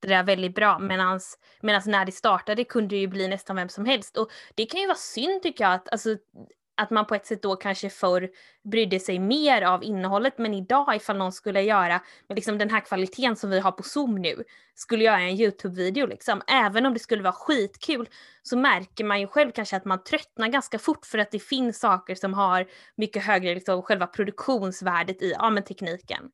det 0.00 0.08
där 0.08 0.22
väldigt 0.22 0.54
bra. 0.54 0.78
Medan 0.78 1.20
när 1.86 2.04
det 2.04 2.12
startade 2.12 2.64
kunde 2.64 2.94
det 2.94 3.00
ju 3.00 3.06
bli 3.06 3.28
nästan 3.28 3.56
vem 3.56 3.68
som 3.68 3.86
helst. 3.86 4.16
Och 4.16 4.30
det 4.54 4.66
kan 4.66 4.80
ju 4.80 4.86
vara 4.86 4.96
synd 4.96 5.42
tycker 5.42 5.64
jag 5.64 5.74
att, 5.74 5.88
alltså, 5.88 6.16
att 6.76 6.90
man 6.90 7.06
på 7.06 7.14
ett 7.14 7.26
sätt 7.26 7.42
då 7.42 7.56
kanske 7.56 7.90
förr 7.90 8.28
brydde 8.64 9.00
sig 9.00 9.18
mer 9.18 9.62
av 9.62 9.84
innehållet. 9.84 10.38
Men 10.38 10.54
idag 10.54 10.96
ifall 10.96 11.16
någon 11.16 11.32
skulle 11.32 11.62
göra 11.62 12.02
med 12.28 12.36
liksom 12.36 12.58
den 12.58 12.70
här 12.70 12.80
kvaliteten 12.80 13.36
som 13.36 13.50
vi 13.50 13.60
har 13.60 13.72
på 13.72 13.82
Zoom 13.82 14.14
nu, 14.14 14.44
skulle 14.74 15.04
göra 15.04 15.20
en 15.20 15.40
YouTube-video 15.40 16.06
liksom, 16.06 16.42
även 16.46 16.86
om 16.86 16.94
det 16.94 17.00
skulle 17.00 17.22
vara 17.22 17.32
skitkul, 17.32 18.08
så 18.42 18.56
märker 18.56 19.04
man 19.04 19.20
ju 19.20 19.26
själv 19.26 19.52
kanske 19.52 19.76
att 19.76 19.84
man 19.84 20.04
tröttnar 20.04 20.48
ganska 20.48 20.78
fort 20.78 21.06
för 21.06 21.18
att 21.18 21.30
det 21.30 21.38
finns 21.38 21.80
saker 21.80 22.14
som 22.14 22.34
har 22.34 22.66
mycket 22.96 23.24
högre 23.24 23.54
liksom, 23.54 23.82
själva 23.82 24.06
produktionsvärdet 24.06 25.22
i 25.22 25.30
ja, 25.38 25.50
men 25.50 25.64
tekniken. 25.64 26.30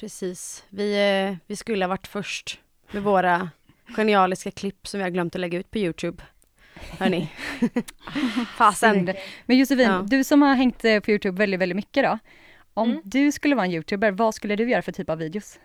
Precis. 0.00 0.64
Vi, 0.68 0.94
eh, 1.28 1.36
vi 1.46 1.56
skulle 1.56 1.84
ha 1.84 1.88
varit 1.88 2.06
först 2.06 2.60
med 2.90 3.02
våra 3.02 3.50
genialiska 3.96 4.50
klipp 4.50 4.86
som 4.86 4.98
vi 4.98 5.04
har 5.04 5.10
glömt 5.10 5.34
att 5.34 5.40
lägga 5.40 5.58
ut 5.58 5.70
på 5.70 5.78
Youtube. 5.78 6.22
Hörni. 6.98 7.32
Fasen. 8.56 9.14
Men 9.46 9.58
Josefin, 9.58 9.86
Ja. 9.90 10.04
du 10.08 10.24
som 10.24 10.42
har 10.42 10.54
hängt 10.54 10.84
eh, 10.84 11.00
på 11.00 11.10
Youtube 11.10 11.38
väldigt, 11.38 11.60
väldigt 11.60 11.76
mycket 11.76 12.04
då. 12.04 12.18
Om 12.74 12.90
Mm. 12.90 13.02
du 13.04 13.32
skulle 13.32 13.54
vara 13.54 13.66
en 13.66 13.72
Youtuber, 13.72 14.10
vad 14.10 14.34
skulle 14.34 14.56
du 14.56 14.70
göra 14.70 14.82
för 14.82 14.92
typ 14.92 15.10
av 15.10 15.18
videos? 15.18 15.58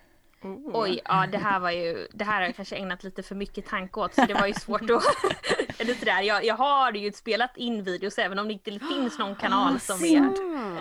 Oj, 0.74 1.00
ja 1.06 1.28
det 1.32 1.38
här 1.38 1.60
var 1.60 1.72
ju, 1.72 2.08
det 2.14 2.24
här 2.24 2.36
har 2.36 2.42
jag 2.42 2.56
kanske 2.56 2.76
ägnat 2.76 3.04
lite 3.04 3.24
för 3.24 3.36
mycket 3.36 3.66
tanke 3.66 4.00
åt 4.00 4.14
så 4.16 4.26
det 4.26 4.34
var 4.34 4.48
ju 4.48 4.54
svårt 4.54 4.82
att, 4.82 4.90
eller 5.80 5.94
sådär, 5.94 6.22
jag, 6.22 6.46
jag 6.46 6.56
har 6.56 6.92
ju 6.94 7.12
spelat 7.12 7.58
in 7.58 7.84
videos 7.84 8.18
även 8.18 8.40
om 8.40 8.48
det 8.48 8.54
inte 8.54 8.72
finns 8.72 9.20
någon 9.20 9.36
kanal 9.36 9.80
som 9.80 10.06
är 10.06 10.22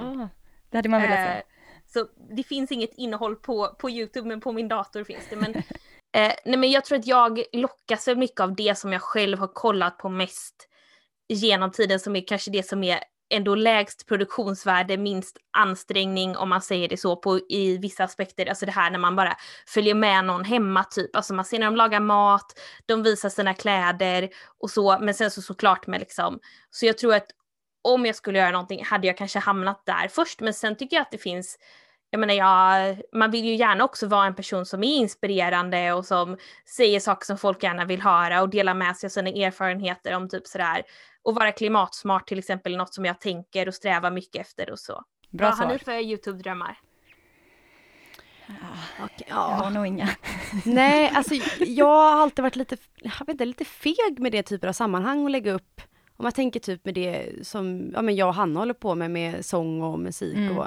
Ah, 0.00 0.28
det 0.70 0.76
hade 0.78 0.88
man 0.88 1.02
velat 1.02 1.18
Eh, 1.18 1.34
se. 1.34 1.42
så 2.00 2.06
det 2.36 2.42
finns 2.42 2.72
inget 2.72 2.90
innehåll 2.96 3.36
på, 3.36 3.76
på 3.78 3.90
Youtube 3.90 4.28
men 4.28 4.40
på 4.40 4.52
min 4.52 4.68
dator 4.68 5.04
finns 5.04 5.24
det. 5.30 5.36
Men, 5.36 5.52
eh, 6.12 6.32
nej, 6.44 6.56
men 6.56 6.70
jag 6.70 6.84
tror 6.84 6.98
att 6.98 7.06
jag 7.06 7.42
lockas 7.52 8.08
väl 8.08 8.16
mycket 8.16 8.40
av 8.40 8.54
det 8.54 8.78
som 8.78 8.92
jag 8.92 9.02
själv 9.02 9.38
har 9.38 9.54
kollat 9.54 9.98
på 9.98 10.08
mest 10.08 10.68
genom 11.28 11.70
tiden 11.70 12.00
som 12.00 12.16
är 12.16 12.26
kanske 12.26 12.50
det 12.50 12.66
som 12.66 12.84
är 12.84 13.00
ändå 13.30 13.54
lägst 13.54 14.06
produktionsvärde, 14.06 14.96
minst 14.96 15.36
ansträngning 15.50 16.36
om 16.36 16.48
man 16.48 16.62
säger 16.62 16.88
det 16.88 16.96
så 16.96 17.16
på 17.16 17.40
i 17.48 17.78
vissa 17.78 18.04
aspekter. 18.04 18.46
Alltså 18.46 18.66
det 18.66 18.72
här 18.72 18.90
när 18.90 18.98
man 18.98 19.16
bara 19.16 19.36
följer 19.66 19.94
med 19.94 20.24
någon 20.24 20.44
hemma 20.44 20.84
typ. 20.84 21.16
Alltså 21.16 21.34
man 21.34 21.44
ser 21.44 21.58
när 21.58 21.66
de 21.66 21.76
lagar 21.76 22.00
mat, 22.00 22.58
de 22.86 23.02
visar 23.02 23.28
sina 23.28 23.54
kläder 23.54 24.28
och 24.58 24.70
så. 24.70 24.98
Men 25.00 25.14
sen 25.14 25.30
så 25.30 25.42
såklart 25.42 25.86
med 25.86 26.00
liksom. 26.00 26.40
Så 26.70 26.86
jag 26.86 26.98
tror 26.98 27.14
att 27.14 27.26
om 27.82 28.06
jag 28.06 28.16
skulle 28.16 28.38
göra 28.38 28.50
någonting 28.50 28.84
hade 28.84 29.06
jag 29.06 29.16
kanske 29.16 29.38
hamnat 29.38 29.82
där 29.86 30.08
först. 30.08 30.40
Men 30.40 30.54
sen 30.54 30.76
tycker 30.76 30.96
jag 30.96 31.02
att 31.02 31.10
det 31.10 31.18
finns 31.18 31.58
jag 32.10 32.20
menar, 32.20 32.34
jag, 32.34 33.00
man 33.12 33.30
vill 33.30 33.44
ju 33.44 33.54
gärna 33.54 33.84
också 33.84 34.06
vara 34.06 34.26
en 34.26 34.34
person 34.34 34.66
som 34.66 34.84
är 34.84 34.96
inspirerande 34.96 35.92
och 35.92 36.06
som 36.06 36.36
säger 36.76 37.00
saker 37.00 37.26
som 37.26 37.38
folk 37.38 37.62
gärna 37.62 37.84
vill 37.84 38.02
höra 38.02 38.42
och 38.42 38.48
delar 38.48 38.74
med 38.74 38.96
sig 38.96 39.06
av 39.06 39.10
sina 39.10 39.30
erfarenheter 39.30 40.16
om 40.16 40.28
typ 40.28 40.46
sådär. 40.46 40.82
Och 41.22 41.34
vara 41.34 41.52
klimatsmart 41.52 42.28
till 42.28 42.38
exempel, 42.38 42.76
något 42.76 42.94
som 42.94 43.04
jag 43.04 43.20
tänker 43.20 43.68
och 43.68 43.74
strävar 43.74 44.10
mycket 44.10 44.40
efter 44.40 44.70
och 44.70 44.78
så. 44.78 45.02
Bra 45.30 45.48
Vad 45.48 45.58
har 45.58 45.72
ni 45.72 45.78
för 45.78 45.92
YouTube-drömmar? 45.92 46.78
Okej, 49.04 49.26
Jag 49.28 49.36
ja. 49.36 49.40
har 49.40 49.70
nog 49.70 49.86
inga. 49.86 50.08
Nej, 50.64 51.12
alltså 51.14 51.34
jag 51.58 51.86
har 51.86 52.22
alltid 52.22 52.42
varit 52.42 52.56
lite, 52.56 52.76
jag 53.02 53.12
vet 53.20 53.28
inte, 53.28 53.44
lite 53.44 53.64
feg 53.64 54.18
med 54.18 54.32
det 54.32 54.42
typer 54.42 54.68
av 54.68 54.72
sammanhang 54.72 55.24
att 55.24 55.30
lägga 55.30 55.52
upp. 55.52 55.80
Om 56.16 56.22
man 56.22 56.32
tänker 56.32 56.60
typ 56.60 56.84
med 56.84 56.94
det 56.94 57.30
som 57.46 57.90
ja, 57.94 58.02
men 58.02 58.16
jag 58.16 58.28
och 58.28 58.34
Hanna 58.34 58.60
håller 58.60 58.74
på 58.74 58.94
med, 58.94 59.10
med 59.10 59.44
sång 59.44 59.82
och 59.82 59.98
musik 59.98 60.36
Mm. 60.36 60.58
och 60.58 60.66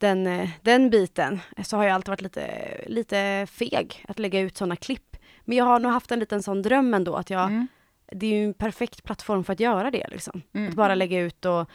den, 0.00 0.26
eh, 0.26 0.50
den 0.62 0.90
biten, 0.90 1.40
så 1.64 1.76
har 1.76 1.84
jag 1.84 1.94
alltid 1.94 2.08
varit 2.08 2.22
lite, 2.22 2.50
lite 2.86 3.46
feg 3.50 4.04
att 4.08 4.18
lägga 4.18 4.40
ut 4.40 4.56
sådana 4.56 4.76
klipp. 4.76 5.16
Men 5.44 5.58
jag 5.58 5.64
har 5.64 5.80
nog 5.80 5.92
haft 5.92 6.10
en 6.12 6.18
liten 6.18 6.42
sån 6.42 6.62
dröm 6.62 6.94
ändå 6.94 7.14
att 7.16 7.30
jag, 7.30 7.46
Mm. 7.46 7.66
det 8.12 8.26
är 8.26 8.30
ju 8.30 8.44
en 8.44 8.54
perfekt 8.54 9.04
plattform 9.04 9.44
för 9.44 9.52
att 9.52 9.60
göra 9.60 9.90
det 9.90 10.06
liksom. 10.10 10.42
Mm. 10.52 10.68
Att 10.68 10.74
bara 10.74 10.94
lägga 10.94 11.20
ut 11.20 11.44
och, 11.44 11.70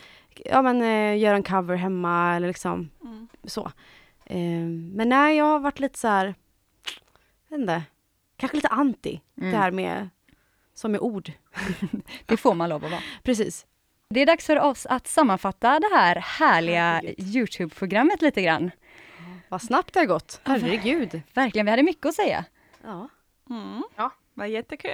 ja 0.45 0.61
men 0.61 0.81
eh, 0.81 1.17
göra 1.19 1.35
en 1.35 1.43
cover 1.43 1.75
hemma 1.75 2.35
eller 2.35 2.47
liksom 2.47 2.89
Mm. 3.03 3.27
så. 3.43 3.71
Eh, 4.25 4.37
men 4.95 5.09
nej, 5.09 5.37
jag 5.37 5.45
har 5.45 5.59
varit 5.59 5.79
lite 5.79 5.99
så 5.99 6.07
här, 6.07 6.25
jag 7.49 7.57
vet 7.57 7.61
inte, 7.61 7.83
kanske 8.37 8.57
lite 8.57 8.67
anti 8.67 9.21
Mm. 9.37 9.51
det 9.51 9.57
här 9.57 9.71
med, 9.71 10.09
som 10.73 10.91
med 10.91 11.01
ord. 11.01 11.31
Det 12.25 12.37
får 12.37 12.53
man 12.53 12.69
lov 12.69 12.85
att 12.85 12.91
vara. 12.91 13.01
Precis. 13.23 13.65
Det 14.13 14.21
är 14.21 14.25
dags 14.25 14.45
för 14.45 14.59
oss 14.59 14.85
att 14.85 15.07
sammanfatta 15.07 15.79
det 15.79 15.89
här 15.95 16.15
härliga 16.15 17.01
Youtube-programmet 17.17 18.21
lite 18.21 18.41
grann. 18.41 18.71
Vad 19.49 19.61
snabbt 19.61 19.93
det 19.93 19.99
har 19.99 20.05
gått, 20.07 20.41
herregud. 20.43 21.21
Verkligen, 21.33 21.65
vi 21.65 21.69
hade 21.69 21.83
mycket 21.83 22.05
att 22.05 22.15
säga. 22.15 22.45
Ja. 22.83 23.09
Mm. 23.49 23.83
Ja. 23.95 24.11
Vad 24.33 24.49
jättekul. 24.49 24.91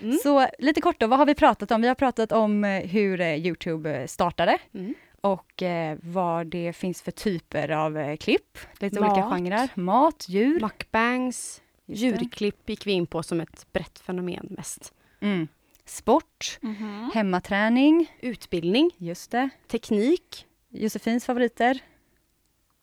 Mm. 0.00 0.18
Så 0.22 0.48
lite 0.58 0.80
kort 0.80 1.00
då, 1.00 1.06
vad 1.06 1.18
har 1.18 1.26
vi 1.26 1.34
pratat 1.34 1.70
om? 1.70 1.82
Vi 1.82 1.88
har 1.88 1.94
pratat 1.94 2.32
om 2.32 2.64
eh, 2.64 2.82
hur 2.82 3.20
eh, 3.20 3.34
Youtube 3.46 4.08
startade 4.08 4.58
Mm. 4.74 4.94
och 5.20 5.62
eh, 5.62 5.98
vad 6.02 6.46
det 6.46 6.72
finns 6.72 7.02
för 7.02 7.10
typer 7.10 7.68
av 7.70 7.98
eh, 7.98 8.16
klipp. 8.16 8.58
Lite 8.80 9.00
Mat. 9.00 9.12
olika 9.12 9.28
genrer. 9.28 9.68
Mat, 9.74 10.24
djur. 10.28 10.60
Mukbangs, 10.60 11.62
djurklipp 11.86 12.68
gick 12.68 12.86
vi 12.86 12.92
in 12.92 13.06
på 13.06 13.22
som 13.22 13.40
ett 13.40 13.66
brett 13.72 13.98
fenomen 13.98 14.46
mest. 14.50 14.92
Mm. 15.20 15.48
Sport, 15.88 16.58
Mhm. 16.60 17.10
hemmaträning, 17.14 18.12
Utbildning, 18.20 18.90
just 18.98 19.30
det. 19.30 19.48
teknik. 19.68 20.46
Josefins 20.70 21.26
favoriter. 21.26 21.78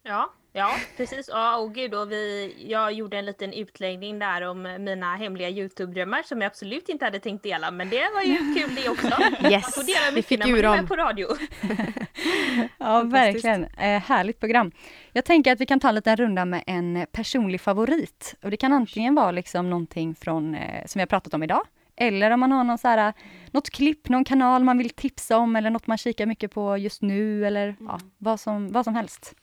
Ja, 0.03 0.33
ja 0.53 0.71
precis. 0.97 1.27
Ja, 1.31 1.57
och 1.57 1.75
gud, 1.75 1.93
och 1.93 2.11
vi, 2.11 2.53
jag 2.69 2.93
gjorde 2.93 3.17
en 3.17 3.25
liten 3.25 3.53
utläggning 3.53 4.19
där 4.19 4.41
om 4.41 4.61
mina 4.79 5.15
hemliga 5.15 5.49
Youtube-drömmar 5.49 6.23
som 6.23 6.41
jag 6.41 6.47
absolut 6.47 6.89
inte 6.89 7.05
hade 7.05 7.19
tänkt 7.19 7.43
dela, 7.43 7.71
men 7.71 7.89
det 7.89 8.09
var 8.13 8.21
ju 8.21 8.37
kul 8.55 8.75
det 8.75 8.89
också. 8.89 9.07
Man 9.41 9.51
Yes, 9.51 9.75
får 9.75 9.83
dela 9.83 9.99
vi 10.09 10.15
mycket 10.15 10.27
fick 10.29 10.39
när 10.39 10.47
man 10.47 10.55
ur 10.55 10.59
är 10.59 10.63
dem. 10.67 10.75
med 10.75 10.87
på 10.87 10.95
radio. 10.95 11.27
Ja, 12.77 13.01
verkligen. 13.03 13.63
Eh, 13.63 14.01
härligt 14.01 14.39
program. 14.39 14.71
Jag 15.11 15.25
tänker 15.25 15.51
att 15.51 15.61
vi 15.61 15.65
kan 15.65 15.79
ta 15.79 15.89
en 15.89 15.95
liten 15.95 16.15
runda 16.17 16.45
med 16.45 16.63
en 16.67 17.05
personlig 17.11 17.61
favorit. 17.61 18.35
Och 18.43 18.51
det 18.51 18.57
kan 18.57 18.73
antingen 18.73 19.15
vara 19.15 19.31
liksom 19.31 19.69
någonting 19.69 20.15
från, 20.15 20.55
eh, 20.55 20.85
som 20.85 20.99
vi 20.99 21.01
har 21.01 21.07
pratat 21.07 21.33
om 21.33 21.43
idag, 21.43 21.61
eller 21.97 22.31
om 22.31 22.39
man 22.39 22.51
har 22.51 22.63
någon 22.63 22.77
så 22.77 22.87
här, 22.87 23.13
något 23.51 23.69
klipp, 23.69 24.09
någon 24.09 24.23
kanal 24.23 24.63
man 24.63 24.77
vill 24.77 24.89
tipsa 24.89 25.37
om, 25.37 25.55
eller 25.55 25.69
något 25.69 25.87
man 25.87 25.97
kikar 25.97 26.25
mycket 26.25 26.51
på 26.51 26.77
just 26.77 27.01
nu, 27.01 27.47
eller 27.47 27.75
ja, 27.79 27.99
vad, 28.17 28.39
som, 28.39 28.71
vad 28.71 28.83
som 28.83 28.95
helst. 28.95 29.35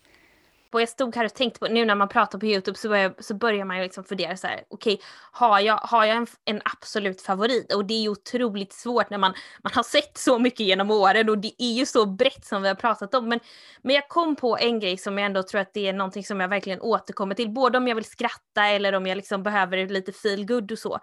Och 0.73 0.81
jag 0.81 0.89
stod 0.89 1.17
här 1.17 1.25
och 1.25 1.35
tänkte 1.35 1.61
på, 1.61 1.67
nu 1.67 1.85
när 1.85 1.95
man 1.95 2.09
pratar 2.09 2.39
på 2.39 2.47
Youtube 2.47 2.79
så 2.79 2.89
börjar, 2.89 3.15
så 3.19 3.35
börjar 3.35 3.65
man 3.65 3.77
ju 3.77 3.83
liksom 3.83 4.05
fundera 4.05 4.37
så 4.37 4.47
här, 4.47 4.65
okej, 4.69 5.01
har 5.33 5.61
jag, 5.61 5.77
har 5.77 6.05
jag 6.05 6.17
en, 6.17 6.27
en 6.45 6.61
absolut 6.65 7.23
favorit? 7.23 7.75
Och 7.75 7.85
det 7.85 7.95
är 7.95 8.03
ju 8.03 8.09
otroligt 8.09 8.73
svårt 8.73 9.11
när 9.11 9.19
man, 9.19 9.35
man 9.63 9.73
har 9.75 9.83
sett 9.83 10.19
så 10.19 10.39
mycket 10.39 10.61
genom 10.61 10.91
åren 10.91 11.29
och 11.29 11.39
det 11.39 11.53
är 11.59 11.73
ju 11.73 11.87
så 11.87 12.07
brett 12.07 12.45
som 12.45 12.63
vi 12.63 12.69
har 12.69 12.75
pratat 12.75 13.15
om. 13.15 13.29
Men, 13.29 13.41
men 13.83 13.95
jag 13.95 14.09
kom 14.09 14.37
på 14.37 14.59
en 14.59 14.81
grej 14.81 14.97
som 14.97 15.19
jag 15.19 15.27
ändå 15.27 15.43
tror 15.43 15.61
att 15.61 15.75
det 15.75 15.89
är 15.89 15.93
någonting 15.93 16.25
som 16.25 16.41
jag 16.41 16.49
verkligen 16.49 16.81
återkommer 16.81 17.35
till, 17.35 17.51
både 17.51 17.79
om 17.79 17.89
jag 17.89 17.95
vill 17.95 18.05
skratta 18.05 18.67
eller 18.67 18.93
om 18.93 19.07
jag 19.07 19.17
liksom 19.17 19.43
behöver 19.43 19.89
lite 19.89 20.13
feel 20.13 20.47
good 20.47 20.73
och 20.73 20.79
så. 20.79 20.99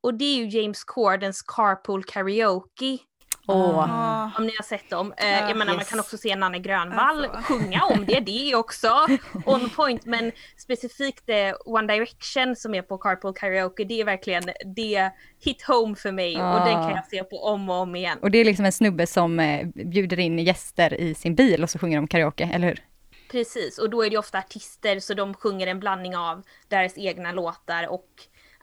Och 0.00 0.14
det 0.14 0.24
är 0.24 0.36
ju 0.44 0.60
James 0.62 0.84
Cordens 0.84 1.42
Carpool 1.42 2.04
Karaoke. 2.04 2.98
Ja. 3.46 4.30
Om 4.38 4.46
ni 4.46 4.52
har 4.58 4.62
sett 4.64 4.90
dem. 4.90 5.14
Ja, 5.16 5.24
jag 5.26 5.56
menar 5.56 5.66
man 5.72 5.78
yes. 5.78 5.90
kan 5.90 6.00
också 6.00 6.18
se 6.18 6.36
Nanne 6.36 6.58
Grönvall 6.58 7.24
Alltså. 7.24 7.52
sjunga 7.52 7.82
om 7.84 8.04
det, 8.06 8.20
det 8.20 8.50
är 8.50 8.56
också 8.56 8.88
on 9.44 9.70
point. 9.70 10.04
Men 10.06 10.32
specifikt 10.56 11.28
eh, 11.28 11.54
One 11.64 11.92
Direction 11.94 12.56
som 12.56 12.74
är 12.74 12.82
på 12.82 12.98
Carpool 12.98 13.34
Karaoke, 13.34 13.84
det 13.84 14.00
är 14.00 14.04
verkligen 14.04 14.42
det 14.76 15.10
hit 15.44 15.62
home 15.62 15.96
för 15.96 16.12
mig 16.12 16.36
och 16.36 16.60
den 16.60 16.72
kan 16.74 16.84
Ah. 16.84 16.90
jag 16.94 17.06
se 17.06 17.24
på 17.24 17.44
om 17.44 17.70
och 17.70 17.76
om 17.76 17.96
igen. 17.96 18.18
Och 18.22 18.30
det 18.30 18.38
är 18.38 18.44
liksom 18.44 18.64
en 18.64 18.72
snubbe 18.72 19.06
som 19.06 19.40
eh, 19.40 19.66
bjuder 19.66 20.18
in 20.18 20.38
gäster 20.38 20.94
i 20.94 21.14
sin 21.14 21.34
bil 21.34 21.62
och 21.62 21.70
så 21.70 21.78
sjunger 21.78 21.96
de 21.96 22.08
karaoke, 22.08 22.50
eller 22.54 22.66
hur? 22.68 22.84
Precis, 23.30 23.78
och 23.78 23.90
då 23.90 24.04
är 24.04 24.10
det 24.10 24.18
ofta 24.18 24.38
artister 24.38 25.00
så 25.00 25.14
de 25.14 25.34
sjunger 25.34 25.66
en 25.66 25.80
blandning 25.80 26.16
av 26.16 26.42
deras 26.68 26.98
egna 26.98 27.32
låtar 27.32 27.88
och 27.88 28.08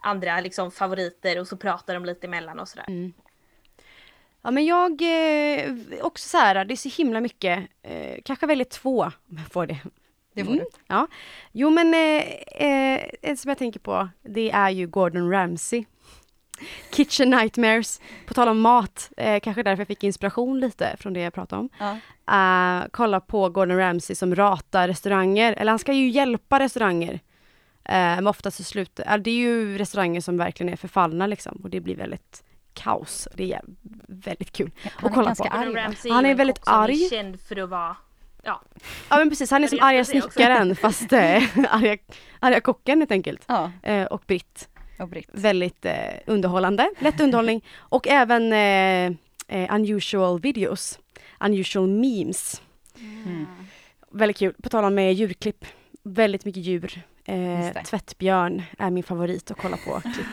andra 0.06 0.40
liksom 0.40 0.70
favoriter 0.70 1.40
och 1.40 1.48
så 1.48 1.56
pratar 1.56 1.94
de 1.94 2.04
lite 2.04 2.26
emellan 2.26 2.58
och 2.60 2.68
sådär. 2.68 3.12
Ja 4.42 4.50
men 4.50 4.64
jag, 4.64 5.02
eh, 5.02 5.72
också 6.02 6.28
så 6.28 6.36
här, 6.38 6.64
det 6.64 6.74
är 6.74 6.76
så 6.76 6.88
himla 6.88 7.20
mycket, 7.20 7.58
eh, 7.82 8.16
kanske 8.24 8.46
väljer 8.46 8.64
två 8.64 9.02
om 9.02 9.38
jag 9.38 9.52
får 9.52 9.66
det. 9.66 9.78
Det 10.34 10.44
får 10.44 10.52
Mm. 10.52 10.64
du. 10.64 10.78
Ja. 10.86 11.06
Jo 11.52 11.70
men 11.70 11.94
eh, 11.94 12.22
eh, 12.66 13.00
en 13.22 13.36
som 13.36 13.48
jag 13.48 13.58
tänker 13.58 13.80
på, 13.80 14.08
det 14.22 14.50
är 14.50 14.70
ju 14.70 14.86
Gordon 14.86 15.30
Ramsay. 15.30 15.84
Kitchen 16.92 17.30
Nightmares, 17.30 18.00
på 18.26 18.34
tal 18.34 18.48
om 18.48 18.60
mat, 18.60 19.10
eh, 19.16 19.40
kanske 19.40 19.62
därför 19.62 19.80
jag 19.80 19.88
fick 19.88 20.04
inspiration 20.04 20.60
lite 20.60 20.96
från 20.98 21.12
det 21.12 21.20
jag 21.20 21.32
pratade 21.34 21.60
om. 21.60 21.68
Ja. 21.78 21.96
Eh, 22.80 22.86
kolla 22.92 23.20
på 23.20 23.48
Gordon 23.48 23.76
Ramsay 23.78 24.16
som 24.16 24.34
ratar 24.34 24.88
restauranger, 24.88 25.52
eller 25.52 25.72
han 25.72 25.78
ska 25.78 25.92
ju 25.92 26.08
hjälpa 26.08 26.58
restauranger. 26.60 27.20
Eh, 27.88 27.94
men 27.94 28.26
oftast 28.26 28.56
så 28.56 28.64
slutar, 28.64 29.18
det 29.18 29.30
är 29.30 29.34
ju 29.34 29.78
restauranger 29.78 30.20
som 30.20 30.36
verkligen 30.36 30.72
är 30.72 30.76
förfallna 30.76 31.26
liksom 31.26 31.60
och 31.62 31.70
det 31.70 31.80
blir 31.80 31.96
väldigt 31.96 32.42
kaos. 32.74 33.28
Det 33.34 33.52
är 33.52 33.60
väldigt 34.08 34.52
kul. 34.52 34.70
Han 34.84 35.10
är 35.10 35.14
kolla 35.14 35.34
på. 35.34 35.44
arg. 35.44 35.58
Gordon 35.58 35.74
va? 35.74 35.80
Ramsay 35.80 36.12
Han 36.12 36.26
är 36.26 36.34
väldigt 36.34 36.60
arg. 36.66 37.04
är 37.04 37.10
känd 37.10 37.40
för 37.40 37.56
att 37.56 37.68
vara, 37.68 37.96
ja, 38.42 38.62
Ja 39.10 39.16
men 39.18 39.30
precis, 39.30 39.50
han 39.50 39.64
är 39.64 39.68
som 39.68 39.78
arga 39.82 40.04
snickaren 40.04 40.76
fast 40.76 41.12
eh, 41.12 41.18
arga, 41.70 41.96
arga 42.40 42.60
kocken 42.60 42.98
helt 42.98 43.12
enkelt. 43.12 43.44
Ja, 43.46 43.72
Eh, 43.82 44.04
och 44.04 44.22
Britt. 44.26 44.68
och 44.98 45.08
Britt. 45.08 45.28
Väldigt 45.32 45.84
eh, 45.84 45.94
underhållande, 46.26 46.90
lätt 46.98 47.20
underhållning 47.20 47.64
och 47.78 48.08
även 48.08 48.52
eh, 48.52 49.16
eh, 49.48 49.74
unusual 49.74 50.40
videos, 50.40 50.98
unusual 51.40 51.86
memes. 51.88 52.62
Mm. 52.98 53.46
Väldigt 54.10 54.36
kul, 54.36 54.54
på 54.62 54.68
tal 54.68 54.84
om 54.84 54.98
eh, 54.98 55.10
djurklipp, 55.10 55.64
väldigt 56.02 56.44
mycket 56.44 56.62
djur. 56.62 57.02
Eh, 57.28 57.82
tvättbjörn 57.82 58.62
är 58.78 58.90
min 58.90 59.02
favorit 59.04 59.50
att 59.50 59.58
kolla 59.58 59.76
på 59.76 60.00
klipp. 60.14 60.26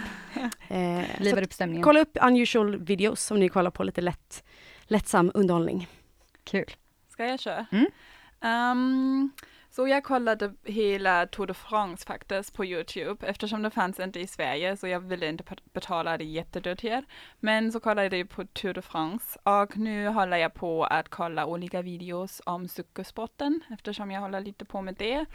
Eh, 0.68 1.22
Livar 1.22 1.42
upp 1.44 1.54
stämningen. 1.54 1.84
kolla 1.84 2.00
upp 2.00 2.18
unusual 2.22 2.78
videos 2.78 3.32
om 3.32 3.40
ni 3.40 3.50
kollar 3.50 3.72
på 3.72 3.84
lite 3.84 4.02
lätt, 4.02 4.44
lättsam 4.84 5.32
underhållning. 5.34 5.88
Kul. 6.44 6.66
Ska 7.10 7.26
jag 7.26 7.40
köra? 7.40 7.66
Mm. 7.72 7.86
Ehm, 8.42 9.32
så 9.70 9.88
jag 9.88 10.04
kollade 10.04 10.54
hela 10.64 11.26
Tour 11.28 11.48
de 11.48 11.54
France 11.54 12.06
faktiskt 12.06 12.54
på 12.54 12.66
Youtube 12.66 13.28
eftersom 13.28 13.62
det 13.62 13.70
fanns 13.70 14.00
inte 14.00 14.20
i 14.20 14.28
Sverige 14.28 14.78
så 14.78 14.88
jag 14.88 15.00
ville 15.00 15.28
inte 15.28 15.44
betala 15.74 16.18
det 16.18 16.24
jättedyrt 16.24 16.84
här. 16.84 17.06
Men 17.40 17.72
så 17.72 17.80
kollade 17.80 18.18
jag 18.18 18.30
på 18.30 18.46
Tour 18.46 18.74
de 18.74 18.82
France 18.82 19.40
och 19.44 19.78
nu 19.78 20.08
håller 20.08 20.38
jag 20.38 20.54
på 20.54 20.84
att 20.84 21.10
kolla 21.10 21.46
olika 21.46 21.82
videos 21.82 22.42
om 22.46 22.68
cykelsporten 22.68 23.62
eftersom 23.70 24.12
jag 24.12 24.22
håller 24.22 24.40
lite 24.42 24.66
på 24.66 24.82
med 24.82 24.96
det. 24.96 25.26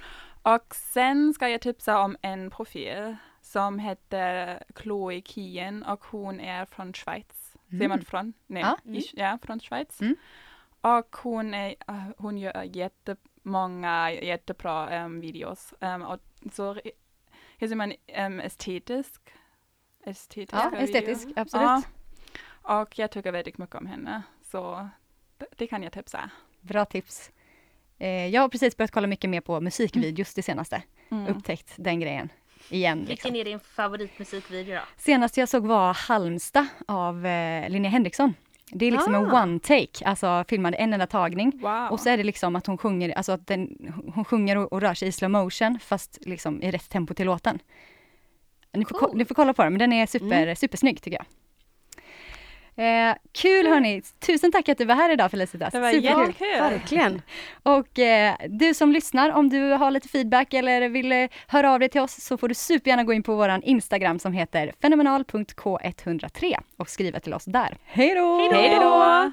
Och 0.42 0.74
sen 0.74 1.34
ska 1.34 1.48
jag 1.48 1.60
tipsa 1.60 2.00
om 2.00 2.16
en 2.22 2.50
profil 2.50 3.16
som 3.40 3.78
heter 3.78 4.62
Chloe 4.82 5.22
Kien 5.24 5.82
och 5.82 6.04
hon 6.04 6.40
är 6.40 6.64
från 6.64 6.92
Schweiz. 6.92 7.56
Ser 7.70 7.88
man 7.88 8.02
från? 8.04 8.32
Nej, 8.46 8.62
Ja. 8.62 8.78
i- 8.92 9.10
ja 9.14 9.38
från 9.42 9.60
Schweiz. 9.60 10.00
Mm. 10.00 10.16
Och 10.80 11.16
hon, 11.16 11.54
är, 11.54 11.74
äh, 11.88 12.02
hon 12.18 12.38
gör 12.38 12.62
jättemånga 12.62 14.12
jättebra 14.12 15.04
um, 15.04 15.20
videos. 15.20 15.74
Um, 15.80 16.02
och 16.02 16.20
så 16.52 16.74
hur 17.58 17.68
säger 17.68 17.74
man 17.76 17.92
um, 18.18 18.40
estetisk? 18.40 19.22
Estetiska 20.04 20.70
Ja, 20.72 20.78
estetisk, 20.78 21.28
absolut. 21.36 21.64
Ja. 21.66 21.82
Och 22.80 22.98
jag 22.98 23.10
tycker 23.10 23.32
väldigt 23.32 23.58
mycket 23.58 23.76
om 23.76 23.86
henne. 23.86 24.22
Så 24.42 24.88
det, 25.38 25.46
det 25.56 25.66
kan 25.66 25.82
jag 25.82 25.92
tipsa. 25.92 26.30
Bra 26.60 26.84
tips. 26.84 27.30
Eh, 27.98 28.26
jag 28.26 28.42
har 28.42 28.48
precis 28.48 28.76
börjat 28.76 28.90
kolla 28.90 29.06
mycket 29.06 29.30
mer 29.30 29.40
på 29.40 29.60
musikvideos 29.60 30.34
det 30.34 30.42
senaste. 30.42 30.82
Mm. 31.10 31.26
Upptäckt 31.26 31.72
den 31.76 32.00
grejen 32.00 32.28
igen. 32.70 32.98
Liksom. 32.98 33.08
vilken 33.08 33.36
är 33.36 33.44
din 33.44 33.60
favoritmusikvideo 33.60 34.74
då? 34.74 34.80
Senast 34.96 35.36
jag 35.36 35.48
såg 35.48 35.66
var 35.66 35.94
Halmstad 35.94 36.66
av 36.88 37.26
eh, 37.26 37.68
Linnea 37.70 37.90
Henriksson. 37.90 38.34
Det 38.70 38.86
är 38.86 38.90
liksom 38.90 39.14
en 39.14 39.30
Ah. 39.30 39.42
one 39.42 39.58
take, 39.60 40.04
alltså 40.04 40.44
filmade 40.48 40.76
en 40.76 40.92
enda 40.92 41.06
tagning. 41.06 41.52
Wow. 41.62 41.88
Och 41.90 42.00
så 42.00 42.08
är 42.08 42.16
det 42.16 42.24
liksom 42.24 42.56
att 42.56 42.66
hon 42.66 42.78
sjunger, 42.78 43.10
alltså 43.10 43.32
att 43.32 43.46
den, 43.46 43.92
hon 44.14 44.24
sjunger 44.24 44.56
och, 44.56 44.72
och 44.72 44.80
rör 44.80 44.94
sig 44.94 45.08
i 45.08 45.12
slow 45.12 45.30
motion 45.30 45.78
fast 45.82 46.18
liksom 46.20 46.62
i 46.62 46.70
rätt 46.70 46.88
tempo 46.90 47.14
till 47.14 47.26
låten. 47.26 47.58
Ni 48.72 48.84
får, 48.84 48.94
ko- 48.94 48.98
Coolt. 48.98 49.14
ni 49.14 49.24
får 49.24 49.34
kolla 49.34 49.54
på 49.54 49.62
den, 49.62 49.72
men 49.72 49.78
den 49.78 49.92
är 49.92 50.06
super, 50.06 50.54
supersnygg 50.54 51.02
tycker 51.02 51.16
jag. 51.16 51.26
Eh, 52.78 53.14
kul 53.32 53.66
hörni! 53.66 54.02
Tusen 54.26 54.52
tack 54.52 54.68
att 54.68 54.78
du 54.78 54.84
var 54.84 54.94
här 54.94 55.12
idag 55.12 55.30
Felicitas. 55.30 55.72
det 55.72 55.80
var 55.80 55.90
Superkul. 55.92 56.18
jättekul. 56.18 56.60
Verkligen. 56.60 57.22
Och 57.62 57.98
eh, 57.98 58.34
du 58.48 58.74
som 58.74 58.92
lyssnar, 58.92 59.30
om 59.30 59.48
du 59.48 59.70
har 59.70 59.90
lite 59.90 60.08
feedback 60.08 60.54
eller 60.54 60.88
vill 60.88 61.12
eh, 61.12 61.28
höra 61.46 61.72
av 61.72 61.80
dig 61.80 61.88
till 61.88 62.00
oss 62.00 62.24
så 62.24 62.36
får 62.36 62.48
du 62.48 62.54
supergärna 62.54 63.04
gå 63.04 63.12
in 63.12 63.22
på 63.22 63.34
våran 63.34 63.62
Instagram 63.62 64.18
som 64.18 64.32
heter 64.32 64.72
fenomenal.k103 64.82 66.56
och 66.76 66.88
skriva 66.88 67.20
till 67.20 67.34
oss 67.34 67.44
där. 67.44 67.76
Hej 67.84 68.14
då! 68.14 68.50
Hej 68.52 68.78
då! 68.80 69.32